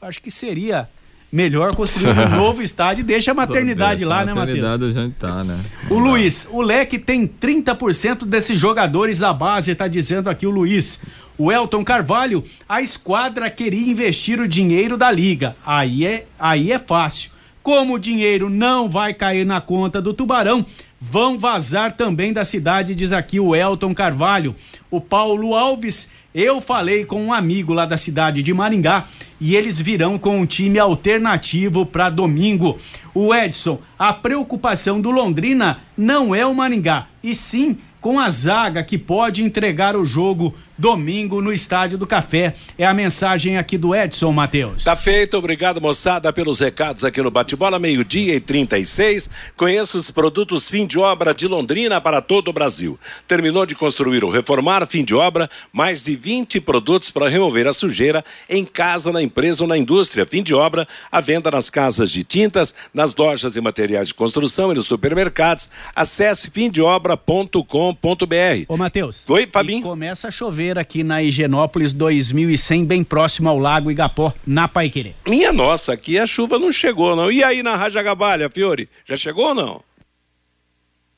Acho 0.02 0.22
que 0.22 0.32
seria 0.32 0.88
melhor 1.30 1.76
construir 1.76 2.18
um 2.18 2.30
novo 2.38 2.62
estádio 2.62 3.02
e 3.02 3.04
deixa 3.04 3.32
a 3.32 3.34
maternidade 3.34 4.06
deixa 4.06 4.10
lá, 4.10 4.22
a 4.22 4.34
maternidade 4.34 4.62
né, 4.62 4.88
Matheus? 4.88 4.94
Já 4.94 5.10
tá, 5.20 5.44
né? 5.44 5.60
O 5.90 6.00
Luiz, 6.00 6.48
o 6.50 6.62
Leque 6.62 6.98
tem 6.98 7.28
30% 7.28 8.24
desses 8.24 8.58
jogadores 8.58 9.20
da 9.20 9.34
base, 9.34 9.72
está 9.72 9.90
dizendo 9.90 10.30
aqui 10.30 10.48
o 10.48 10.50
Luiz. 10.50 11.02
O 11.38 11.52
Elton 11.52 11.84
Carvalho, 11.84 12.42
a 12.70 12.82
esquadra 12.82 13.50
queria 13.50 13.92
investir 13.92 14.40
o 14.40 14.48
dinheiro 14.48 14.96
da 14.96 15.12
liga. 15.12 15.58
Aí 15.66 16.06
é, 16.06 16.26
aí 16.40 16.72
é 16.72 16.80
fácil. 16.80 17.32
Como 17.66 17.96
o 17.96 18.00
dinheiro 18.00 18.48
não 18.48 18.88
vai 18.88 19.12
cair 19.12 19.44
na 19.44 19.60
conta 19.60 20.00
do 20.00 20.14
Tubarão, 20.14 20.64
vão 21.00 21.38
vazar 21.38 21.92
também 21.92 22.34
da 22.34 22.44
cidade, 22.44 22.96
diz 22.96 23.12
aqui 23.12 23.40
o 23.40 23.56
Elton 23.56 23.94
Carvalho. 23.94 24.56
O 24.90 25.00
Paulo 25.00 25.56
Alves, 25.56 26.12
eu 26.34 26.60
falei 26.60 27.06
com 27.06 27.24
um 27.24 27.34
amigo 27.34 27.74
lá 27.74 27.86
da 27.86 27.98
cidade 27.98 28.42
de 28.42 28.54
Maringá 28.54 29.06
e 29.40 29.56
eles 29.56 29.80
virão 29.80 30.18
com 30.18 30.40
um 30.40 30.46
time 30.46 30.80
alternativo 30.80 31.86
para 31.86 32.10
domingo. 32.10 32.78
O 33.14 33.34
Edson, 33.34 33.80
a 33.98 34.12
preocupação 34.12 35.00
do 35.00 35.12
Londrina 35.12 35.80
não 35.98 36.34
é 36.34 36.46
o 36.46 36.54
Maringá, 36.54 37.08
e 37.24 37.34
sim 37.34 37.78
com 38.02 38.20
a 38.20 38.30
zaga 38.30 38.84
que 38.84 38.98
pode 38.98 39.44
entregar 39.44 39.96
o 39.96 40.06
jogo 40.06 40.54
domingo 40.78 41.42
no 41.42 41.54
Estádio 41.54 41.98
do 41.98 42.08
Café. 42.08 42.56
É 42.78 42.86
a 42.86 42.94
mensagem 42.94 43.58
aqui 43.58 43.78
do 43.78 43.96
Edson 43.96 44.32
Matheus. 44.32 44.84
Tá 44.84 44.96
feito, 44.96 45.38
obrigado 45.38 45.82
moçada 45.82 46.32
pelos 46.34 46.60
recados 46.60 47.04
aqui 47.04 47.22
no 47.22 47.32
Bate-Bola, 47.32 47.80
meio-dia 47.80 48.36
e 48.36 48.40
36. 48.40 49.30
Conheça 49.56 49.98
os 49.98 50.12
produtos 50.12 50.68
fim 50.68 50.86
de 50.86 51.00
obra 51.00 51.34
de 51.34 51.48
Londrina 51.48 52.02
para 52.02 52.22
todo 52.22 52.50
o 52.50 52.54
Brasil. 52.54 53.00
Terminou 53.28 53.66
de 53.66 53.76
construir 53.76 54.24
ou 54.24 54.32
reformar, 54.32 54.86
fim 54.88 55.04
de 55.04 55.16
obra, 55.16 55.50
mais 55.72 56.04
de 56.04 56.16
20 56.16 56.60
produtos 56.62 57.12
para 57.12 57.30
remover 57.30 57.68
a 57.68 57.74
sujeira 57.74 58.24
em 58.50 58.66
casa, 58.66 59.12
na 59.12 59.22
empresa 59.22 59.64
ou 59.64 59.68
na 59.68 59.78
indústria. 59.78 60.26
Fim 60.26 60.44
de 60.44 60.54
obra, 60.54 60.88
a 61.12 61.22
venda 61.22 61.52
nas 61.52 61.70
casas 61.70 62.12
de 62.12 62.24
tintas, 62.24 62.74
nas 62.94 63.16
lojas 63.16 63.56
e 63.56 63.62
materiais 63.62 64.10
de 64.10 64.14
construção 64.14 64.72
e 64.72 64.76
nos 64.76 64.88
supermercados. 64.88 65.70
Acesse 65.96 66.50
fimdeobra.com.br. 66.50 68.66
Ô 68.68 68.78
Matheus. 68.78 69.24
Oi, 69.28 69.48
Fabinho. 69.52 69.84
começa 69.84 70.28
a 70.28 70.32
chover 70.32 70.65
aqui 70.72 71.04
na 71.04 71.22
Higienópolis 71.22 71.94
2100, 71.94 72.86
bem 72.86 73.04
próximo 73.04 73.50
ao 73.50 73.60
Lago 73.60 73.92
Igapó, 73.92 74.34
na 74.46 74.68
Paiquerê. 74.68 75.14
Minha 75.28 75.54
nossa, 75.54 75.94
aqui 75.94 76.18
a 76.18 76.26
chuva 76.26 76.58
não 76.58 76.72
chegou, 76.72 77.16
não. 77.16 77.32
E 77.32 77.44
aí 77.44 77.62
na 77.62 77.76
Raja 77.76 78.02
Gabalha, 78.02 78.50
Fiore? 78.50 78.90
Já 79.06 79.16
chegou 79.16 79.48
ou 79.50 79.56
não? 79.56 79.84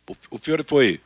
O, 0.10 0.15
o 0.31 0.38
Fiore 0.38 0.63
foi 0.63 0.99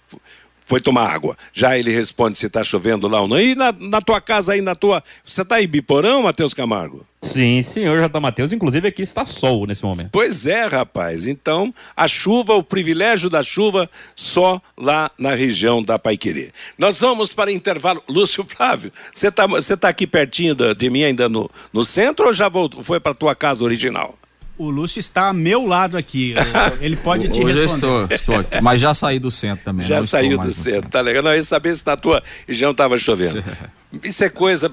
foi 0.71 0.79
tomar 0.79 1.13
água. 1.13 1.35
Já 1.51 1.77
ele 1.77 1.91
responde 1.91 2.37
se 2.37 2.45
está 2.45 2.63
chovendo 2.63 3.05
lá 3.05 3.19
ou 3.19 3.27
não. 3.27 3.37
E 3.37 3.55
na, 3.55 3.73
na, 3.77 3.99
tua 3.99 4.21
casa 4.21 4.53
aí, 4.53 4.61
na 4.61 4.73
tua. 4.73 5.03
Você 5.25 5.41
está 5.41 5.61
em 5.61 5.67
Biporão, 5.67 6.23
Matheus 6.23 6.53
Camargo? 6.53 7.05
Sim, 7.21 7.61
senhor 7.61 7.99
J. 7.99 8.19
Matheus. 8.21 8.53
Inclusive 8.53 8.87
aqui 8.87 9.01
está 9.01 9.25
sol 9.25 9.67
nesse 9.67 9.83
momento. 9.83 10.07
Pois 10.13 10.47
é, 10.47 10.65
rapaz. 10.67 11.27
Então, 11.27 11.73
a 11.93 12.07
chuva, 12.07 12.53
o 12.53 12.63
privilégio 12.63 13.29
da 13.29 13.43
chuva, 13.43 13.89
só 14.15 14.61
lá 14.77 15.11
na 15.19 15.35
região 15.35 15.83
da 15.83 15.99
Paiquerê. 15.99 16.53
Nós 16.77 17.01
vamos 17.01 17.33
para 17.33 17.51
intervalo. 17.51 18.01
Lúcio 18.07 18.45
Flávio, 18.47 18.93
você 19.11 19.27
está 19.27 19.45
você 19.45 19.75
tá 19.75 19.89
aqui 19.89 20.07
pertinho 20.07 20.55
de, 20.55 20.73
de 20.73 20.89
mim 20.89 21.03
ainda 21.03 21.27
no, 21.27 21.51
no 21.73 21.83
centro 21.83 22.27
ou 22.27 22.33
já 22.33 22.47
voltou, 22.47 22.81
foi 22.81 23.01
para 23.01 23.13
tua 23.13 23.35
casa 23.35 23.65
original? 23.65 24.17
O 24.61 24.69
Lúcio 24.69 24.99
está 24.99 25.29
a 25.29 25.33
meu 25.33 25.65
lado 25.65 25.97
aqui. 25.97 26.35
Ele 26.79 26.95
pode 26.95 27.29
te 27.29 27.43
Hoje 27.43 27.61
responder. 27.61 27.87
Eu 27.87 28.15
estou, 28.15 28.35
estou 28.35 28.35
aqui. 28.39 28.61
Mas 28.61 28.79
já 28.79 28.93
saí 28.93 29.17
do 29.17 29.31
centro 29.31 29.65
também. 29.65 29.85
Já 29.85 30.03
saiu 30.03 30.37
do 30.37 30.51
centro, 30.51 30.71
centro, 30.71 30.89
tá 30.89 31.01
legal. 31.01 31.23
Não, 31.23 31.31
eu 31.31 31.37
ia 31.37 31.43
saber 31.43 31.75
se 31.75 31.85
na 31.85 31.97
tua 31.97 32.21
região 32.47 32.71
estava 32.71 32.97
chovendo. 32.97 33.43
Isso 34.03 34.23
é 34.23 34.29
coisa 34.29 34.71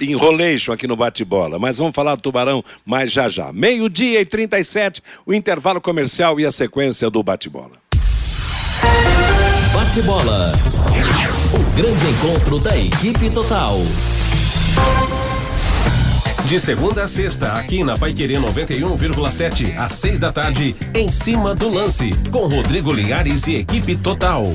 enrolation 0.00 0.72
aqui 0.72 0.86
no 0.86 0.94
bate-bola, 0.94 1.58
mas 1.58 1.78
vamos 1.78 1.94
falar 1.94 2.14
do 2.16 2.20
Tubarão 2.20 2.62
mais 2.84 3.10
já 3.10 3.28
já. 3.28 3.52
Meio-dia 3.52 4.20
e 4.20 4.26
37, 4.26 5.02
o 5.24 5.32
intervalo 5.32 5.80
comercial 5.80 6.38
e 6.38 6.44
a 6.44 6.50
sequência 6.50 7.08
do 7.10 7.22
bate-bola. 7.22 7.72
Bate-bola. 9.72 10.52
O 11.54 11.76
grande 11.76 12.06
encontro 12.06 12.58
da 12.58 12.76
equipe 12.76 13.30
total. 13.30 13.78
De 16.48 16.60
segunda 16.60 17.02
a 17.02 17.08
sexta, 17.08 17.54
aqui 17.54 17.82
na 17.82 17.98
Paiquerê 17.98 18.34
91,7, 18.34 19.76
às 19.76 19.90
seis 19.92 20.20
da 20.20 20.32
tarde, 20.32 20.76
em 20.94 21.08
cima 21.08 21.56
do 21.56 21.68
lance, 21.68 22.10
com 22.30 22.46
Rodrigo 22.46 22.92
Linhares 22.92 23.48
e 23.48 23.56
equipe 23.56 23.96
total. 23.96 24.54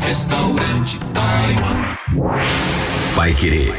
Restaurante 0.00 0.98
Taiwan. 1.12 1.96
Vai 3.14 3.34
querer 3.34 3.74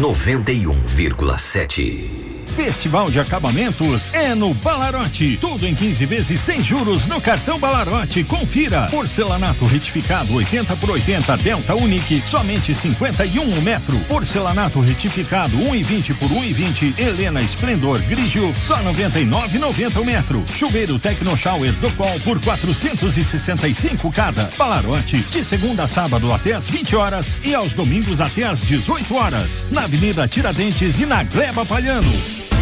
91,7. 0.00 2.31
Festival 2.52 3.10
de 3.10 3.18
Acabamentos 3.18 4.12
é 4.12 4.34
no 4.34 4.52
Balarote. 4.54 5.38
Tudo 5.40 5.66
em 5.66 5.74
15 5.74 6.06
vezes 6.06 6.40
sem 6.40 6.62
juros 6.62 7.06
no 7.06 7.20
cartão 7.20 7.58
Balarote. 7.58 8.22
Confira. 8.24 8.86
Porcelanato 8.90 9.64
retificado 9.64 10.34
80 10.34 10.76
por 10.76 10.90
80 10.90 11.36
Delta 11.38 11.74
Unique, 11.74 12.22
somente 12.26 12.74
51 12.74 13.42
um 13.42 13.60
metro. 13.62 13.98
Porcelanato 14.00 14.80
retificado 14.80 15.56
1,20 15.56 16.14
por 16.16 16.28
1,20 16.28 16.98
Helena 16.98 17.40
Esplendor 17.42 18.00
Grigio, 18.02 18.52
só 18.60 18.76
99,90 18.78 20.00
o 20.00 20.04
metro. 20.04 20.44
Chuveiro 20.54 20.98
Tecno 20.98 21.36
Shower 21.36 21.72
do 21.74 21.90
Qual 21.92 22.20
por 22.20 22.38
465 22.40 24.12
cada. 24.12 24.50
Balarote, 24.58 25.18
de 25.18 25.42
segunda 25.42 25.84
a 25.84 25.88
sábado 25.88 26.32
até 26.32 26.52
às 26.52 26.68
20 26.68 26.96
horas 26.96 27.40
e 27.42 27.54
aos 27.54 27.72
domingos 27.72 28.20
até 28.20 28.44
às 28.44 28.60
18 28.60 29.14
horas. 29.14 29.64
Na 29.70 29.84
Avenida 29.84 30.28
Tiradentes 30.28 30.98
e 30.98 31.06
na 31.06 31.22
Gleba 31.22 31.64
Palhano. 31.64 32.41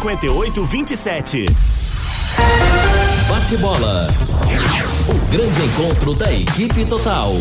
5827. 0.00 1.44
Bate 3.28 3.56
bola. 3.58 4.06
O 5.06 5.30
grande 5.30 5.62
encontro 5.62 6.14
da 6.14 6.32
equipe 6.32 6.86
total. 6.86 7.34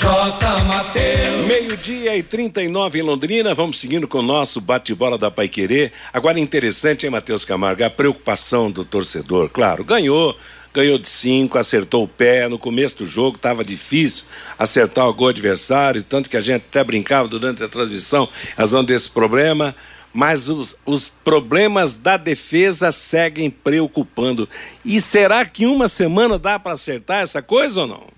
J. 0.00 0.64
Mateus. 0.64 1.44
Meio-dia 1.44 2.16
e 2.16 2.22
39 2.22 2.98
em 2.98 3.02
Londrina. 3.02 3.54
Vamos 3.54 3.78
seguindo 3.78 4.08
com 4.08 4.20
o 4.20 4.22
nosso 4.22 4.62
bate-bola 4.62 5.18
da 5.18 5.30
Paiquerê. 5.30 5.92
Agora 6.10 6.40
interessante, 6.40 7.04
hein, 7.04 7.10
Matheus 7.10 7.44
Camargo? 7.44 7.84
A 7.84 7.90
preocupação 7.90 8.70
do 8.70 8.82
torcedor. 8.82 9.50
Claro, 9.50 9.84
ganhou 9.84 10.34
ganhou 10.72 10.98
de 10.98 11.08
cinco, 11.08 11.56
acertou 11.56 12.02
o 12.02 12.08
pé. 12.08 12.48
No 12.48 12.58
começo 12.58 12.98
do 12.98 13.06
jogo 13.06 13.36
estava 13.36 13.62
difícil 13.62 14.24
acertar 14.58 15.06
o 15.06 15.14
gol 15.14 15.28
adversário, 15.28 16.02
tanto 16.02 16.28
que 16.28 16.36
a 16.36 16.40
gente 16.40 16.64
até 16.68 16.82
brincava 16.82 17.28
durante 17.28 17.62
a 17.62 17.68
transmissão, 17.68 18.28
razão 18.56 18.82
desse 18.82 19.08
problema. 19.08 19.74
Mas 20.14 20.48
os, 20.48 20.76
os 20.86 21.08
problemas 21.08 21.96
da 21.96 22.16
defesa 22.16 22.92
seguem 22.92 23.50
preocupando. 23.50 24.48
E 24.84 25.00
será 25.00 25.44
que 25.44 25.66
uma 25.66 25.88
semana 25.88 26.38
dá 26.38 26.58
para 26.58 26.72
acertar 26.72 27.22
essa 27.22 27.42
coisa 27.42 27.80
ou 27.80 27.86
não? 27.88 28.14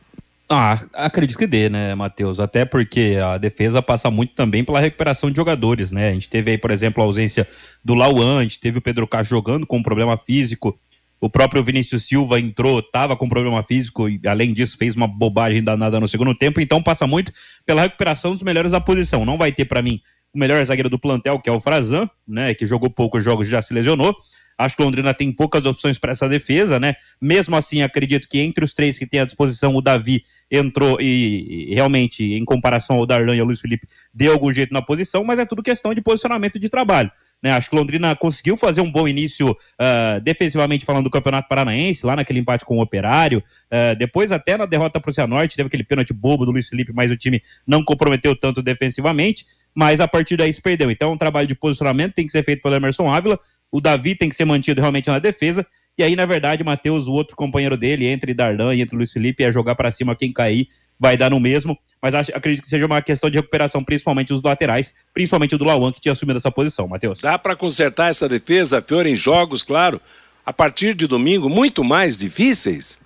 Ah, 0.48 0.78
acredito 0.92 1.38
que 1.38 1.46
dê, 1.46 1.68
né, 1.68 1.94
Matheus? 1.94 2.38
Até 2.38 2.64
porque 2.64 3.16
a 3.20 3.36
defesa 3.36 3.82
passa 3.82 4.10
muito 4.10 4.34
também 4.34 4.62
pela 4.62 4.78
recuperação 4.78 5.28
de 5.28 5.36
jogadores, 5.36 5.90
né? 5.90 6.10
A 6.10 6.12
gente 6.12 6.28
teve 6.28 6.52
aí, 6.52 6.58
por 6.58 6.70
exemplo, 6.70 7.02
a 7.02 7.06
ausência 7.06 7.48
do 7.84 7.94
Lauan, 7.94 8.38
a 8.38 8.42
gente 8.42 8.60
teve 8.60 8.78
o 8.78 8.82
Pedro 8.82 9.08
Castro 9.08 9.36
jogando 9.36 9.66
com 9.66 9.78
um 9.78 9.82
problema 9.82 10.16
físico, 10.16 10.78
o 11.20 11.30
próprio 11.30 11.64
Vinícius 11.64 12.04
Silva 12.04 12.38
entrou, 12.38 12.78
estava 12.78 13.16
com 13.16 13.28
problema 13.28 13.62
físico 13.62 14.08
e, 14.08 14.20
além 14.26 14.52
disso, 14.52 14.76
fez 14.76 14.94
uma 14.94 15.08
bobagem 15.08 15.62
danada 15.62 15.98
no 15.98 16.06
segundo 16.06 16.34
tempo. 16.34 16.60
Então, 16.60 16.82
passa 16.82 17.06
muito 17.06 17.32
pela 17.64 17.82
recuperação 17.82 18.32
dos 18.32 18.42
melhores 18.42 18.72
da 18.72 18.80
posição. 18.80 19.24
Não 19.24 19.38
vai 19.38 19.50
ter, 19.50 19.64
para 19.64 19.82
mim, 19.82 20.00
o 20.36 20.38
melhor 20.38 20.62
zagueiro 20.64 20.90
do 20.90 20.98
plantel, 20.98 21.40
que 21.40 21.48
é 21.48 21.52
o 21.52 21.60
Frazan, 21.60 22.08
né? 22.28 22.54
Que 22.54 22.66
jogou 22.66 22.90
poucos 22.90 23.24
jogos 23.24 23.46
e 23.46 23.50
já 23.50 23.62
se 23.62 23.72
lesionou. 23.72 24.14
Acho 24.58 24.76
que 24.76 24.82
Londrina 24.82 25.12
tem 25.12 25.30
poucas 25.32 25.66
opções 25.66 25.98
para 25.98 26.12
essa 26.12 26.28
defesa, 26.28 26.78
né? 26.78 26.94
Mesmo 27.20 27.56
assim, 27.56 27.82
acredito 27.82 28.28
que 28.28 28.38
entre 28.38 28.64
os 28.64 28.72
três 28.72 28.98
que 28.98 29.06
tem 29.06 29.20
à 29.20 29.24
disposição, 29.24 29.74
o 29.74 29.82
Davi 29.82 30.24
entrou 30.50 30.98
e, 31.00 31.70
e 31.70 31.74
realmente, 31.74 32.24
em 32.34 32.44
comparação 32.44 32.96
ao 32.96 33.06
Darlan 33.06 33.34
e 33.34 33.40
ao 33.40 33.46
Luiz 33.46 33.60
Felipe, 33.60 33.86
deu 34.14 34.32
algum 34.32 34.50
jeito 34.50 34.72
na 34.72 34.80
posição, 34.80 35.24
mas 35.24 35.38
é 35.38 35.44
tudo 35.44 35.62
questão 35.62 35.92
de 35.92 36.00
posicionamento 36.00 36.58
de 36.58 36.68
trabalho. 36.68 37.10
Né? 37.42 37.52
Acho 37.52 37.70
que 37.70 37.76
Londrina 37.76 38.14
conseguiu 38.16 38.56
fazer 38.56 38.80
um 38.80 38.90
bom 38.90 39.06
início 39.06 39.50
uh, 39.50 40.20
defensivamente 40.22 40.84
falando 40.84 41.04
do 41.04 41.10
Campeonato 41.10 41.48
Paranaense, 41.48 42.04
lá 42.04 42.16
naquele 42.16 42.40
empate 42.40 42.64
com 42.64 42.78
o 42.78 42.82
Operário. 42.82 43.42
Uh, 43.66 43.96
depois, 43.96 44.32
até 44.32 44.56
na 44.56 44.66
derrota 44.66 45.00
para 45.00 45.10
o 45.10 45.12
Cianorte, 45.12 45.56
teve 45.56 45.66
aquele 45.66 45.84
pênalti 45.84 46.12
bobo 46.12 46.44
do 46.44 46.52
Luiz 46.52 46.68
Felipe, 46.68 46.92
mas 46.92 47.10
o 47.10 47.16
time 47.16 47.40
não 47.66 47.84
comprometeu 47.84 48.34
tanto 48.34 48.62
defensivamente. 48.62 49.44
Mas 49.74 50.00
a 50.00 50.08
partir 50.08 50.36
daí 50.36 50.52
se 50.52 50.60
perdeu. 50.60 50.90
Então, 50.90 51.12
um 51.12 51.18
trabalho 51.18 51.46
de 51.46 51.54
posicionamento 51.54 52.14
tem 52.14 52.26
que 52.26 52.32
ser 52.32 52.42
feito 52.42 52.62
pelo 52.62 52.74
Emerson 52.74 53.08
Ávila 53.10 53.38
o 53.70 53.80
Davi 53.80 54.14
tem 54.14 54.28
que 54.28 54.34
ser 54.34 54.44
mantido 54.44 54.80
realmente 54.80 55.08
na 55.08 55.18
defesa. 55.18 55.66
E 55.98 56.02
aí, 56.02 56.14
na 56.14 56.26
verdade, 56.26 56.62
Matheus, 56.62 57.08
o 57.08 57.12
outro 57.12 57.34
companheiro 57.34 57.76
dele, 57.76 58.06
entre 58.06 58.34
Darlan 58.34 58.74
e 58.74 58.82
entre 58.82 58.96
Luiz 58.96 59.12
Felipe, 59.12 59.42
é 59.42 59.50
jogar 59.50 59.74
para 59.74 59.90
cima 59.90 60.14
quem 60.14 60.32
cair, 60.32 60.68
vai 60.98 61.16
dar 61.16 61.30
no 61.30 61.40
mesmo. 61.40 61.78
Mas 62.00 62.14
acho, 62.14 62.30
acredito 62.34 62.62
que 62.62 62.68
seja 62.68 62.86
uma 62.86 63.00
questão 63.02 63.30
de 63.30 63.36
recuperação, 63.36 63.82
principalmente 63.82 64.28
dos 64.28 64.42
laterais, 64.42 64.94
principalmente 65.12 65.54
o 65.54 65.58
do 65.58 65.64
Lauan, 65.64 65.92
que 65.92 66.00
tinha 66.00 66.12
assumido 66.12 66.38
essa 66.38 66.50
posição, 66.50 66.86
Matheus. 66.86 67.20
Dá 67.20 67.38
para 67.38 67.56
consertar 67.56 68.10
essa 68.10 68.28
defesa, 68.28 68.82
Fiore, 68.82 69.10
em 69.10 69.16
jogos, 69.16 69.62
claro, 69.62 70.00
a 70.44 70.52
partir 70.52 70.94
de 70.94 71.06
domingo, 71.06 71.48
muito 71.48 71.82
mais 71.82 72.16
difíceis? 72.16 72.98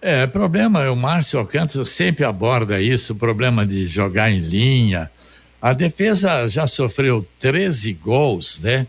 É, 0.00 0.26
problema, 0.26 0.88
o 0.90 0.96
Márcio 0.96 1.38
Alcântara 1.38 1.84
sempre 1.84 2.24
aborda 2.24 2.80
isso, 2.80 3.12
o 3.12 3.16
problema 3.16 3.66
de 3.66 3.88
jogar 3.88 4.30
em 4.30 4.40
linha. 4.40 5.10
A 5.60 5.72
defesa 5.72 6.48
já 6.48 6.66
sofreu 6.68 7.26
13 7.40 7.92
gols, 7.94 8.60
né? 8.62 8.86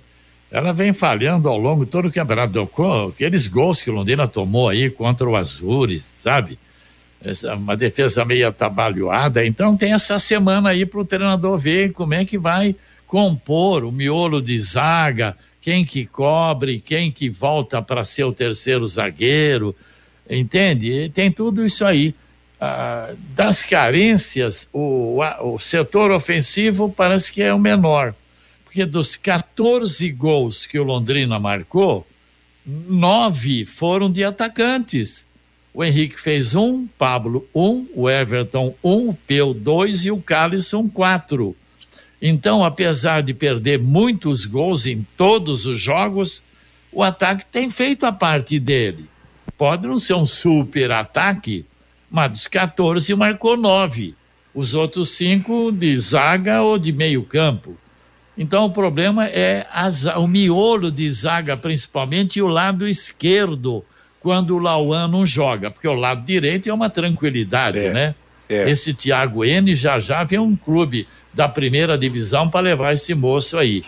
ela 0.52 0.74
vem 0.74 0.94
falhando 0.94 1.48
ao 1.48 1.58
longo 1.58 1.86
de 1.86 1.92
todo 1.92 2.08
o 2.08 2.12
campeonato. 2.12 2.70
Aqueles 3.10 3.48
gols 3.48 3.82
que 3.82 3.90
o 3.90 3.94
Londrina 3.94 4.28
tomou 4.28 4.70
aí 4.70 4.90
contra 4.90 5.30
o 5.30 5.36
Azures, 5.36 6.12
sabe? 6.20 6.58
Uma 7.58 7.76
defesa 7.76 8.24
meio 8.24 8.48
atabalhoada. 8.48 9.46
Então 9.46 9.76
tem 9.76 9.94
essa 9.94 10.18
semana 10.20 10.70
aí 10.70 10.86
para 10.86 11.00
o 11.00 11.06
treinador 11.06 11.58
ver 11.58 11.92
como 11.92 12.14
é 12.14 12.24
que 12.24 12.38
vai 12.38 12.76
compor 13.06 13.84
o 13.84 13.92
miolo 13.92 14.42
de 14.42 14.60
zaga, 14.60 15.36
quem 15.62 15.84
que 15.84 16.06
cobre, 16.06 16.80
quem 16.80 17.12
que 17.12 17.30
volta 17.30 17.82
para 17.82 18.04
ser 18.04 18.24
o 18.24 18.32
terceiro 18.32 18.88
zagueiro, 18.88 19.76
entende? 20.30 21.10
Tem 21.14 21.32
tudo 21.32 21.66
isso 21.66 21.84
aí. 21.84 22.14
Ah, 22.62 23.12
das 23.36 23.64
carências, 23.64 24.68
o, 24.72 25.20
o 25.42 25.60
setor 25.60 26.12
ofensivo 26.12 26.90
parece 26.90 27.32
que 27.32 27.42
é 27.42 27.54
o 27.54 27.60
menor 27.60 28.14
porque 28.70 28.86
dos 28.86 29.16
14 29.16 30.12
gols 30.12 30.68
que 30.68 30.78
o 30.78 30.84
Londrina 30.84 31.40
marcou, 31.40 32.06
nove 32.64 33.66
foram 33.66 34.12
de 34.12 34.24
atacantes. 34.24 35.26
O 35.74 35.84
Henrique 35.84 36.20
fez 36.20 36.56
um, 36.56 36.88
Pablo 36.88 37.48
um, 37.54 37.86
o 37.94 38.10
Everton 38.10 38.76
um, 38.84 39.10
o 39.10 39.14
Peu 39.14 39.54
dois 39.54 40.06
e 40.06 40.12
o 40.12 40.18
Calisson 40.22 40.90
quatro. 40.90 41.56
Então, 42.22 42.64
apesar 42.66 43.22
de 43.22 43.34
perder 43.34 43.80
muitos 43.80 44.46
gols 44.46 44.86
em 44.86 45.06
todos 45.16 45.66
os 45.66 45.80
jogos, 45.80 46.44
o 46.92 47.04
ataque 47.04 47.46
tem 47.46 47.70
feito 47.70 48.06
a 48.06 48.12
parte 48.12 48.60
dele. 48.60 49.06
Pode 49.58 49.88
não 49.88 50.00
ser 50.00 50.16
um 50.16 50.26
super 50.26 50.92
ataque, 50.92 51.66
mas 52.10 52.32
dos 52.32 52.48
14 52.48 53.14
marcou 53.16 53.56
nove. 53.56 54.16
Os 54.54 54.74
outros 54.74 55.10
cinco 55.10 55.72
de 55.72 55.98
zaga 56.00 56.62
ou 56.62 56.80
de 56.80 56.92
meio 56.92 57.24
campo. 57.24 57.78
Então 58.38 58.66
o 58.66 58.72
problema 58.72 59.28
é 59.28 59.68
as, 59.72 60.06
o 60.06 60.26
miolo 60.26 60.90
de 60.90 61.12
zaga, 61.12 61.56
principalmente, 61.56 62.40
e 62.40 62.42
o 62.42 62.48
lado 62.48 62.88
esquerdo, 62.88 63.86
quando 64.22 64.56
o 64.56 64.60
Lauan 64.60 65.08
não 65.08 65.26
joga, 65.26 65.72
porque 65.72 65.88
o 65.88 65.94
lado 65.94 66.26
direito 66.26 66.70
é 66.70 66.74
uma 66.74 66.90
tranquilidade, 66.90 67.80
é, 67.80 67.94
né? 67.94 68.16
É. 68.50 68.70
Esse 68.70 68.94
Thiago 68.94 69.46
N 69.46 69.76
já 69.76 70.00
já 70.00 70.24
vem 70.24 70.40
um 70.40 70.56
clube 70.56 71.08
da 71.34 71.48
primeira 71.48 71.98
divisão 71.98 72.50
para 72.50 72.62
levar 72.62 72.94
esse 72.94 73.14
moço 73.14 73.58
aí. 73.58 73.84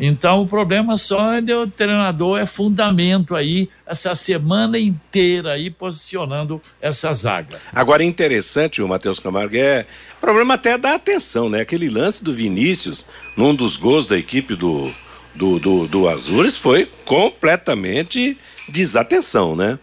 Então 0.00 0.42
o 0.42 0.46
problema 0.46 0.96
só 0.96 1.34
é 1.34 1.40
do 1.40 1.66
treinador, 1.66 2.38
é 2.38 2.46
fundamento 2.46 3.34
aí, 3.34 3.68
essa 3.84 4.14
semana 4.14 4.78
inteira 4.78 5.52
aí 5.52 5.70
posicionando 5.70 6.62
essa 6.80 7.12
zaga. 7.12 7.58
Agora 7.72 8.04
interessante, 8.04 8.80
o 8.80 8.86
Matheus 8.86 9.18
Camargo, 9.18 9.56
é 9.56 9.84
problema 10.20 10.54
até 10.54 10.78
da 10.78 10.94
atenção, 10.94 11.50
né? 11.50 11.60
Aquele 11.60 11.88
lance 11.88 12.22
do 12.22 12.32
Vinícius, 12.32 13.04
num 13.36 13.54
dos 13.54 13.76
gols 13.76 14.06
da 14.06 14.16
equipe 14.16 14.54
do, 14.54 14.92
do, 15.34 15.58
do, 15.58 15.88
do 15.88 16.08
Azures, 16.08 16.56
foi 16.56 16.88
completamente 17.04 18.38
desatenção, 18.68 19.56
né? 19.56 19.78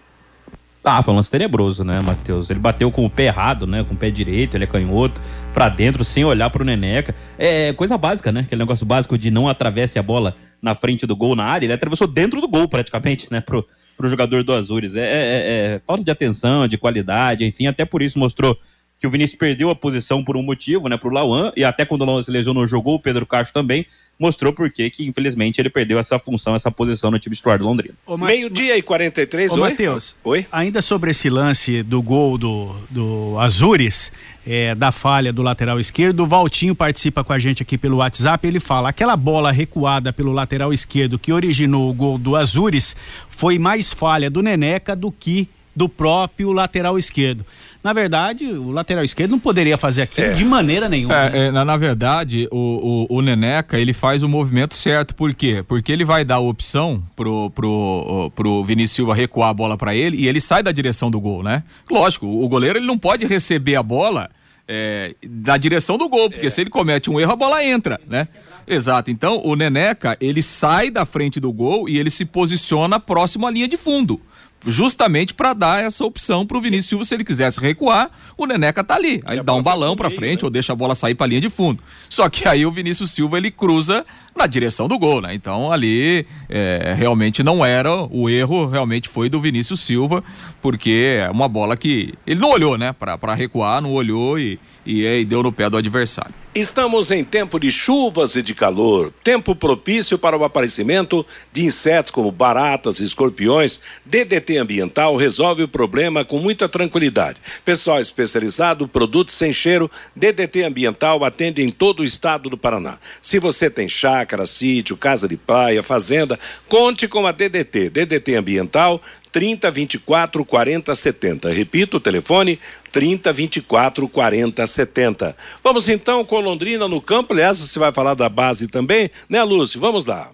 Ah, 0.84 1.02
foi 1.02 1.14
um 1.14 1.18
lance 1.18 1.32
tenebroso, 1.32 1.84
né, 1.84 2.00
Matheus? 2.00 2.52
Ele 2.52 2.60
bateu 2.60 2.92
com 2.92 3.04
o 3.04 3.10
pé 3.10 3.26
errado, 3.26 3.66
né? 3.66 3.84
Com 3.84 3.96
o 3.96 3.98
pé 3.98 4.12
direito, 4.12 4.56
ele 4.56 4.66
é 4.66 4.68
canhoto, 4.68 5.20
pra 5.52 5.68
dentro, 5.68 6.04
sem 6.04 6.24
olhar 6.24 6.50
pro 6.52 6.64
Neneca. 6.64 7.16
É 7.40 7.74
coisa 7.74 7.98
básica, 7.98 8.32
né? 8.32 8.42
Aquele 8.42 8.60
negócio 8.60 8.86
básico 8.86 9.18
de 9.18 9.32
não 9.32 9.50
atravesse 9.50 9.98
a 9.98 10.04
bola 10.04 10.36
na 10.62 10.76
frente 10.76 11.08
do 11.08 11.16
gol 11.16 11.36
na 11.36 11.46
área. 11.46 11.66
Ele 11.66 11.74
atravessou 11.74 12.08
dentro 12.08 12.40
do 12.40 12.48
gol, 12.48 12.70
praticamente, 12.70 13.28
né? 13.32 13.42
Pro, 13.42 13.66
pro 13.98 14.08
jogador 14.08 14.44
do 14.44 14.54
Azures. 14.54 14.96
É, 14.96 15.02
é, 15.02 15.06
é, 15.06 15.76
é 15.76 15.80
falta 15.80 16.04
de 16.04 16.12
atenção, 16.12 16.68
de 16.68 16.78
qualidade, 16.78 17.44
enfim, 17.46 17.66
até 17.66 17.84
por 17.84 18.04
isso 18.04 18.20
mostrou 18.20 18.56
que 19.00 19.06
o 19.06 19.10
Vinícius 19.10 19.38
perdeu 19.38 19.70
a 19.70 19.76
posição 19.76 20.24
por 20.24 20.38
um 20.38 20.44
motivo, 20.44 20.88
né, 20.88 20.98
pro 20.98 21.10
Lauan, 21.10 21.52
e 21.56 21.64
até 21.64 21.86
quando 21.86 22.02
o 22.02 22.06
Lauan 22.06 22.24
se 22.24 22.32
lesionou, 22.32 22.66
jogou 22.66 22.96
o 22.96 23.00
Pedro 23.00 23.26
Castro 23.26 23.54
também, 23.54 23.86
mostrou 24.20 24.54
por 24.54 24.72
que 24.72 24.92
infelizmente 25.02 25.60
ele 25.60 25.70
perdeu 25.70 26.00
essa 26.00 26.18
função, 26.18 26.56
essa 26.56 26.72
posição 26.72 27.12
no 27.12 27.20
time 27.20 27.36
titular 27.36 27.60
do 27.60 27.66
Londrina. 27.66 27.94
Meio-dia 28.18 28.78
e 28.78 28.82
43, 28.82 29.52
Ô, 29.52 29.56
oi? 29.56 29.70
Matheus, 29.70 30.16
oi? 30.24 30.48
Ainda 30.52 30.82
sobre 30.82 31.12
esse 31.12 31.30
lance 31.30 31.84
do 31.84 32.02
gol 32.02 32.38
do, 32.38 32.74
do 32.90 33.38
Azures, 33.40 34.12
é, 34.48 34.74
da 34.74 34.92
falha 34.92 35.34
do 35.34 35.42
lateral 35.42 35.80
esquerdo, 35.80 36.22
o 36.22 36.28
Valtinho 36.28 36.74
participa 36.74 37.24
com 37.24 37.34
a 37.34 37.40
gente 37.40 37.62
aqui 37.62 37.78
pelo 37.78 37.98
WhatsApp, 37.98 38.48
ele 38.48 38.60
fala, 38.60 38.90
aquela 38.90 39.18
bola 39.18 39.52
recuada 39.52 40.14
pelo 40.14 40.32
lateral 40.32 40.72
esquerdo 40.72 41.20
que 41.20 41.34
originou 41.34 41.90
o 41.90 41.94
gol 41.94 42.18
do 42.18 42.36
Azures 42.36 42.96
foi 43.30 43.60
mais 43.60 43.92
falha 43.92 44.30
do 44.30 44.42
Neneca 44.42 44.96
do 44.96 45.12
que 45.12 45.50
do 45.76 45.90
próprio 45.90 46.54
lateral 46.54 46.98
esquerdo. 46.98 47.46
Na 47.86 47.94
verdade, 47.94 48.48
o 48.48 48.72
lateral 48.72 49.04
esquerdo 49.04 49.30
não 49.30 49.40
poderia 49.40 49.78
fazer 49.78 50.02
aquilo 50.02 50.26
é. 50.26 50.32
de 50.32 50.44
maneira 50.44 50.90
nenhuma. 50.90 51.14
É, 51.14 51.30
né? 51.30 51.38
é, 51.38 51.52
na, 51.52 51.64
na, 51.64 51.78
verdade, 51.78 52.48
o, 52.50 53.06
o, 53.12 53.18
o, 53.18 53.22
Neneca 53.22 53.78
ele 53.78 53.94
faz 53.94 54.24
o 54.24 54.28
movimento 54.28 54.74
certo. 54.74 55.14
Por 55.14 55.36
quê? 55.36 55.64
Porque 55.68 55.92
ele 55.92 56.04
vai 56.04 56.26
dar 56.26 56.38
a 56.38 56.40
opção 56.40 57.04
pro, 57.16 57.52
pro, 57.52 58.32
pro 58.34 58.64
Vinícius 58.64 58.96
Silva 58.96 59.14
recuar 59.14 59.50
a 59.50 59.54
bola 59.54 59.78
para 59.78 59.94
ele 59.94 60.18
e 60.18 60.28
ele 60.28 60.42
sai 60.42 60.64
da 60.64 60.72
direção 60.72 61.12
do 61.12 61.22
gol, 61.22 61.44
né? 61.44 61.62
Lógico, 61.88 62.26
o 62.26 62.50
goleiro 62.50 62.80
ele 62.80 62.88
não 62.88 62.98
pode 62.98 63.24
receber 63.28 63.76
a 63.76 63.84
bola. 63.84 64.32
É, 64.68 65.14
da 65.24 65.58
direção 65.58 65.96
do 65.96 66.10
gol, 66.10 66.28
porque 66.28 66.48
é. 66.48 66.50
se 66.50 66.60
ele 66.60 66.72
comete 66.72 67.08
um 67.08 67.20
erro, 67.20 67.34
a 67.34 67.36
bola 67.36 67.64
entra, 67.64 68.02
né? 68.08 68.28
Exato. 68.66 69.12
Então, 69.12 69.40
o 69.46 69.56
Neneca, 69.56 70.18
ele 70.20 70.42
sai 70.42 70.90
da 70.90 71.06
frente 71.06 71.40
do 71.40 71.54
gol 71.54 71.88
e 71.88 72.00
ele 72.00 72.10
se 72.10 72.26
posiciona 72.26 73.00
próximo 73.00 73.46
à 73.46 73.52
linha 73.52 73.68
de 73.68 73.78
fundo 73.78 74.20
justamente 74.66 75.34
para 75.34 75.54
dar 75.54 75.84
essa 75.84 76.04
opção 76.04 76.46
para 76.46 76.58
o 76.58 76.62
Vinícius 76.62 76.88
Silva, 76.88 77.06
se 77.06 77.14
ele 77.14 77.24
quisesse 77.24 77.60
recuar, 77.60 78.10
o 78.38 78.46
Neneca 78.46 78.84
tá 78.84 78.96
ali. 78.96 79.22
Aí 79.26 79.38
ele 79.38 79.44
dá 79.44 79.54
um 79.54 79.62
balão 79.62 79.96
para 79.96 80.10
frente 80.10 80.42
né? 80.42 80.46
ou 80.46 80.50
deixa 80.50 80.74
a 80.74 80.76
bola 80.76 80.96
sair 80.96 81.16
para 81.16 81.28
linha 81.28 81.42
de 81.42 81.50
fundo. 81.50 81.84
Só 82.10 82.30
que 82.30 82.48
aí 82.48 82.66
o 82.66 82.72
Vinícius 82.72 83.12
Silva 83.12 83.38
ele 83.38 83.52
cruza 83.52 84.06
na 84.36 84.48
direção 84.48 84.88
do 84.88 85.00
gol, 85.00 85.22
né? 85.22 85.34
Então 85.34 85.72
ali 85.72 86.26
é, 86.50 86.96
realmente 86.98 87.42
não 87.42 87.66
era 87.66 87.92
o 87.94 88.30
erro, 88.30 88.68
realmente 88.68 89.08
foi 89.08 89.30
do 89.30 89.40
Vinícius 89.40 89.80
Silva, 89.80 90.24
porque 90.62 91.20
é 91.22 91.30
uma 91.30 91.48
bola 91.48 91.78
que 91.78 92.14
ele 92.26 92.40
não 92.40 92.50
olhou, 92.50 92.78
né? 92.78 92.94
Para 92.94 93.34
recuar, 93.34 93.82
não 93.82 93.94
olhou 93.94 94.40
e, 94.40 94.60
e, 94.86 95.06
e 95.06 95.26
deu 95.26 95.42
no 95.42 95.52
pé 95.52 95.70
do 95.70 95.78
adversário. 95.78 96.45
Estamos 96.56 97.12
em 97.12 97.22
tempo 97.22 97.60
de 97.60 97.70
chuvas 97.70 98.38
e 98.38 98.42
de 98.42 98.56
calor, 98.56 99.12
tempo 99.22 99.54
propício 99.54 100.18
para 100.18 100.38
o 100.38 100.46
aparecimento 100.46 101.26
de 101.52 101.66
insetos 101.66 102.10
como 102.10 102.32
baratas 102.32 103.02
e 103.02 103.04
escorpiões. 103.04 103.82
DDT 104.06 104.60
Ambiental 104.60 105.18
resolve 105.18 105.64
o 105.64 105.68
problema 105.68 106.24
com 106.24 106.40
muita 106.40 106.70
tranquilidade. 106.70 107.42
Pessoal 107.66 108.00
especializado, 108.00 108.88
produtos 108.88 109.34
sem 109.34 109.52
cheiro, 109.52 109.92
DDT 110.16 110.64
Ambiental 110.64 111.26
atende 111.26 111.62
em 111.62 111.68
todo 111.68 112.00
o 112.00 112.06
estado 112.06 112.50
do 112.50 112.58
Paraná. 112.58 113.00
Se 113.22 113.38
você 113.38 113.70
tem 113.70 113.90
chácara, 113.90 114.46
sítio, 114.46 114.96
casa 114.96 115.28
de 115.28 115.36
praia, 115.36 115.84
fazenda, 115.84 116.40
conte 116.70 117.06
com 117.06 117.28
a 117.28 117.34
DDT. 117.34 117.90
DDT 117.90 118.34
Ambiental 118.36 119.02
30 119.36 119.70
24 119.70 120.46
40 120.46 120.96
70. 120.96 121.52
Repito 121.52 121.98
o 121.98 122.00
telefone 122.00 122.58
30 122.96 123.34
24 123.34 124.08
40 124.08 124.66
70. 124.66 125.36
Vamos 125.62 125.90
então 125.90 126.24
com 126.24 126.40
Londrina 126.40 126.88
no 126.88 127.02
campo. 127.02 127.34
Aliás, 127.34 127.58
você 127.58 127.78
vai 127.78 127.92
falar 127.92 128.14
da 128.14 128.30
base 128.30 128.70
também, 128.70 129.12
né, 129.28 129.44
Lúcio? 129.44 129.82
Vamos 129.82 130.06
lá. 130.06 130.30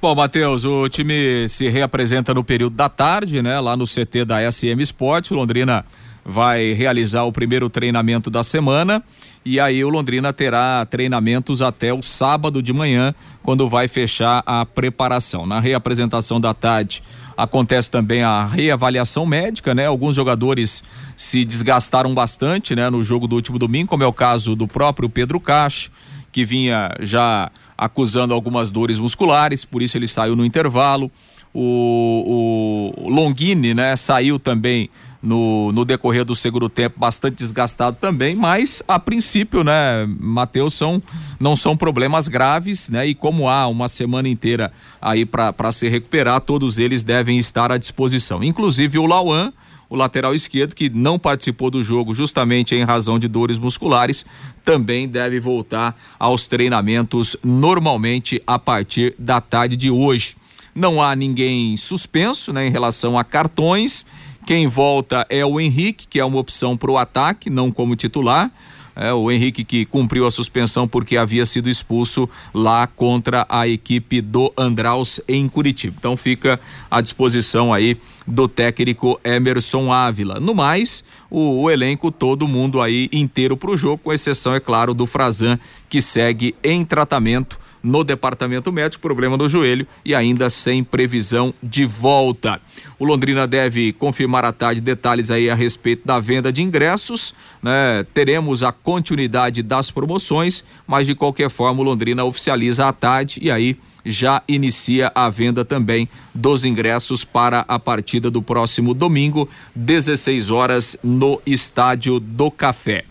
Bom, 0.00 0.14
Matheus, 0.14 0.64
o 0.64 0.88
time 0.88 1.46
se 1.50 1.68
reapresenta 1.68 2.32
no 2.32 2.42
período 2.42 2.74
da 2.74 2.88
tarde, 2.88 3.42
né? 3.42 3.60
Lá 3.60 3.76
no 3.76 3.84
CT 3.84 4.24
da 4.24 4.50
SM 4.50 4.80
Sport. 4.80 5.32
O 5.32 5.34
Londrina 5.34 5.84
vai 6.24 6.72
realizar 6.72 7.24
o 7.24 7.32
primeiro 7.32 7.68
treinamento 7.68 8.30
da 8.30 8.42
semana 8.42 9.04
e 9.44 9.60
aí 9.60 9.84
o 9.84 9.90
Londrina 9.90 10.32
terá 10.32 10.86
treinamentos 10.86 11.60
até 11.60 11.92
o 11.92 12.02
sábado 12.02 12.62
de 12.62 12.72
manhã, 12.72 13.14
quando 13.42 13.68
vai 13.68 13.86
fechar 13.86 14.42
a 14.46 14.64
preparação. 14.64 15.46
Na 15.46 15.60
reapresentação 15.60 16.40
da 16.40 16.54
tarde, 16.54 17.02
acontece 17.38 17.88
também 17.88 18.20
a 18.20 18.44
reavaliação 18.44 19.24
médica, 19.24 19.72
né? 19.72 19.86
Alguns 19.86 20.16
jogadores 20.16 20.82
se 21.16 21.44
desgastaram 21.44 22.12
bastante, 22.12 22.74
né? 22.74 22.90
No 22.90 23.00
jogo 23.00 23.28
do 23.28 23.36
último 23.36 23.60
domingo, 23.60 23.90
como 23.90 24.02
é 24.02 24.06
o 24.08 24.12
caso 24.12 24.56
do 24.56 24.66
próprio 24.66 25.08
Pedro 25.08 25.38
Cacho, 25.38 25.92
que 26.32 26.44
vinha 26.44 26.90
já 26.98 27.48
acusando 27.76 28.34
algumas 28.34 28.72
dores 28.72 28.98
musculares, 28.98 29.64
por 29.64 29.82
isso 29.82 29.96
ele 29.96 30.08
saiu 30.08 30.34
no 30.34 30.44
intervalo. 30.44 31.12
O, 31.54 32.92
o 32.96 33.08
Longini, 33.08 33.72
né? 33.72 33.94
Saiu 33.94 34.40
também 34.40 34.90
no, 35.28 35.70
no 35.72 35.84
decorrer 35.84 36.24
do 36.24 36.34
segundo 36.34 36.68
tempo 36.68 36.98
bastante 36.98 37.36
desgastado 37.36 37.98
também, 38.00 38.34
mas 38.34 38.82
a 38.88 38.98
princípio, 38.98 39.62
né, 39.62 40.08
Matheus, 40.18 40.72
são, 40.72 41.02
não 41.38 41.54
são 41.54 41.76
problemas 41.76 42.26
graves, 42.28 42.88
né? 42.88 43.06
E 43.06 43.14
como 43.14 43.48
há 43.48 43.66
uma 43.66 43.88
semana 43.88 44.28
inteira 44.28 44.72
aí 45.00 45.26
para 45.26 45.70
se 45.70 45.86
recuperar, 45.88 46.40
todos 46.40 46.78
eles 46.78 47.02
devem 47.02 47.38
estar 47.38 47.70
à 47.70 47.76
disposição. 47.76 48.42
Inclusive 48.42 48.98
o 48.98 49.04
Lauan, 49.04 49.52
o 49.90 49.96
lateral 49.96 50.34
esquerdo, 50.34 50.74
que 50.74 50.88
não 50.88 51.18
participou 51.18 51.70
do 51.70 51.82
jogo 51.84 52.14
justamente 52.14 52.74
em 52.74 52.84
razão 52.84 53.18
de 53.18 53.28
dores 53.28 53.58
musculares, 53.58 54.24
também 54.64 55.06
deve 55.06 55.38
voltar 55.38 55.98
aos 56.18 56.48
treinamentos 56.48 57.36
normalmente 57.44 58.42
a 58.46 58.58
partir 58.58 59.14
da 59.18 59.40
tarde 59.40 59.76
de 59.76 59.90
hoje. 59.90 60.36
Não 60.74 61.02
há 61.02 61.14
ninguém 61.14 61.76
suspenso 61.76 62.52
né, 62.52 62.66
em 62.66 62.70
relação 62.70 63.18
a 63.18 63.24
cartões 63.24 64.06
quem 64.48 64.66
volta 64.66 65.26
é 65.28 65.44
o 65.44 65.60
Henrique, 65.60 66.08
que 66.08 66.18
é 66.18 66.24
uma 66.24 66.38
opção 66.38 66.74
para 66.74 66.90
o 66.90 66.96
ataque, 66.96 67.50
não 67.50 67.70
como 67.70 67.94
titular. 67.94 68.50
É, 68.96 69.12
o 69.12 69.30
Henrique 69.30 69.62
que 69.62 69.84
cumpriu 69.84 70.26
a 70.26 70.30
suspensão 70.30 70.88
porque 70.88 71.18
havia 71.18 71.44
sido 71.44 71.68
expulso 71.68 72.26
lá 72.54 72.86
contra 72.86 73.44
a 73.46 73.68
equipe 73.68 74.22
do 74.22 74.50
Andraus 74.56 75.20
em 75.28 75.46
Curitiba. 75.50 75.96
Então 75.98 76.16
fica 76.16 76.58
à 76.90 77.02
disposição 77.02 77.74
aí 77.74 77.98
do 78.26 78.48
técnico 78.48 79.20
Emerson 79.22 79.92
Ávila. 79.92 80.40
No 80.40 80.54
mais, 80.54 81.04
o, 81.28 81.64
o 81.64 81.70
elenco, 81.70 82.10
todo 82.10 82.48
mundo 82.48 82.80
aí 82.80 83.10
inteiro 83.12 83.54
para 83.54 83.70
o 83.70 83.76
jogo, 83.76 83.98
com 84.02 84.14
exceção, 84.14 84.54
é 84.54 84.60
claro, 84.60 84.94
do 84.94 85.04
Frazan, 85.04 85.60
que 85.90 86.00
segue 86.00 86.54
em 86.64 86.86
tratamento 86.86 87.60
no 87.82 88.02
departamento 88.04 88.72
médico, 88.72 89.00
problema 89.00 89.36
no 89.36 89.48
joelho 89.48 89.86
e 90.04 90.14
ainda 90.14 90.50
sem 90.50 90.82
previsão 90.82 91.54
de 91.62 91.84
volta. 91.84 92.60
O 92.98 93.04
Londrina 93.04 93.46
deve 93.46 93.92
confirmar 93.92 94.44
à 94.44 94.52
tarde 94.52 94.80
detalhes 94.80 95.30
aí 95.30 95.48
a 95.48 95.54
respeito 95.54 96.06
da 96.06 96.18
venda 96.18 96.52
de 96.52 96.62
ingressos, 96.62 97.34
né? 97.62 98.04
Teremos 98.12 98.62
a 98.62 98.72
continuidade 98.72 99.62
das 99.62 99.90
promoções, 99.90 100.64
mas 100.86 101.06
de 101.06 101.14
qualquer 101.14 101.50
forma 101.50 101.80
o 101.80 101.84
Londrina 101.84 102.24
oficializa 102.24 102.86
à 102.86 102.92
tarde 102.92 103.38
e 103.42 103.50
aí 103.50 103.76
já 104.04 104.42
inicia 104.48 105.12
a 105.14 105.28
venda 105.28 105.64
também 105.64 106.08
dos 106.34 106.64
ingressos 106.64 107.24
para 107.24 107.64
a 107.68 107.78
partida 107.78 108.30
do 108.30 108.40
próximo 108.40 108.94
domingo, 108.94 109.48
16 109.74 110.50
horas 110.50 110.96
no 111.02 111.40
Estádio 111.44 112.18
do 112.18 112.50
Café. 112.50 113.04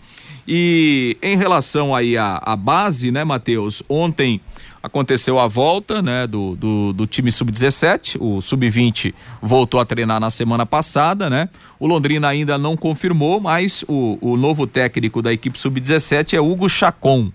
E 0.50 1.18
em 1.20 1.36
relação 1.36 1.94
aí 1.94 2.16
à, 2.16 2.40
à 2.42 2.56
base, 2.56 3.12
né, 3.12 3.22
Matheus? 3.22 3.82
Ontem 3.86 4.40
aconteceu 4.82 5.38
a 5.38 5.46
volta 5.46 6.00
né, 6.00 6.26
do, 6.26 6.56
do, 6.56 6.92
do 6.94 7.06
time 7.06 7.30
sub-17, 7.30 8.16
o 8.18 8.40
sub-20 8.40 9.12
voltou 9.42 9.78
a 9.78 9.84
treinar 9.84 10.18
na 10.18 10.30
semana 10.30 10.64
passada, 10.64 11.28
né? 11.28 11.50
O 11.78 11.86
Londrina 11.86 12.28
ainda 12.28 12.56
não 12.56 12.78
confirmou, 12.78 13.38
mas 13.38 13.84
o, 13.86 14.16
o 14.22 14.38
novo 14.38 14.66
técnico 14.66 15.20
da 15.20 15.30
equipe 15.34 15.58
sub-17 15.58 16.32
é 16.32 16.40
Hugo 16.40 16.66
Chacon. 16.66 17.30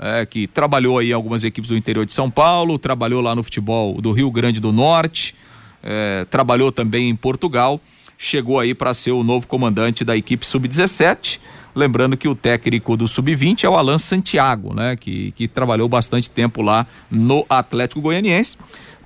É, 0.00 0.26
que 0.26 0.46
trabalhou 0.46 0.98
aí 0.98 1.10
em 1.10 1.12
algumas 1.12 1.42
equipes 1.44 1.70
do 1.70 1.76
interior 1.76 2.04
de 2.04 2.12
São 2.12 2.30
Paulo, 2.30 2.78
trabalhou 2.78 3.22
lá 3.22 3.34
no 3.34 3.42
futebol 3.42 4.00
do 4.00 4.12
Rio 4.12 4.30
Grande 4.30 4.60
do 4.60 4.72
Norte, 4.72 5.34
é, 5.82 6.24
trabalhou 6.30 6.70
também 6.70 7.08
em 7.08 7.16
Portugal, 7.16 7.80
chegou 8.16 8.60
aí 8.60 8.74
para 8.74 8.94
ser 8.94 9.10
o 9.10 9.24
novo 9.24 9.48
comandante 9.48 10.04
da 10.04 10.16
equipe 10.16 10.46
sub-17 10.46 11.40
Lembrando 11.74 12.16
que 12.16 12.26
o 12.26 12.34
técnico 12.34 12.96
do 12.96 13.06
Sub-20 13.06 13.64
é 13.64 13.68
o 13.68 13.76
Alan 13.76 13.98
Santiago, 13.98 14.74
né? 14.74 14.96
Que, 14.96 15.32
que 15.32 15.46
trabalhou 15.46 15.88
bastante 15.88 16.30
tempo 16.30 16.62
lá 16.62 16.86
no 17.10 17.44
Atlético 17.48 18.00
Goianiense. 18.00 18.56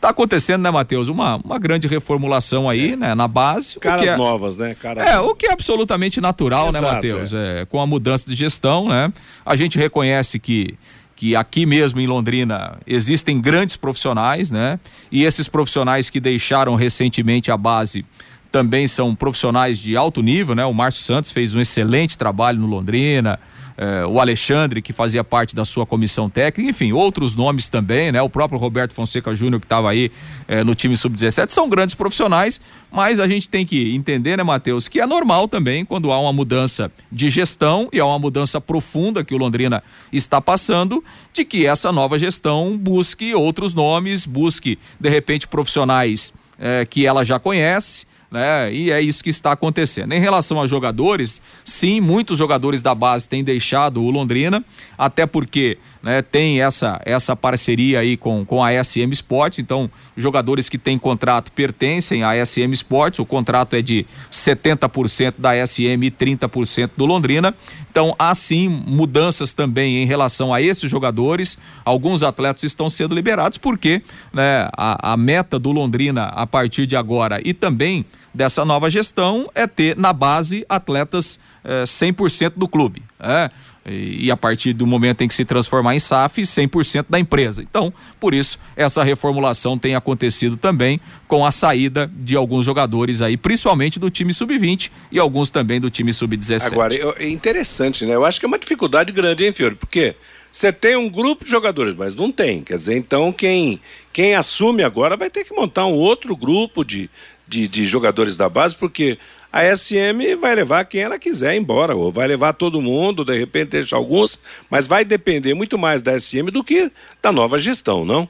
Tá 0.03 0.09
acontecendo, 0.09 0.63
né, 0.63 0.71
Matheus? 0.71 1.09
Uma, 1.09 1.37
uma 1.37 1.61
grande 1.61 1.87
reformulação 1.87 2.69
aí, 2.69 2.95
é. 2.95 2.97
né, 2.97 3.15
na 3.15 3.29
base. 3.29 3.79
Caras 3.79 4.09
é, 4.09 4.17
novas, 4.17 4.57
né? 4.57 4.75
Caras 4.75 5.07
é, 5.07 5.17
o 5.21 5.33
que 5.33 5.47
é 5.47 5.53
absolutamente 5.53 6.21
natural, 6.21 6.65
né, 6.65 6.79
Exato, 6.79 6.85
né, 6.85 6.93
Matheus? 6.95 7.33
É. 7.33 7.61
é. 7.61 7.65
com 7.67 7.81
a 7.81 7.87
mudança 7.87 8.29
de 8.29 8.35
gestão, 8.35 8.89
né? 8.89 9.13
A 9.47 9.55
gente 9.55 9.79
reconhece 9.79 10.41
que 10.41 10.75
que 11.15 11.37
aqui 11.37 11.65
mesmo 11.65 12.01
em 12.01 12.07
Londrina 12.09 12.79
existem 12.85 13.41
grandes 13.41 13.77
profissionais, 13.77 14.51
né? 14.51 14.81
E 15.09 15.23
esses 15.23 15.47
profissionais 15.47 16.11
que 16.11 16.19
deixaram 16.19 16.75
recentemente 16.75 17.49
a 17.49 17.57
base 17.57 18.05
também 18.53 18.87
são 18.87 19.15
profissionais 19.15 19.79
de 19.79 19.97
alto 19.97 20.23
nível, 20.23 20.55
né? 20.55 20.65
O 20.67 20.75
Márcio 20.75 21.03
Santos 21.03 21.33
fez 21.33 21.55
um 21.55 21.61
excelente 21.61 22.19
trabalho 22.19 22.61
no 22.61 22.67
Londrina, 22.67 23.41
eh, 23.79 24.05
o 24.07 24.21
Alexandre, 24.21 24.83
que 24.83 24.93
fazia 24.93 25.25
parte 25.25 25.57
da 25.57 25.65
sua 25.65 25.87
comissão 25.87 26.29
técnica, 26.29 26.71
enfim, 26.71 26.93
outros 26.93 27.35
nomes 27.35 27.71
também, 27.71 28.13
né? 28.13 28.21
O 28.21 28.29
próprio 28.29 28.61
Roberto 28.61 28.93
Fonseca 28.93 29.35
Júnior, 29.35 29.59
que 29.59 29.65
estava 29.65 29.91
aí 29.91 30.13
eh, 30.47 30.63
no 30.63 30.75
time 30.75 30.95
sub-17, 30.95 31.51
são 31.51 31.67
grandes 31.67 31.95
profissionais, 31.95 32.61
mas 32.93 33.19
a 33.19 33.27
gente 33.27 33.49
tem 33.49 33.65
que 33.65 33.95
entender, 33.95 34.37
né, 34.37 34.43
Matheus, 34.43 34.87
que 34.87 35.01
é 35.01 35.07
normal 35.07 35.49
também 35.49 35.83
quando 35.83 36.13
há 36.13 36.21
uma 36.21 36.33
mudança 36.33 36.93
de 37.11 37.31
gestão 37.31 37.89
e 37.91 37.99
há 37.99 38.05
uma 38.05 38.19
mudança 38.19 38.61
profunda 38.61 39.25
que 39.25 39.35
o 39.35 39.39
Londrina 39.39 39.83
está 40.13 40.43
passando, 40.43 41.03
de 41.33 41.43
que 41.43 41.67
essa 41.67 41.91
nova 41.91 42.19
gestão 42.19 42.77
busque 42.77 43.35
outros 43.35 43.73
nomes, 43.73 44.27
busque, 44.27 44.79
de 45.01 45.09
repente, 45.09 45.49
profissionais 45.49 46.35
eh, 46.59 46.87
que 46.89 47.07
ela 47.07 47.25
já 47.25 47.39
conhece 47.39 48.12
né? 48.33 48.72
E 48.72 48.91
é 48.91 49.01
isso 49.01 49.22
que 49.22 49.28
está 49.28 49.53
acontecendo. 49.53 50.12
Em 50.12 50.18
relação 50.18 50.61
a 50.61 50.66
jogadores, 50.66 51.41
sim, 51.64 52.01
muitos 52.01 52.39
jogadores 52.39 52.80
da 52.80 52.95
base 52.95 53.28
têm 53.28 53.45
deixado 53.45 54.03
o 54.03 54.11
Londrina, 54.11 54.64
até 54.97 55.26
porque 55.26 55.76
né, 56.03 56.22
tem 56.22 56.62
essa, 56.62 56.99
essa 57.05 57.37
parceria 57.37 58.01
aí 58.01 58.16
com, 58.16 58.43
com 58.45 58.64
a 58.64 58.72
SM 58.83 59.12
Sport, 59.12 59.59
então 59.59 59.91
jogadores 60.16 60.68
que 60.70 60.78
têm 60.78 60.99
contrato 60.99 61.53
pertencem 61.53 62.24
à 62.24 62.45
SM 62.45 62.72
Sport, 62.72 63.18
o 63.18 63.26
contrato 63.26 63.76
é 63.76 63.83
de 63.83 64.07
70% 64.33 65.35
da 65.37 65.51
SM 65.66 66.03
e 66.03 66.11
30% 66.11 66.91
do 66.97 67.05
Londrina. 67.05 67.55
Então, 67.93 68.14
há 68.18 68.34
sim 68.34 68.70
mudanças 68.70 69.53
também 69.53 70.03
em 70.03 70.07
relação 70.07 70.53
a 70.53 70.62
esses 70.62 70.90
jogadores. 70.90 71.59
Alguns 71.84 72.22
atletas 72.22 72.62
estão 72.62 72.88
sendo 72.88 73.14
liberados 73.14 73.59
porque 73.59 74.01
né, 74.32 74.66
a, 74.74 75.12
a 75.12 75.16
meta 75.18 75.59
do 75.59 75.70
Londrina 75.70 76.28
a 76.28 76.47
partir 76.47 76.86
de 76.86 76.97
agora 76.97 77.38
e 77.45 77.53
também 77.53 78.07
dessa 78.32 78.64
nova 78.64 78.90
gestão 78.90 79.51
é 79.55 79.66
ter 79.66 79.95
na 79.95 80.11
base 80.11 80.64
atletas 80.70 81.38
eh, 81.62 81.84
100% 81.84 82.55
do 82.57 82.66
clube. 82.66 83.03
É? 83.20 83.51
E, 83.85 84.30
a 84.30 84.37
partir 84.37 84.72
do 84.72 84.87
momento 84.87 85.22
em 85.22 85.28
que 85.28 85.35
se 85.35 85.45
transformar 85.45 85.97
em 85.97 85.99
SAF, 85.99 86.43
100% 86.43 87.07
da 87.09 87.18
empresa. 87.18 87.62
Então, 87.62 87.93
por 88.20 88.33
isso, 88.33 88.59
essa 88.76 89.03
reformulação 89.03 89.76
tem 89.76 89.97
acontecido 89.97 90.57
também 90.57 91.01
com 91.26 91.45
a 91.45 91.51
saída 91.51 92.11
de 92.14 92.37
alguns 92.37 92.64
jogadores 92.64 93.20
aí, 93.22 93.37
principalmente 93.37 93.99
do 93.99 94.09
time 94.09 94.33
sub-20 94.33 94.91
e 95.11 95.18
alguns 95.18 95.51
também 95.51 95.80
do 95.80 95.91
time 95.91 96.12
sub-17. 96.12 96.66
Agora, 96.66 96.95
é 97.18 97.28
interessante, 97.28 98.07
né? 98.07 98.14
Eu 98.14 98.24
acho 98.24 98.39
que 98.39 98.47
é 98.47 98.49
uma 98.49 98.59
dificuldade 98.59 99.11
grande, 99.11 99.45
hein, 99.45 99.53
Fiore? 99.53 99.74
Porque 99.74 100.14
você 100.53 100.70
tem 100.70 100.97
um 100.97 101.09
grupo 101.09 101.45
de 101.45 101.51
jogadores, 101.51 101.95
mas 101.97 102.14
não 102.14 102.30
tem. 102.30 102.62
Quer 102.62 102.76
dizer, 102.76 102.97
então 102.97 103.33
quem, 103.33 103.80
quem 104.12 104.35
assume 104.35 104.83
agora 104.83 105.16
vai 105.16 105.30
ter 105.30 105.45
que 105.45 105.55
montar 105.55 105.87
um 105.87 105.95
outro 105.95 106.37
grupo 106.37 106.85
de, 106.85 107.09
de, 107.49 107.66
de 107.66 107.85
jogadores 107.87 108.37
da 108.37 108.51
base, 108.51 108.76
porque 108.76 109.18
a 109.53 109.77
SM 109.77 110.37
vai 110.41 110.55
levar 110.55 110.85
quem 110.87 111.03
ela 111.03 111.19
quiser 111.19 111.55
embora, 111.55 111.95
ou 111.95 112.11
vai 112.11 112.27
levar 112.27 112.55
todo 112.55 112.81
mundo, 112.81 113.25
de 113.25 113.39
repente 113.39 113.71
deixa 113.71 113.95
alguns, 113.95 114.39
mas 114.71 114.87
vai 114.87 115.05
depender 115.05 115.53
muito 115.53 115.77
mais 115.77 116.01
da 116.01 116.19
SM 116.19 116.51
do 116.51 116.65
que 116.65 116.91
da 117.21 117.31
nova 117.31 117.59
gestão, 117.59 118.05
não? 118.05 118.27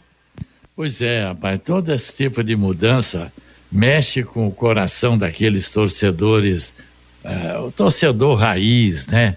Pois 0.75 1.01
é, 1.01 1.27
rapaz, 1.27 1.61
todo 1.65 1.93
esse 1.93 2.17
tipo 2.17 2.43
de 2.43 2.57
mudança 2.57 3.33
mexe 3.71 4.23
com 4.23 4.49
o 4.49 4.53
coração 4.53 5.17
daqueles 5.17 5.71
torcedores, 5.71 6.75
uh, 7.25 7.67
o 7.67 7.71
torcedor 7.71 8.37
raiz, 8.37 9.07
né? 9.07 9.37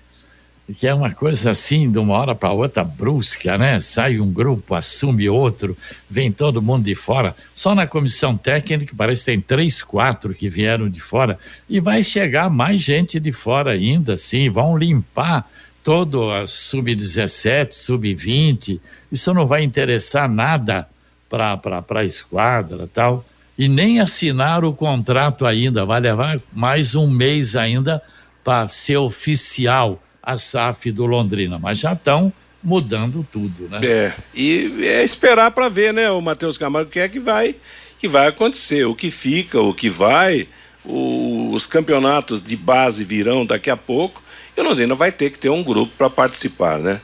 Que 0.73 0.87
é 0.87 0.93
uma 0.93 1.11
coisa 1.11 1.51
assim, 1.51 1.91
de 1.91 1.99
uma 1.99 2.15
hora 2.15 2.33
para 2.33 2.51
outra 2.51 2.83
brusca, 2.83 3.55
né? 3.57 3.79
Sai 3.79 4.19
um 4.19 4.31
grupo, 4.31 4.73
assume 4.73 5.29
outro, 5.29 5.77
vem 6.09 6.31
todo 6.31 6.61
mundo 6.61 6.85
de 6.85 6.95
fora. 6.95 7.35
Só 7.53 7.75
na 7.75 7.85
comissão 7.85 8.35
técnica 8.35 8.93
parece 8.97 9.21
que 9.21 9.31
tem 9.31 9.41
três, 9.41 9.83
quatro 9.83 10.33
que 10.33 10.49
vieram 10.49 10.89
de 10.89 10.99
fora 10.99 11.37
e 11.69 11.79
vai 11.79 12.01
chegar 12.01 12.49
mais 12.49 12.81
gente 12.81 13.19
de 13.19 13.31
fora 13.31 13.71
ainda, 13.71 14.17
sim. 14.17 14.49
Vão 14.49 14.75
limpar 14.75 15.47
todo 15.83 16.31
a 16.31 16.47
sub-17, 16.47 17.71
sub-20. 17.71 18.79
Isso 19.11 19.31
não 19.35 19.45
vai 19.45 19.63
interessar 19.63 20.27
nada 20.27 20.87
para 21.29 21.83
a 21.91 22.03
esquadra 22.03 22.89
tal. 22.91 23.23
E 23.55 23.67
nem 23.67 23.99
assinaram 23.99 24.69
o 24.69 24.75
contrato 24.75 25.45
ainda. 25.45 25.85
Vai 25.85 26.01
levar 26.01 26.39
mais 26.51 26.95
um 26.95 27.07
mês 27.07 27.55
ainda 27.55 28.01
para 28.43 28.67
ser 28.67 28.97
oficial 28.97 30.01
a 30.25 30.35
SAF 30.35 30.91
do 30.91 31.05
Londrina, 31.05 31.59
mas 31.59 31.79
já 31.79 31.93
estão 31.93 32.33
mudando 32.63 33.25
tudo, 33.31 33.69
né? 33.69 33.79
É, 33.83 34.13
e 34.33 34.83
é 34.83 35.03
esperar 35.03 35.51
para 35.51 35.69
ver, 35.69 35.93
né, 35.93 36.09
o 36.09 36.19
Matheus 36.19 36.57
Camargo, 36.57 36.89
o 36.89 36.91
que 36.91 36.99
é 36.99 37.07
que 37.07 37.19
vai, 37.19 37.55
que 37.99 38.07
vai 38.07 38.27
acontecer, 38.27 38.85
o 38.85 38.95
que 38.95 39.11
fica, 39.11 39.61
o 39.61 39.73
que 39.73 39.87
vai, 39.87 40.47
o, 40.83 41.51
os 41.53 41.67
campeonatos 41.67 42.41
de 42.41 42.55
base 42.55 43.03
virão 43.03 43.45
daqui 43.45 43.69
a 43.69 43.77
pouco, 43.77 44.23
e 44.57 44.61
o 44.61 44.63
Londrina 44.63 44.95
vai 44.95 45.11
ter 45.11 45.29
que 45.29 45.37
ter 45.37 45.49
um 45.49 45.63
grupo 45.63 45.93
para 45.95 46.09
participar, 46.09 46.79
né? 46.79 46.99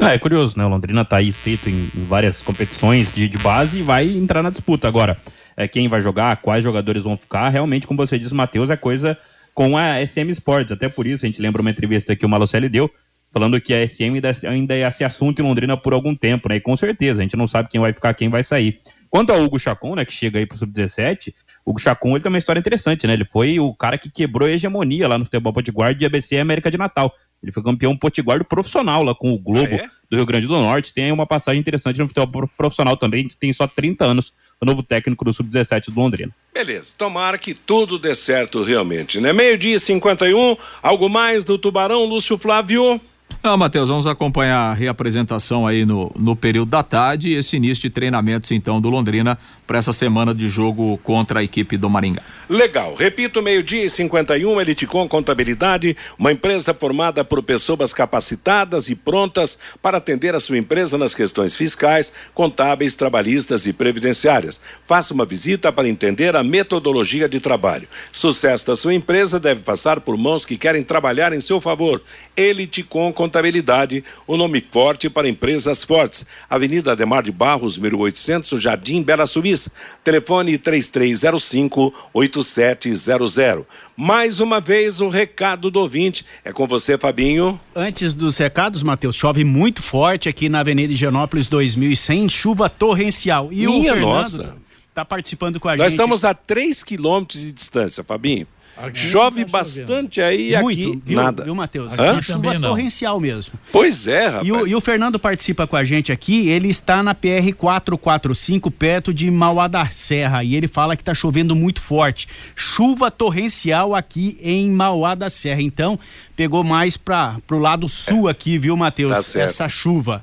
Ah, 0.00 0.12
é 0.12 0.18
curioso, 0.18 0.56
né? 0.56 0.64
O 0.64 0.68
Londrina 0.68 1.02
está 1.02 1.16
aí 1.16 1.28
escrito 1.28 1.68
em, 1.68 1.90
em, 1.96 2.04
várias 2.04 2.42
competições 2.42 3.10
de, 3.10 3.28
de 3.28 3.38
base 3.38 3.78
e 3.78 3.82
vai 3.82 4.08
entrar 4.08 4.42
na 4.42 4.50
disputa. 4.50 4.86
Agora, 4.86 5.16
é, 5.56 5.66
quem 5.66 5.88
vai 5.88 6.00
jogar, 6.00 6.36
quais 6.36 6.62
jogadores 6.62 7.02
vão 7.02 7.16
ficar, 7.16 7.48
realmente, 7.48 7.86
como 7.86 7.96
você 7.96 8.16
diz, 8.16 8.30
Matheus, 8.30 8.70
é 8.70 8.76
coisa 8.76 9.18
com 9.58 9.76
a 9.76 10.06
SM 10.06 10.30
Sports. 10.30 10.70
Até 10.70 10.88
por 10.88 11.04
isso, 11.04 11.26
a 11.26 11.28
gente 11.28 11.42
lembra 11.42 11.60
uma 11.60 11.70
entrevista 11.70 12.14
que 12.14 12.24
o 12.24 12.28
Malocelli 12.28 12.68
deu, 12.68 12.88
falando 13.28 13.60
que 13.60 13.74
a 13.74 13.84
SM 13.84 14.12
ainda, 14.48 14.76
ia 14.76 14.88
ser 14.88 15.02
assunto 15.02 15.40
em 15.40 15.42
Londrina 15.42 15.76
por 15.76 15.92
algum 15.92 16.14
tempo, 16.14 16.48
né? 16.48 16.54
E 16.54 16.60
com 16.60 16.76
certeza, 16.76 17.18
a 17.18 17.22
gente 17.24 17.36
não 17.36 17.48
sabe 17.48 17.68
quem 17.68 17.80
vai 17.80 17.92
ficar, 17.92 18.14
quem 18.14 18.28
vai 18.28 18.44
sair. 18.44 18.78
Quanto 19.10 19.32
ao 19.32 19.42
Hugo 19.42 19.58
Chacon, 19.58 19.96
né, 19.96 20.04
que 20.04 20.12
chega 20.12 20.38
aí 20.38 20.46
pro 20.46 20.56
Sub-17, 20.56 21.34
o 21.66 21.72
Hugo 21.72 21.80
Chacon, 21.80 22.10
ele 22.10 22.20
tem 22.20 22.30
uma 22.30 22.38
história 22.38 22.60
interessante, 22.60 23.04
né? 23.04 23.14
Ele 23.14 23.24
foi 23.24 23.58
o 23.58 23.74
cara 23.74 23.98
que 23.98 24.08
quebrou 24.08 24.46
a 24.46 24.52
hegemonia 24.52 25.08
lá 25.08 25.18
no 25.18 25.24
futebol 25.24 25.52
potiguar 25.52 25.92
de 25.92 26.06
ABC 26.06 26.38
América 26.38 26.70
de 26.70 26.78
Natal. 26.78 27.12
Ele 27.42 27.52
foi 27.52 27.62
campeão 27.62 27.96
potiguar 27.96 28.44
profissional 28.44 29.02
lá 29.02 29.14
com 29.14 29.32
o 29.32 29.38
Globo 29.38 29.74
ah, 29.74 29.84
é? 29.84 29.88
do 30.10 30.16
Rio 30.16 30.26
Grande 30.26 30.46
do 30.46 30.54
Norte. 30.54 30.92
Tem 30.92 31.12
uma 31.12 31.26
passagem 31.26 31.60
interessante 31.60 31.98
no 31.98 32.08
futebol 32.08 32.48
profissional 32.56 32.96
também. 32.96 33.28
Tem 33.38 33.52
só 33.52 33.66
30 33.66 34.04
anos, 34.04 34.32
o 34.60 34.66
novo 34.66 34.82
técnico 34.82 35.24
do 35.24 35.32
Sub-17 35.32 35.90
do 35.90 36.00
Londrina. 36.00 36.34
Beleza, 36.52 36.92
tomara 36.98 37.38
que 37.38 37.54
tudo 37.54 37.98
dê 37.98 38.14
certo 38.14 38.62
realmente, 38.64 39.20
né? 39.20 39.32
Meio-dia 39.32 39.76
e 39.76 39.80
51, 39.80 40.56
algo 40.82 41.08
mais 41.08 41.44
do 41.44 41.56
Tubarão, 41.56 42.04
Lúcio 42.04 42.36
Flávio. 42.36 43.00
Não, 43.42 43.56
Matheus, 43.56 43.88
vamos 43.88 44.06
acompanhar 44.06 44.70
a 44.70 44.74
reapresentação 44.74 45.64
aí 45.64 45.86
no, 45.86 46.10
no 46.16 46.34
período 46.34 46.70
da 46.70 46.82
tarde 46.82 47.28
e 47.28 47.34
esse 47.34 47.56
início 47.56 47.82
de 47.82 47.90
treinamentos 47.90 48.50
então 48.50 48.80
do 48.80 48.90
Londrina 48.90 49.38
para 49.68 49.78
essa 49.78 49.92
semana 49.92 50.34
de 50.34 50.48
jogo 50.48 50.98
contra 51.04 51.40
a 51.40 51.44
equipe 51.44 51.76
do 51.76 51.90
Maringá. 51.90 52.22
Legal. 52.48 52.94
Repito, 52.94 53.42
meio-dia 53.42 53.84
e 53.84 53.90
51, 53.90 54.58
Eliticom 54.62 55.06
Contabilidade, 55.06 55.94
uma 56.18 56.32
empresa 56.32 56.72
formada 56.72 57.22
por 57.22 57.42
pessoas 57.42 57.92
capacitadas 57.92 58.88
e 58.88 58.94
prontas 58.94 59.58
para 59.82 59.98
atender 59.98 60.34
a 60.34 60.40
sua 60.40 60.56
empresa 60.56 60.96
nas 60.96 61.14
questões 61.14 61.54
fiscais, 61.54 62.10
contábeis, 62.32 62.96
trabalhistas 62.96 63.66
e 63.66 63.72
previdenciárias. 63.74 64.58
Faça 64.86 65.12
uma 65.12 65.26
visita 65.26 65.70
para 65.70 65.86
entender 65.86 66.34
a 66.34 66.42
metodologia 66.42 67.28
de 67.28 67.38
trabalho. 67.38 67.86
Sucesso 68.10 68.68
da 68.68 68.74
sua 68.74 68.94
empresa 68.94 69.38
deve 69.38 69.60
passar 69.60 70.00
por 70.00 70.16
mãos 70.16 70.46
que 70.46 70.56
querem 70.56 70.82
trabalhar 70.82 71.34
em 71.34 71.40
seu 71.40 71.60
favor. 71.60 72.00
Eliticom 72.34 73.12
Contabilidade, 73.12 74.02
o 74.26 74.38
nome 74.38 74.62
forte 74.62 75.10
para 75.10 75.28
empresas 75.28 75.84
fortes. 75.84 76.24
Avenida 76.48 76.92
Ademar 76.92 77.22
de 77.22 77.30
Barros, 77.30 77.76
1800, 77.76 78.58
Jardim 78.62 79.02
Bela 79.02 79.26
Suíça. 79.26 79.57
Telefone 80.04 80.58
3305 80.58 81.92
8700. 82.12 83.64
Mais 83.96 84.40
uma 84.40 84.60
vez, 84.60 85.00
um 85.00 85.08
recado 85.08 85.70
do 85.70 85.80
ouvinte. 85.80 86.24
É 86.44 86.52
com 86.52 86.66
você, 86.66 86.96
Fabinho. 86.96 87.58
Antes 87.74 88.12
dos 88.12 88.36
recados, 88.36 88.82
Matheus, 88.82 89.16
chove 89.16 89.42
muito 89.44 89.82
forte 89.82 90.28
aqui 90.28 90.48
na 90.48 90.60
Avenida 90.60 90.92
Higienópolis 90.92 91.46
2100, 91.46 92.28
chuva 92.28 92.68
torrencial. 92.68 93.52
E 93.52 93.66
Minha 93.66 93.70
o 93.70 93.82
Fernando 93.82 94.02
nossa. 94.02 94.56
tá 94.94 95.04
participando 95.04 95.58
com 95.58 95.68
a 95.68 95.72
Nós 95.72 95.78
gente. 95.78 95.84
Nós 95.84 95.92
estamos 95.92 96.24
a 96.24 96.34
3 96.34 96.82
quilômetros 96.84 97.40
de 97.40 97.50
distância, 97.50 98.04
Fabinho. 98.04 98.46
Aqui 98.80 98.98
Chove 98.98 99.44
tá 99.44 99.50
bastante 99.50 100.20
aí 100.20 100.56
Muito, 100.62 100.80
aqui 100.80 101.02
viu, 101.04 101.16
nada. 101.20 101.42
Viu, 101.42 101.54
Matheus? 101.54 101.98
Aqui 101.98 102.22
chuva 102.22 102.60
torrencial 102.60 103.18
mesmo. 103.18 103.54
Pois 103.72 104.06
é, 104.06 104.26
rapaz. 104.26 104.46
E 104.46 104.52
o, 104.52 104.66
e 104.68 104.74
o, 104.74 104.80
Fernando 104.80 105.18
participa 105.18 105.66
com 105.66 105.74
a 105.74 105.82
gente 105.82 106.12
aqui, 106.12 106.48
ele 106.48 106.68
está 106.68 107.02
na 107.02 107.12
PR 107.12 107.52
445, 107.56 108.70
perto 108.70 109.12
de 109.12 109.28
Mauá 109.30 109.66
da 109.66 109.86
Serra, 109.86 110.44
e 110.44 110.54
ele 110.54 110.68
fala 110.68 110.94
que 110.94 111.02
está 111.02 111.12
chovendo 111.12 111.56
muito 111.56 111.80
forte. 111.80 112.28
Chuva 112.54 113.10
torrencial 113.10 113.96
aqui 113.96 114.38
em 114.40 114.70
Mauá 114.70 115.16
da 115.16 115.28
Serra. 115.28 115.60
Então, 115.60 115.98
pegou 116.36 116.62
mais 116.62 116.96
para 116.96 117.36
pro 117.48 117.58
lado 117.58 117.88
sul 117.88 118.28
aqui, 118.28 118.58
viu, 118.58 118.76
Matheus? 118.76 119.32
Tá 119.32 119.40
essa 119.40 119.68
chuva. 119.68 120.22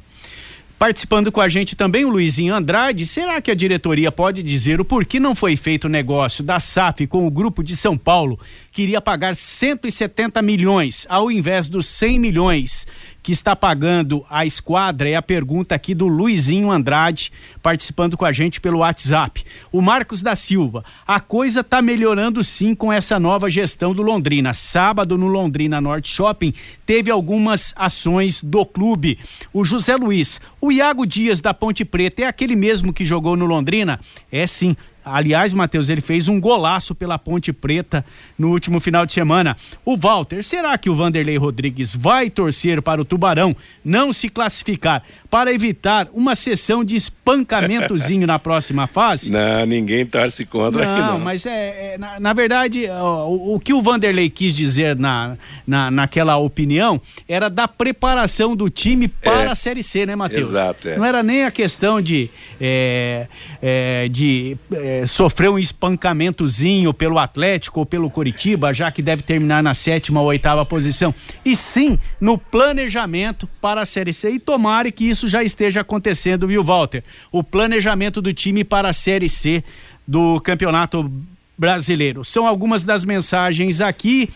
Participando 0.78 1.32
com 1.32 1.40
a 1.40 1.48
gente 1.48 1.74
também 1.74 2.04
o 2.04 2.10
Luizinho 2.10 2.54
Andrade. 2.54 3.06
Será 3.06 3.40
que 3.40 3.50
a 3.50 3.56
diretoria 3.56 4.12
pode 4.12 4.44
dizer 4.44 4.82
o 4.82 4.86
porquê 4.86 5.22
não 5.22 5.34
foi 5.34 5.56
feito 5.56 5.86
o 5.86 5.90
negócio 5.90 6.44
da 6.44 6.60
SAF 6.60 7.08
com 7.08 7.26
o 7.26 7.32
grupo 7.32 7.64
de 7.64 7.78
São 7.78 7.98
Paulo, 7.98 8.38
que 8.76 8.82
iria 8.82 9.00
pagar 9.00 9.38
170 9.38 10.42
milhões 10.42 11.08
ao 11.08 11.32
invés 11.32 11.66
dos 11.66 11.86
100 11.86 12.20
milhões 12.20 12.86
que 13.24 13.32
está 13.32 13.56
pagando 13.56 14.26
a 14.30 14.46
esquadra? 14.46 15.08
É 15.08 15.16
a 15.16 15.22
pergunta 15.22 15.74
aqui 15.74 15.96
do 15.96 16.08
Luizinho 16.08 16.70
Andrade, 16.70 17.32
participando 17.64 18.18
com 18.18 18.26
a 18.26 18.34
gente 18.34 18.60
pelo 18.60 18.80
WhatsApp. 18.80 19.46
O 19.72 19.82
Marcos 19.82 20.22
da 20.22 20.36
Silva. 20.36 20.84
A 21.08 21.22
coisa 21.22 21.62
está 21.62 21.82
melhorando 21.82 22.44
sim 22.44 22.76
com 22.76 22.92
essa 22.92 23.18
nova 23.18 23.50
gestão 23.50 23.96
do 23.96 24.02
Londrina. 24.02 24.54
Sábado 24.54 25.18
no 25.18 25.28
Londrina 25.28 25.80
Norte 25.80 26.14
Shopping 26.14 26.54
teve 26.86 27.10
algumas 27.10 27.74
ações 27.78 28.44
do 28.44 28.66
clube. 28.66 29.18
O 29.54 29.64
José 29.64 29.96
Luiz, 29.96 30.42
o 30.60 30.70
Iago 30.70 31.06
Dias 31.06 31.40
da 31.40 31.54
Ponte 31.54 31.86
Preta 31.86 32.24
é 32.24 32.28
aquele 32.28 32.58
mesmo 32.58 32.92
que 32.92 33.06
jogou 33.06 33.38
no 33.38 33.46
Londrina? 33.46 34.02
É 34.30 34.46
sim. 34.46 34.76
Aliás, 35.06 35.54
Matheus, 35.54 35.90
ele 35.90 36.02
fez 36.02 36.28
um 36.28 36.40
golaço 36.40 36.96
pela 36.96 37.20
Ponte 37.20 37.54
Preta 37.54 38.04
no 38.38 38.50
último 38.50 38.80
final 38.80 39.06
de 39.06 39.14
semana. 39.14 39.56
O 39.86 39.96
Walter, 39.96 40.44
será 40.44 40.78
que 40.78 40.90
o 40.90 40.96
Vanderlei 40.96 41.38
Rodrigues 41.38 41.96
vai 41.96 42.30
torcer 42.30 42.82
para 42.82 43.00
o 43.00 43.06
Tubarão 43.06 43.56
não 43.84 44.12
se 44.12 44.30
classificar 44.30 45.04
para 45.30 45.54
evitar 45.54 46.08
uma 46.14 46.34
sessão 46.34 46.84
de 46.84 46.96
espancamentozinho 46.96 48.26
na 48.26 48.40
próxima 48.40 48.88
fase? 48.88 49.32
Não, 49.36 49.66
ninguém 49.66 50.06
torce 50.06 50.46
contra 50.46 50.86
não, 50.86 50.94
aqui, 50.94 51.02
não. 51.02 51.20
mas 51.20 51.46
é, 51.46 51.94
é 51.94 51.98
na, 51.98 52.20
na, 52.20 52.34
verdade, 52.34 52.88
ó, 52.90 53.28
o, 53.28 53.56
o, 53.56 53.60
que 53.60 53.74
o 53.74 53.82
Vanderlei 53.82 54.30
quis 54.30 54.56
dizer 54.56 54.96
na, 54.96 55.38
na, 55.68 55.92
naquela 55.92 56.38
opinião 56.38 57.02
era 57.28 57.50
da 57.50 57.68
preparação 57.68 58.56
do 58.56 58.70
time 58.70 59.08
para 59.08 59.44
é, 59.44 59.48
a 59.48 59.56
Série 59.56 59.84
C, 59.84 60.06
né, 60.06 60.16
Matheus? 60.16 60.50
Exato. 60.50 60.88
É. 60.88 60.98
Não 60.98 61.06
era 61.06 61.22
nem 61.22 61.44
a 61.44 61.52
questão 61.52 62.02
de, 62.02 62.30
é, 62.62 63.28
é, 63.62 64.08
de 64.10 64.58
sofreu 65.06 65.54
um 65.54 65.60
espancamentozinho 65.60 66.94
pelo 66.94 67.18
Atlético 67.18 67.80
ou 67.82 67.86
pelo 67.86 68.10
Coritiba, 68.10 68.74
já 68.74 68.92
que 68.92 69.02
deve 69.02 69.22
terminar 69.22 69.64
na 69.64 69.74
sétima 69.74 70.22
ou 70.22 70.28
oitava 70.28 70.66
posição, 70.66 71.14
e 71.44 71.56
sim 71.56 72.00
no 72.22 72.38
planejamento 72.38 73.50
para 73.60 73.82
a 73.82 73.86
Série 73.86 74.14
C. 74.14 74.32
E 74.32 74.40
tomara 74.40 74.92
que 74.92 75.04
isso 75.04 75.28
já 75.28 75.44
esteja 75.44 75.82
acontecendo, 75.82 76.48
viu, 76.48 76.64
Walter? 76.64 77.04
O 77.32 77.44
planejamento 77.44 78.22
do 78.22 78.34
time 78.34 78.64
para 78.64 78.90
a 78.90 78.94
Série 78.94 79.30
C 79.30 79.64
do 80.08 80.40
Campeonato 80.42 81.12
Brasileiro. 81.58 82.24
São 82.24 82.46
algumas 82.46 82.84
das 82.84 83.04
mensagens 83.04 83.82
aqui. 83.82 84.30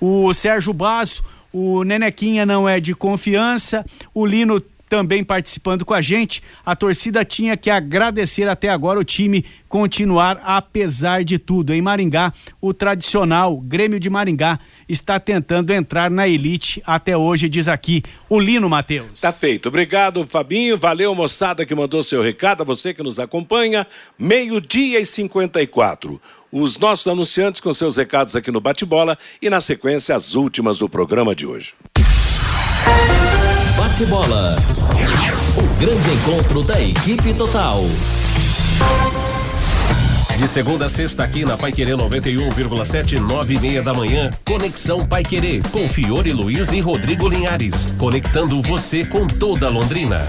O 0.00 0.32
Sérgio 0.34 0.72
Basso, 0.72 1.22
o 1.52 1.84
Nenequinha 1.84 2.44
não 2.44 2.68
é 2.68 2.80
de 2.80 2.94
confiança, 2.94 3.84
o 4.12 4.26
Lino 4.26 4.60
também 4.92 5.24
participando 5.24 5.86
com 5.86 5.94
a 5.94 6.02
gente. 6.02 6.42
A 6.66 6.76
torcida 6.76 7.24
tinha 7.24 7.56
que 7.56 7.70
agradecer 7.70 8.46
até 8.46 8.68
agora 8.68 9.00
o 9.00 9.04
time 9.04 9.42
continuar 9.66 10.38
apesar 10.44 11.24
de 11.24 11.38
tudo. 11.38 11.72
Em 11.72 11.80
Maringá, 11.80 12.30
o 12.60 12.74
tradicional 12.74 13.56
Grêmio 13.56 13.98
de 13.98 14.10
Maringá 14.10 14.60
está 14.86 15.18
tentando 15.18 15.72
entrar 15.72 16.10
na 16.10 16.28
elite 16.28 16.82
até 16.84 17.16
hoje, 17.16 17.48
diz 17.48 17.68
aqui 17.68 18.02
o 18.28 18.38
Lino 18.38 18.68
Matheus. 18.68 19.18
Tá 19.18 19.32
feito. 19.32 19.70
Obrigado, 19.70 20.26
Fabinho. 20.26 20.76
Valeu, 20.76 21.14
moçada 21.14 21.64
que 21.64 21.74
mandou 21.74 22.02
seu 22.02 22.22
recado. 22.22 22.60
A 22.60 22.66
você 22.66 22.92
que 22.92 23.02
nos 23.02 23.18
acompanha. 23.18 23.86
Meio-dia 24.18 25.00
e 25.00 25.06
54 25.06 26.20
os 26.52 26.78
nossos 26.78 27.06
anunciantes 27.06 27.62
com 27.62 27.72
seus 27.72 27.96
recados 27.96 28.36
aqui 28.36 28.50
no 28.50 28.60
Bate-Bola 28.60 29.16
e, 29.40 29.48
na 29.48 29.58
sequência, 29.58 30.14
as 30.14 30.34
últimas 30.34 30.80
do 30.80 30.86
programa 30.86 31.34
de 31.34 31.46
hoje. 31.46 31.72
Bate-Bola. 33.82 34.54
O 35.56 35.80
grande 35.80 36.08
encontro 36.12 36.62
da 36.62 36.80
equipe 36.80 37.34
total. 37.34 37.82
De 40.38 40.46
segunda 40.46 40.86
a 40.86 40.88
sexta 40.88 41.24
aqui 41.24 41.44
na 41.44 41.56
Paiquerê 41.56 41.90
91,7, 41.90 43.18
nove 43.18 43.54
e 43.54 43.58
meia 43.58 43.82
da 43.82 43.92
manhã. 43.92 44.30
Conexão 44.44 45.04
Paiquerê 45.04 45.60
com 45.72 45.88
Fiore 45.88 46.32
Luiz 46.32 46.70
e 46.70 46.78
Rodrigo 46.80 47.28
Linhares. 47.28 47.88
Conectando 47.98 48.62
você 48.62 49.04
com 49.04 49.26
toda 49.26 49.68
Londrina. 49.68 50.28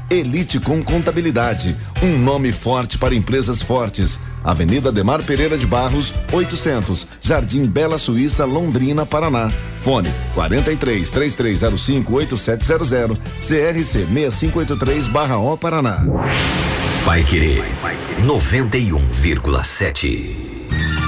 Elite 0.11 0.59
com 0.59 0.83
Contabilidade, 0.83 1.75
um 2.03 2.17
nome 2.17 2.51
forte 2.51 2.97
para 2.97 3.15
empresas 3.15 3.61
fortes. 3.61 4.19
Avenida 4.43 4.91
Demar 4.91 5.23
Pereira 5.23 5.57
de 5.57 5.65
Barros, 5.65 6.13
800, 6.33 7.07
Jardim 7.21 7.65
Bela 7.65 7.97
Suíça, 7.97 8.43
Londrina, 8.43 9.05
Paraná. 9.05 9.49
Fone 9.81 10.11
43 10.33 11.09
3305 11.09 12.13
8700, 12.13 13.17
CRC 13.39 14.05
6583/O 14.05 15.57
Paraná. 15.57 15.99
Vai 17.05 17.23
querer 17.23 17.63
91,7. 18.25 20.50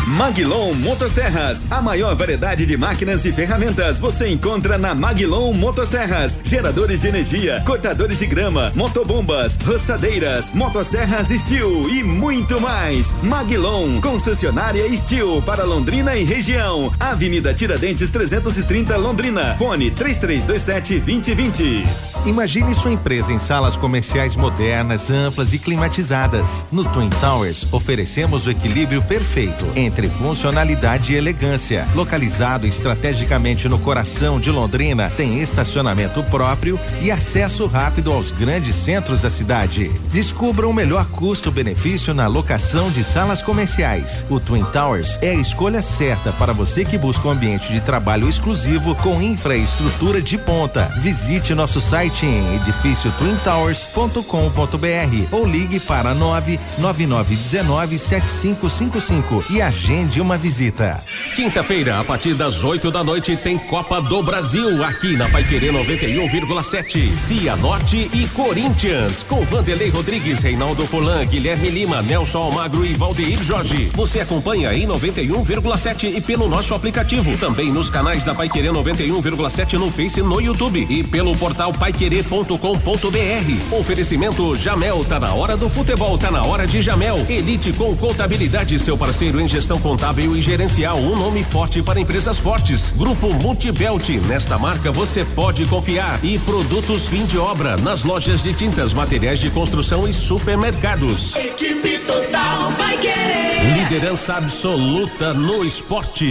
Maglon 0.05 0.73
Motosserras, 0.73 1.65
a 1.71 1.81
maior 1.81 2.13
variedade 2.13 2.65
de 2.65 2.75
máquinas 2.75 3.23
e 3.23 3.31
ferramentas 3.31 3.99
você 3.99 4.27
encontra 4.27 4.77
na 4.77 4.93
Maglon 4.93 5.53
Motosserras. 5.53 6.41
Geradores 6.43 7.01
de 7.01 7.07
energia, 7.07 7.61
cortadores 7.65 8.19
de 8.19 8.25
grama, 8.25 8.71
motobombas, 8.75 9.57
roçadeiras, 9.65 10.53
motosserras 10.53 11.29
Steel 11.29 11.89
e 11.89 12.03
muito 12.03 12.59
mais. 12.59 13.15
Maglon, 13.23 14.01
concessionária 14.01 14.93
Steel 14.93 15.41
para 15.41 15.63
Londrina 15.63 16.15
e 16.17 16.25
região. 16.25 16.91
Avenida 16.99 17.53
Tiradentes 17.53 18.09
330 18.09 18.97
Londrina. 18.97 19.55
Fone 19.57 19.89
3327 19.89 20.99
2020. 20.99 21.83
Imagine 22.25 22.75
sua 22.75 22.91
empresa 22.91 23.31
em 23.31 23.39
salas 23.39 23.77
comerciais 23.77 24.35
modernas, 24.35 25.09
amplas 25.09 25.53
e 25.53 25.59
climatizadas. 25.59 26.65
No 26.71 26.83
Twin 26.85 27.09
Towers, 27.21 27.71
oferecemos 27.71 28.45
o 28.47 28.51
equilíbrio 28.51 29.01
perfeito 29.03 29.65
entre 29.75 29.92
entre 29.93 30.09
funcionalidade 30.09 31.13
e 31.13 31.15
elegância. 31.15 31.87
Localizado 31.93 32.65
estrategicamente 32.65 33.69
no 33.69 33.77
coração 33.77 34.39
de 34.39 34.49
Londrina, 34.49 35.11
tem 35.15 35.39
estacionamento 35.39 36.23
próprio 36.23 36.79
e 36.99 37.11
acesso 37.11 37.67
rápido 37.67 38.11
aos 38.11 38.31
grandes 38.31 38.75
centros 38.75 39.21
da 39.21 39.29
cidade. 39.29 39.91
Descubra 40.11 40.67
o 40.67 40.73
melhor 40.73 41.05
custo-benefício 41.05 42.11
na 42.11 42.25
locação 42.25 42.89
de 42.89 43.03
salas 43.03 43.43
comerciais. 43.43 44.25
O 44.31 44.39
Twin 44.39 44.63
Towers 44.63 45.19
é 45.21 45.29
a 45.29 45.35
escolha 45.35 45.83
certa 45.83 46.33
para 46.33 46.53
você 46.53 46.83
que 46.83 46.97
busca 46.97 47.27
um 47.27 47.31
ambiente 47.31 47.71
de 47.71 47.79
trabalho 47.79 48.27
exclusivo 48.27 48.95
com 48.95 49.21
infraestrutura 49.21 50.23
de 50.23 50.39
ponta. 50.39 50.91
Visite 51.01 51.53
nosso 51.53 51.79
site 51.79 52.25
em 52.25 52.55
edifício 52.55 53.11
twintowers.com.br 53.11 55.27
ou 55.31 55.45
ligue 55.45 55.79
para 55.79 56.15
99919 56.15 57.99
7555 57.99 59.43
e 59.51 59.61
agende 59.61 59.82
agende 59.83 60.21
uma 60.21 60.37
visita. 60.37 61.03
Quinta-feira, 61.35 61.99
a 61.99 62.03
partir 62.05 62.33
das 62.33 62.63
8 62.63 62.89
da 62.89 63.03
noite, 63.03 63.35
tem 63.35 63.57
Copa 63.57 64.01
do 64.01 64.23
Brasil 64.23 64.81
aqui 64.81 65.17
na 65.17 65.27
Paiquerê 65.27 65.73
91,7. 65.73 67.17
Cianorte 67.17 68.09
e 68.13 68.25
Corinthians. 68.29 69.23
Com 69.23 69.43
Vanderlei 69.43 69.89
Rodrigues, 69.89 70.41
Reinaldo 70.41 70.87
Fulan, 70.87 71.25
Guilherme 71.25 71.69
Lima, 71.69 72.01
Nelson 72.01 72.39
Almagro 72.39 72.85
e 72.85 72.93
Valdeir 72.93 73.43
Jorge. 73.43 73.91
Você 73.93 74.21
acompanha 74.21 74.73
em 74.73 74.87
91,7 74.87 76.15
e 76.15 76.21
pelo 76.21 76.47
nosso 76.47 76.73
aplicativo. 76.73 77.37
Também 77.37 77.69
nos 77.69 77.89
canais 77.89 78.23
da 78.23 78.33
Paiquerê 78.33 78.69
91,7 78.69 79.73
no 79.73 79.91
Face 79.91 80.21
no 80.21 80.39
YouTube. 80.39 80.87
E 80.89 81.03
pelo 81.03 81.35
portal 81.35 81.73
paiquerê.com.br. 81.73 83.75
Oferecimento 83.77 84.55
Jamel, 84.55 85.03
tá 85.03 85.19
na 85.19 85.33
hora 85.33 85.57
do 85.57 85.69
futebol, 85.69 86.17
tá 86.17 86.31
na 86.31 86.43
hora 86.43 86.65
de 86.65 86.81
Jamel. 86.81 87.25
Elite 87.27 87.73
com 87.73 87.93
contabilidade, 87.97 88.79
seu 88.79 88.97
parceiro 88.97 89.41
em 89.41 89.47
gestão 89.47 89.72
gestão 89.73 89.79
contábil 89.79 90.35
e 90.35 90.41
gerencial, 90.41 90.97
um 90.97 91.15
nome 91.15 91.43
forte 91.43 91.81
para 91.81 91.99
empresas 91.99 92.37
fortes. 92.37 92.91
Grupo 92.91 93.33
Multibelt, 93.33 94.09
nesta 94.27 94.57
marca 94.57 94.91
você 94.91 95.25
pode 95.25 95.65
confiar. 95.65 96.23
E 96.23 96.37
produtos 96.39 97.07
fim 97.07 97.25
de 97.25 97.37
obra 97.37 97.75
nas 97.77 98.03
lojas 98.03 98.41
de 98.41 98.53
tintas, 98.53 98.93
materiais 98.93 99.39
de 99.39 99.49
construção 99.49 100.07
e 100.07 100.13
supermercados. 100.13 101.35
Equipe 101.35 101.99
total 101.99 102.71
vai 102.77 102.97
querer. 102.97 103.77
Liderança 103.77 104.35
absoluta 104.35 105.33
no 105.33 105.63
esporte. 105.63 106.29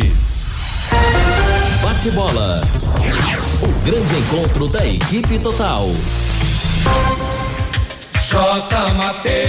Bate 1.83 2.11
bola. 2.11 2.61
O 3.63 3.85
grande 3.85 4.15
encontro 4.17 4.69
da 4.69 4.87
equipe 4.87 5.39
total. 5.39 5.89
J. 8.33 8.73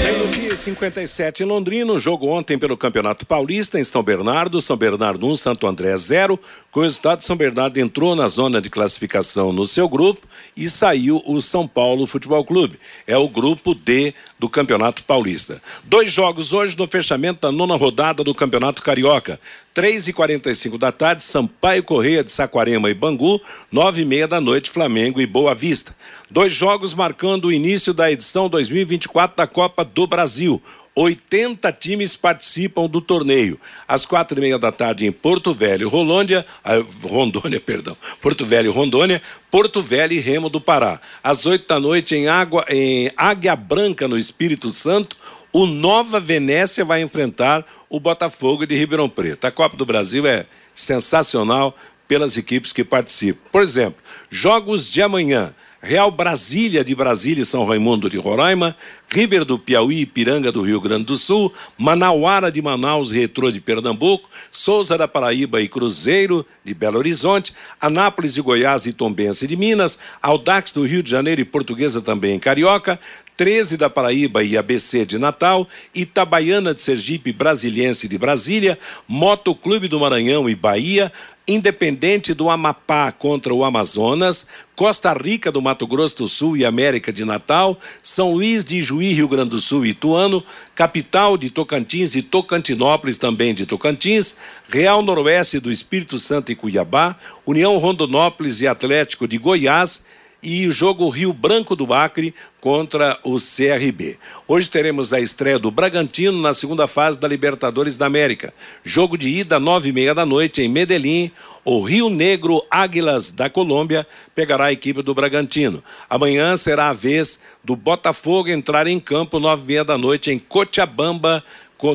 Meio-dia 0.03 0.53
57 0.53 1.41
em 1.41 1.45
Londrina. 1.45 1.97
Jogo 1.97 2.27
ontem 2.27 2.59
pelo 2.59 2.75
Campeonato 2.75 3.25
Paulista 3.25 3.79
em 3.79 3.83
São 3.85 4.03
Bernardo. 4.03 4.59
São 4.59 4.75
Bernardo 4.75 5.25
1, 5.25 5.37
Santo 5.37 5.65
André 5.65 5.95
0. 5.95 6.37
Com 6.69 6.81
o 6.81 6.83
resultado, 6.83 7.23
São 7.23 7.37
Bernardo 7.37 7.77
entrou 7.77 8.13
na 8.13 8.27
zona 8.27 8.61
de 8.61 8.69
classificação 8.69 9.53
no 9.53 9.65
seu 9.65 9.87
grupo 9.87 10.27
e 10.57 10.67
saiu 10.67 11.23
o 11.25 11.39
São 11.39 11.65
Paulo 11.65 12.05
Futebol 12.05 12.43
Clube. 12.43 12.77
É 13.07 13.15
o 13.15 13.29
grupo 13.29 13.73
D 13.73 14.13
do 14.37 14.49
Campeonato 14.49 15.05
Paulista. 15.05 15.61
Dois 15.85 16.11
jogos 16.11 16.51
hoje 16.51 16.77
no 16.77 16.85
fechamento 16.85 17.39
da 17.39 17.53
nona 17.53 17.77
rodada 17.77 18.21
do 18.21 18.35
Campeonato 18.35 18.83
Carioca. 18.83 19.39
Três 19.73 20.07
e 20.07 20.13
quarenta 20.13 20.51
e 20.51 20.55
cinco 20.55 20.77
da 20.77 20.91
tarde, 20.91 21.23
Sampaio 21.23 21.83
Correia 21.83 22.23
de 22.23 22.31
Saquarema 22.31 22.91
e 22.91 22.93
Bangu, 22.93 23.41
nove 23.71 24.03
e 24.03 24.05
meia 24.05 24.27
da 24.27 24.39
noite, 24.39 24.69
Flamengo 24.69 25.19
e 25.19 25.25
Boa 25.25 25.55
Vista. 25.55 25.95
Dois 26.29 26.53
jogos 26.53 26.93
marcando 26.93 27.45
o 27.45 27.51
início 27.51 27.91
da 27.91 28.11
edição 28.11 28.47
2024 28.47 29.35
da 29.35 29.47
Copa 29.47 29.83
do 29.83 30.05
Brasil. 30.05 30.61
80 30.95 31.71
times 31.71 32.15
participam 32.15 32.87
do 32.87 33.01
torneio. 33.01 33.59
Às 33.87 34.05
quatro 34.05 34.37
e 34.37 34.41
meia 34.41 34.59
da 34.59 34.71
tarde 34.71 35.07
em 35.07 35.11
Porto 35.11 35.53
Velho, 35.53 35.89
Rolândia, 35.89 36.45
ah, 36.63 36.83
Rondônia, 37.01 37.57
perdão, 37.61 37.97
Porto 38.21 38.45
Velho, 38.45 38.71
Rondônia, 38.71 39.21
Porto 39.49 39.81
Velho 39.81 40.13
e 40.13 40.19
Remo 40.19 40.49
do 40.49 40.61
Pará. 40.61 41.01
Às 41.23 41.47
oito 41.47 41.67
da 41.67 41.79
noite 41.79 42.15
em, 42.15 42.27
Água, 42.27 42.63
em 42.69 43.11
Águia 43.17 43.55
Branca, 43.55 44.07
no 44.07 44.19
Espírito 44.19 44.69
Santo, 44.69 45.17
o 45.53 45.67
Nova 45.67 46.19
Venécia 46.19 46.83
vai 46.83 47.01
enfrentar 47.01 47.63
o 47.87 47.99
Botafogo 47.99 48.65
de 48.65 48.75
Ribeirão 48.75 49.07
Preto. 49.07 49.45
A 49.45 49.51
Copa 49.51 49.77
do 49.77 49.85
Brasil 49.85 50.25
é 50.25 50.47
sensacional 50.73 51.77
pelas 52.07 52.35
equipes 52.35 52.73
que 52.73 52.83
participam. 52.83 53.39
Por 53.51 53.61
exemplo, 53.61 54.01
jogos 54.31 54.89
de 54.89 55.01
amanhã. 55.01 55.53
Real 55.85 56.09
Brasília 56.09 56.81
de 56.81 56.95
Brasília 56.95 57.41
e 57.41 57.45
São 57.45 57.65
Raimundo 57.65 58.09
de 58.09 58.17
Roraima, 58.17 58.73
River 59.11 59.43
do 59.43 59.59
Piauí 59.59 59.99
e 59.99 60.05
Piranga 60.05 60.49
do 60.49 60.61
Rio 60.61 60.79
Grande 60.79 61.03
do 61.03 61.17
Sul, 61.17 61.51
Manauara 61.77 62.49
de 62.49 62.61
Manaus 62.61 63.11
e 63.11 63.19
Retrô 63.19 63.51
de 63.51 63.59
Pernambuco, 63.59 64.29
Souza 64.49 64.97
da 64.97 65.09
Paraíba 65.09 65.61
e 65.61 65.67
Cruzeiro 65.67 66.45
de 66.63 66.73
Belo 66.73 66.99
Horizonte, 66.99 67.53
Anápolis 67.81 68.33
de 68.33 68.41
Goiás 68.41 68.85
e 68.85 68.93
Tombense 68.93 69.45
de 69.45 69.57
Minas, 69.57 69.99
Audax 70.21 70.71
do 70.71 70.85
Rio 70.85 71.03
de 71.03 71.11
Janeiro 71.11 71.41
e 71.41 71.45
Portuguesa 71.45 72.01
também 72.01 72.33
em 72.33 72.39
Carioca, 72.39 72.97
13 73.35 73.77
da 73.77 73.89
Paraíba 73.89 74.43
e 74.43 74.57
ABC 74.57 75.05
de 75.05 75.17
Natal, 75.17 75.67
Itabaiana 75.93 76.73
de 76.73 76.81
Sergipe, 76.81 77.33
Brasiliense 77.33 78.07
de 78.07 78.17
Brasília, 78.17 78.77
Motoclube 79.07 79.87
do 79.87 79.99
Maranhão 79.99 80.49
e 80.49 80.55
Bahia, 80.55 81.11
Independente 81.45 82.33
do 82.33 82.49
Amapá 82.49 83.11
contra 83.11 83.53
o 83.53 83.65
Amazonas, 83.65 84.47
Costa 84.77 85.11
Rica 85.11 85.51
do 85.51 85.61
Mato 85.61 85.85
Grosso 85.85 86.19
do 86.19 86.27
Sul 86.27 86.55
e 86.55 86.63
América 86.63 87.11
de 87.11 87.25
Natal, 87.25 87.77
São 88.01 88.31
Luís 88.31 88.63
de 88.63 88.79
Juí, 88.79 89.11
Rio 89.11 89.27
Grande 89.27 89.49
do 89.49 89.59
Sul 89.59 89.85
e 89.85 89.89
Ituano, 89.89 90.41
capital 90.73 91.37
de 91.37 91.49
Tocantins 91.49 92.15
e 92.15 92.21
Tocantinópolis 92.21 93.17
também 93.17 93.53
de 93.53 93.65
Tocantins, 93.65 94.37
Real 94.69 95.01
Noroeste 95.01 95.59
do 95.59 95.69
Espírito 95.69 96.17
Santo 96.17 96.49
e 96.49 96.55
Cuiabá, 96.55 97.17
União 97.45 97.77
Rondonópolis 97.77 98.61
e 98.61 98.67
Atlético 98.67 99.27
de 99.27 99.37
Goiás 99.37 100.01
e 100.43 100.67
o 100.67 100.71
jogo 100.71 101.09
Rio 101.09 101.31
Branco 101.31 101.75
do 101.75 101.93
Acre 101.93 102.35
contra 102.59 103.17
o 103.23 103.35
CRB. 103.35 104.17
Hoje 104.47 104.69
teremos 104.69 105.13
a 105.13 105.19
estreia 105.19 105.57
do 105.57 105.71
Bragantino 105.71 106.41
na 106.41 106.53
segunda 106.53 106.87
fase 106.87 107.17
da 107.17 107.27
Libertadores 107.27 107.97
da 107.97 108.05
América. 108.05 108.53
Jogo 108.83 109.17
de 109.17 109.29
ida 109.29 109.59
nove 109.59 109.89
e 109.89 109.91
meia 109.93 110.13
da 110.13 110.25
noite 110.25 110.61
em 110.61 110.67
Medellín. 110.67 111.31
O 111.65 111.81
Rio 111.81 112.09
Negro 112.09 112.61
Águilas 112.69 113.31
da 113.31 113.49
Colômbia 113.49 114.05
pegará 114.35 114.65
a 114.65 114.73
equipe 114.73 115.01
do 115.01 115.13
Bragantino. 115.13 115.81
Amanhã 116.09 116.57
será 116.57 116.89
a 116.89 116.93
vez 116.93 117.39
do 117.63 117.75
Botafogo 117.75 118.49
entrar 118.49 118.85
em 118.85 118.99
campo 118.99 119.39
nove 119.39 119.63
e 119.63 119.65
meia 119.67 119.85
da 119.85 119.97
noite 119.97 120.29
em 120.29 120.37
Cochabamba, 120.37 121.43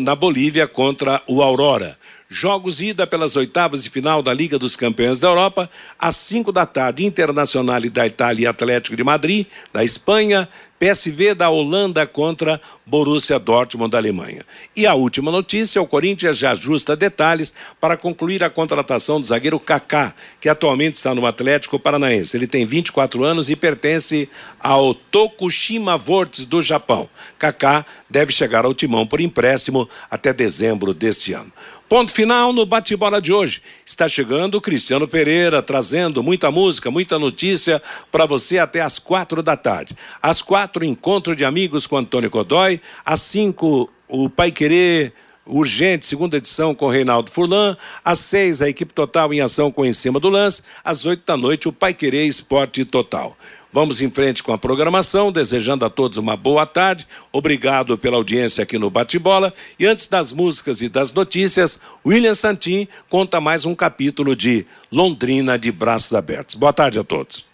na 0.02 0.14
Bolívia, 0.14 0.68
contra 0.68 1.22
o 1.26 1.42
Aurora. 1.42 1.96
Jogos 2.30 2.82
ida 2.82 3.06
pelas 3.06 3.36
oitavas 3.36 3.82
de 3.82 3.88
final 3.88 4.20
da 4.20 4.34
Liga 4.34 4.58
dos 4.58 4.76
Campeões 4.76 5.18
da 5.18 5.28
Europa, 5.28 5.70
às 5.98 6.14
5 6.16 6.52
da 6.52 6.66
tarde, 6.66 7.06
Internacional 7.06 7.80
da 7.90 8.06
Itália 8.06 8.44
e 8.44 8.46
Atlético 8.46 8.94
de 8.94 9.02
Madrid, 9.02 9.46
da 9.72 9.82
Espanha, 9.82 10.46
PSV 10.78 11.34
da 11.34 11.48
Holanda 11.48 12.06
contra 12.06 12.60
Borussia 12.86 13.38
Dortmund 13.38 13.90
da 13.90 13.98
Alemanha. 13.98 14.44
E 14.76 14.86
a 14.86 14.94
última 14.94 15.32
notícia, 15.32 15.80
o 15.80 15.86
Corinthians 15.86 16.36
já 16.36 16.52
ajusta 16.52 16.94
detalhes 16.94 17.52
para 17.80 17.96
concluir 17.96 18.44
a 18.44 18.50
contratação 18.50 19.20
do 19.20 19.26
zagueiro 19.26 19.58
Kaká, 19.58 20.14
que 20.38 20.50
atualmente 20.50 20.96
está 20.96 21.14
no 21.14 21.26
Atlético 21.26 21.78
Paranaense. 21.78 22.36
Ele 22.36 22.46
tem 22.46 22.64
24 22.64 23.24
anos 23.24 23.48
e 23.48 23.56
pertence 23.56 24.28
ao 24.60 24.94
Tokushima 24.94 25.96
Vortis 25.96 26.44
do 26.44 26.60
Japão. 26.60 27.08
Kaká 27.38 27.84
deve 28.08 28.32
chegar 28.32 28.64
ao 28.64 28.74
timão 28.74 29.06
por 29.06 29.20
empréstimo 29.20 29.88
até 30.10 30.32
dezembro 30.32 30.94
deste 30.94 31.32
ano. 31.32 31.52
Ponto 31.88 32.12
final 32.12 32.52
no 32.52 32.66
bate-bola 32.66 33.20
de 33.20 33.32
hoje. 33.32 33.62
Está 33.84 34.06
chegando 34.06 34.56
o 34.56 34.60
Cristiano 34.60 35.08
Pereira, 35.08 35.62
trazendo 35.62 36.22
muita 36.22 36.50
música, 36.50 36.90
muita 36.90 37.18
notícia 37.18 37.82
para 38.12 38.26
você 38.26 38.58
até 38.58 38.82
às 38.82 38.98
quatro 38.98 39.42
da 39.42 39.56
tarde. 39.56 39.96
Às 40.20 40.42
quatro, 40.42 40.84
encontro 40.84 41.34
de 41.34 41.46
amigos 41.46 41.86
com 41.86 41.96
Antônio 41.96 42.28
Godoy. 42.28 42.78
Às 43.06 43.22
cinco, 43.22 43.90
o 44.06 44.28
Pai 44.28 44.52
Querer 44.52 45.14
urgente, 45.46 46.04
segunda 46.04 46.36
edição 46.36 46.74
com 46.74 46.90
Reinaldo 46.90 47.30
Furlan. 47.30 47.74
Às 48.04 48.18
seis, 48.18 48.60
a 48.60 48.68
equipe 48.68 48.92
total 48.92 49.32
em 49.32 49.40
ação 49.40 49.72
com 49.72 49.82
Em 49.82 49.94
Cima 49.94 50.20
do 50.20 50.28
Lance. 50.28 50.62
Às 50.84 51.06
oito 51.06 51.24
da 51.24 51.38
noite, 51.38 51.68
o 51.68 51.72
Pai 51.72 51.94
Querer 51.94 52.26
Esporte 52.26 52.84
Total. 52.84 53.34
Vamos 53.72 54.00
em 54.00 54.10
frente 54.10 54.42
com 54.42 54.52
a 54.52 54.58
programação, 54.58 55.30
desejando 55.30 55.84
a 55.84 55.90
todos 55.90 56.18
uma 56.18 56.36
boa 56.36 56.64
tarde. 56.64 57.06
Obrigado 57.32 57.98
pela 57.98 58.16
audiência 58.16 58.62
aqui 58.62 58.78
no 58.78 58.90
Bate-Bola. 58.90 59.52
E 59.78 59.86
antes 59.86 60.08
das 60.08 60.32
músicas 60.32 60.80
e 60.80 60.88
das 60.88 61.12
notícias, 61.12 61.78
William 62.04 62.34
Santin 62.34 62.88
conta 63.08 63.40
mais 63.40 63.64
um 63.64 63.74
capítulo 63.74 64.34
de 64.34 64.64
Londrina 64.90 65.58
de 65.58 65.70
Braços 65.70 66.14
Abertos. 66.14 66.54
Boa 66.54 66.72
tarde 66.72 66.98
a 66.98 67.04
todos. 67.04 67.44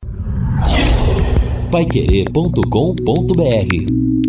Paiquerê.com.br 1.71 4.24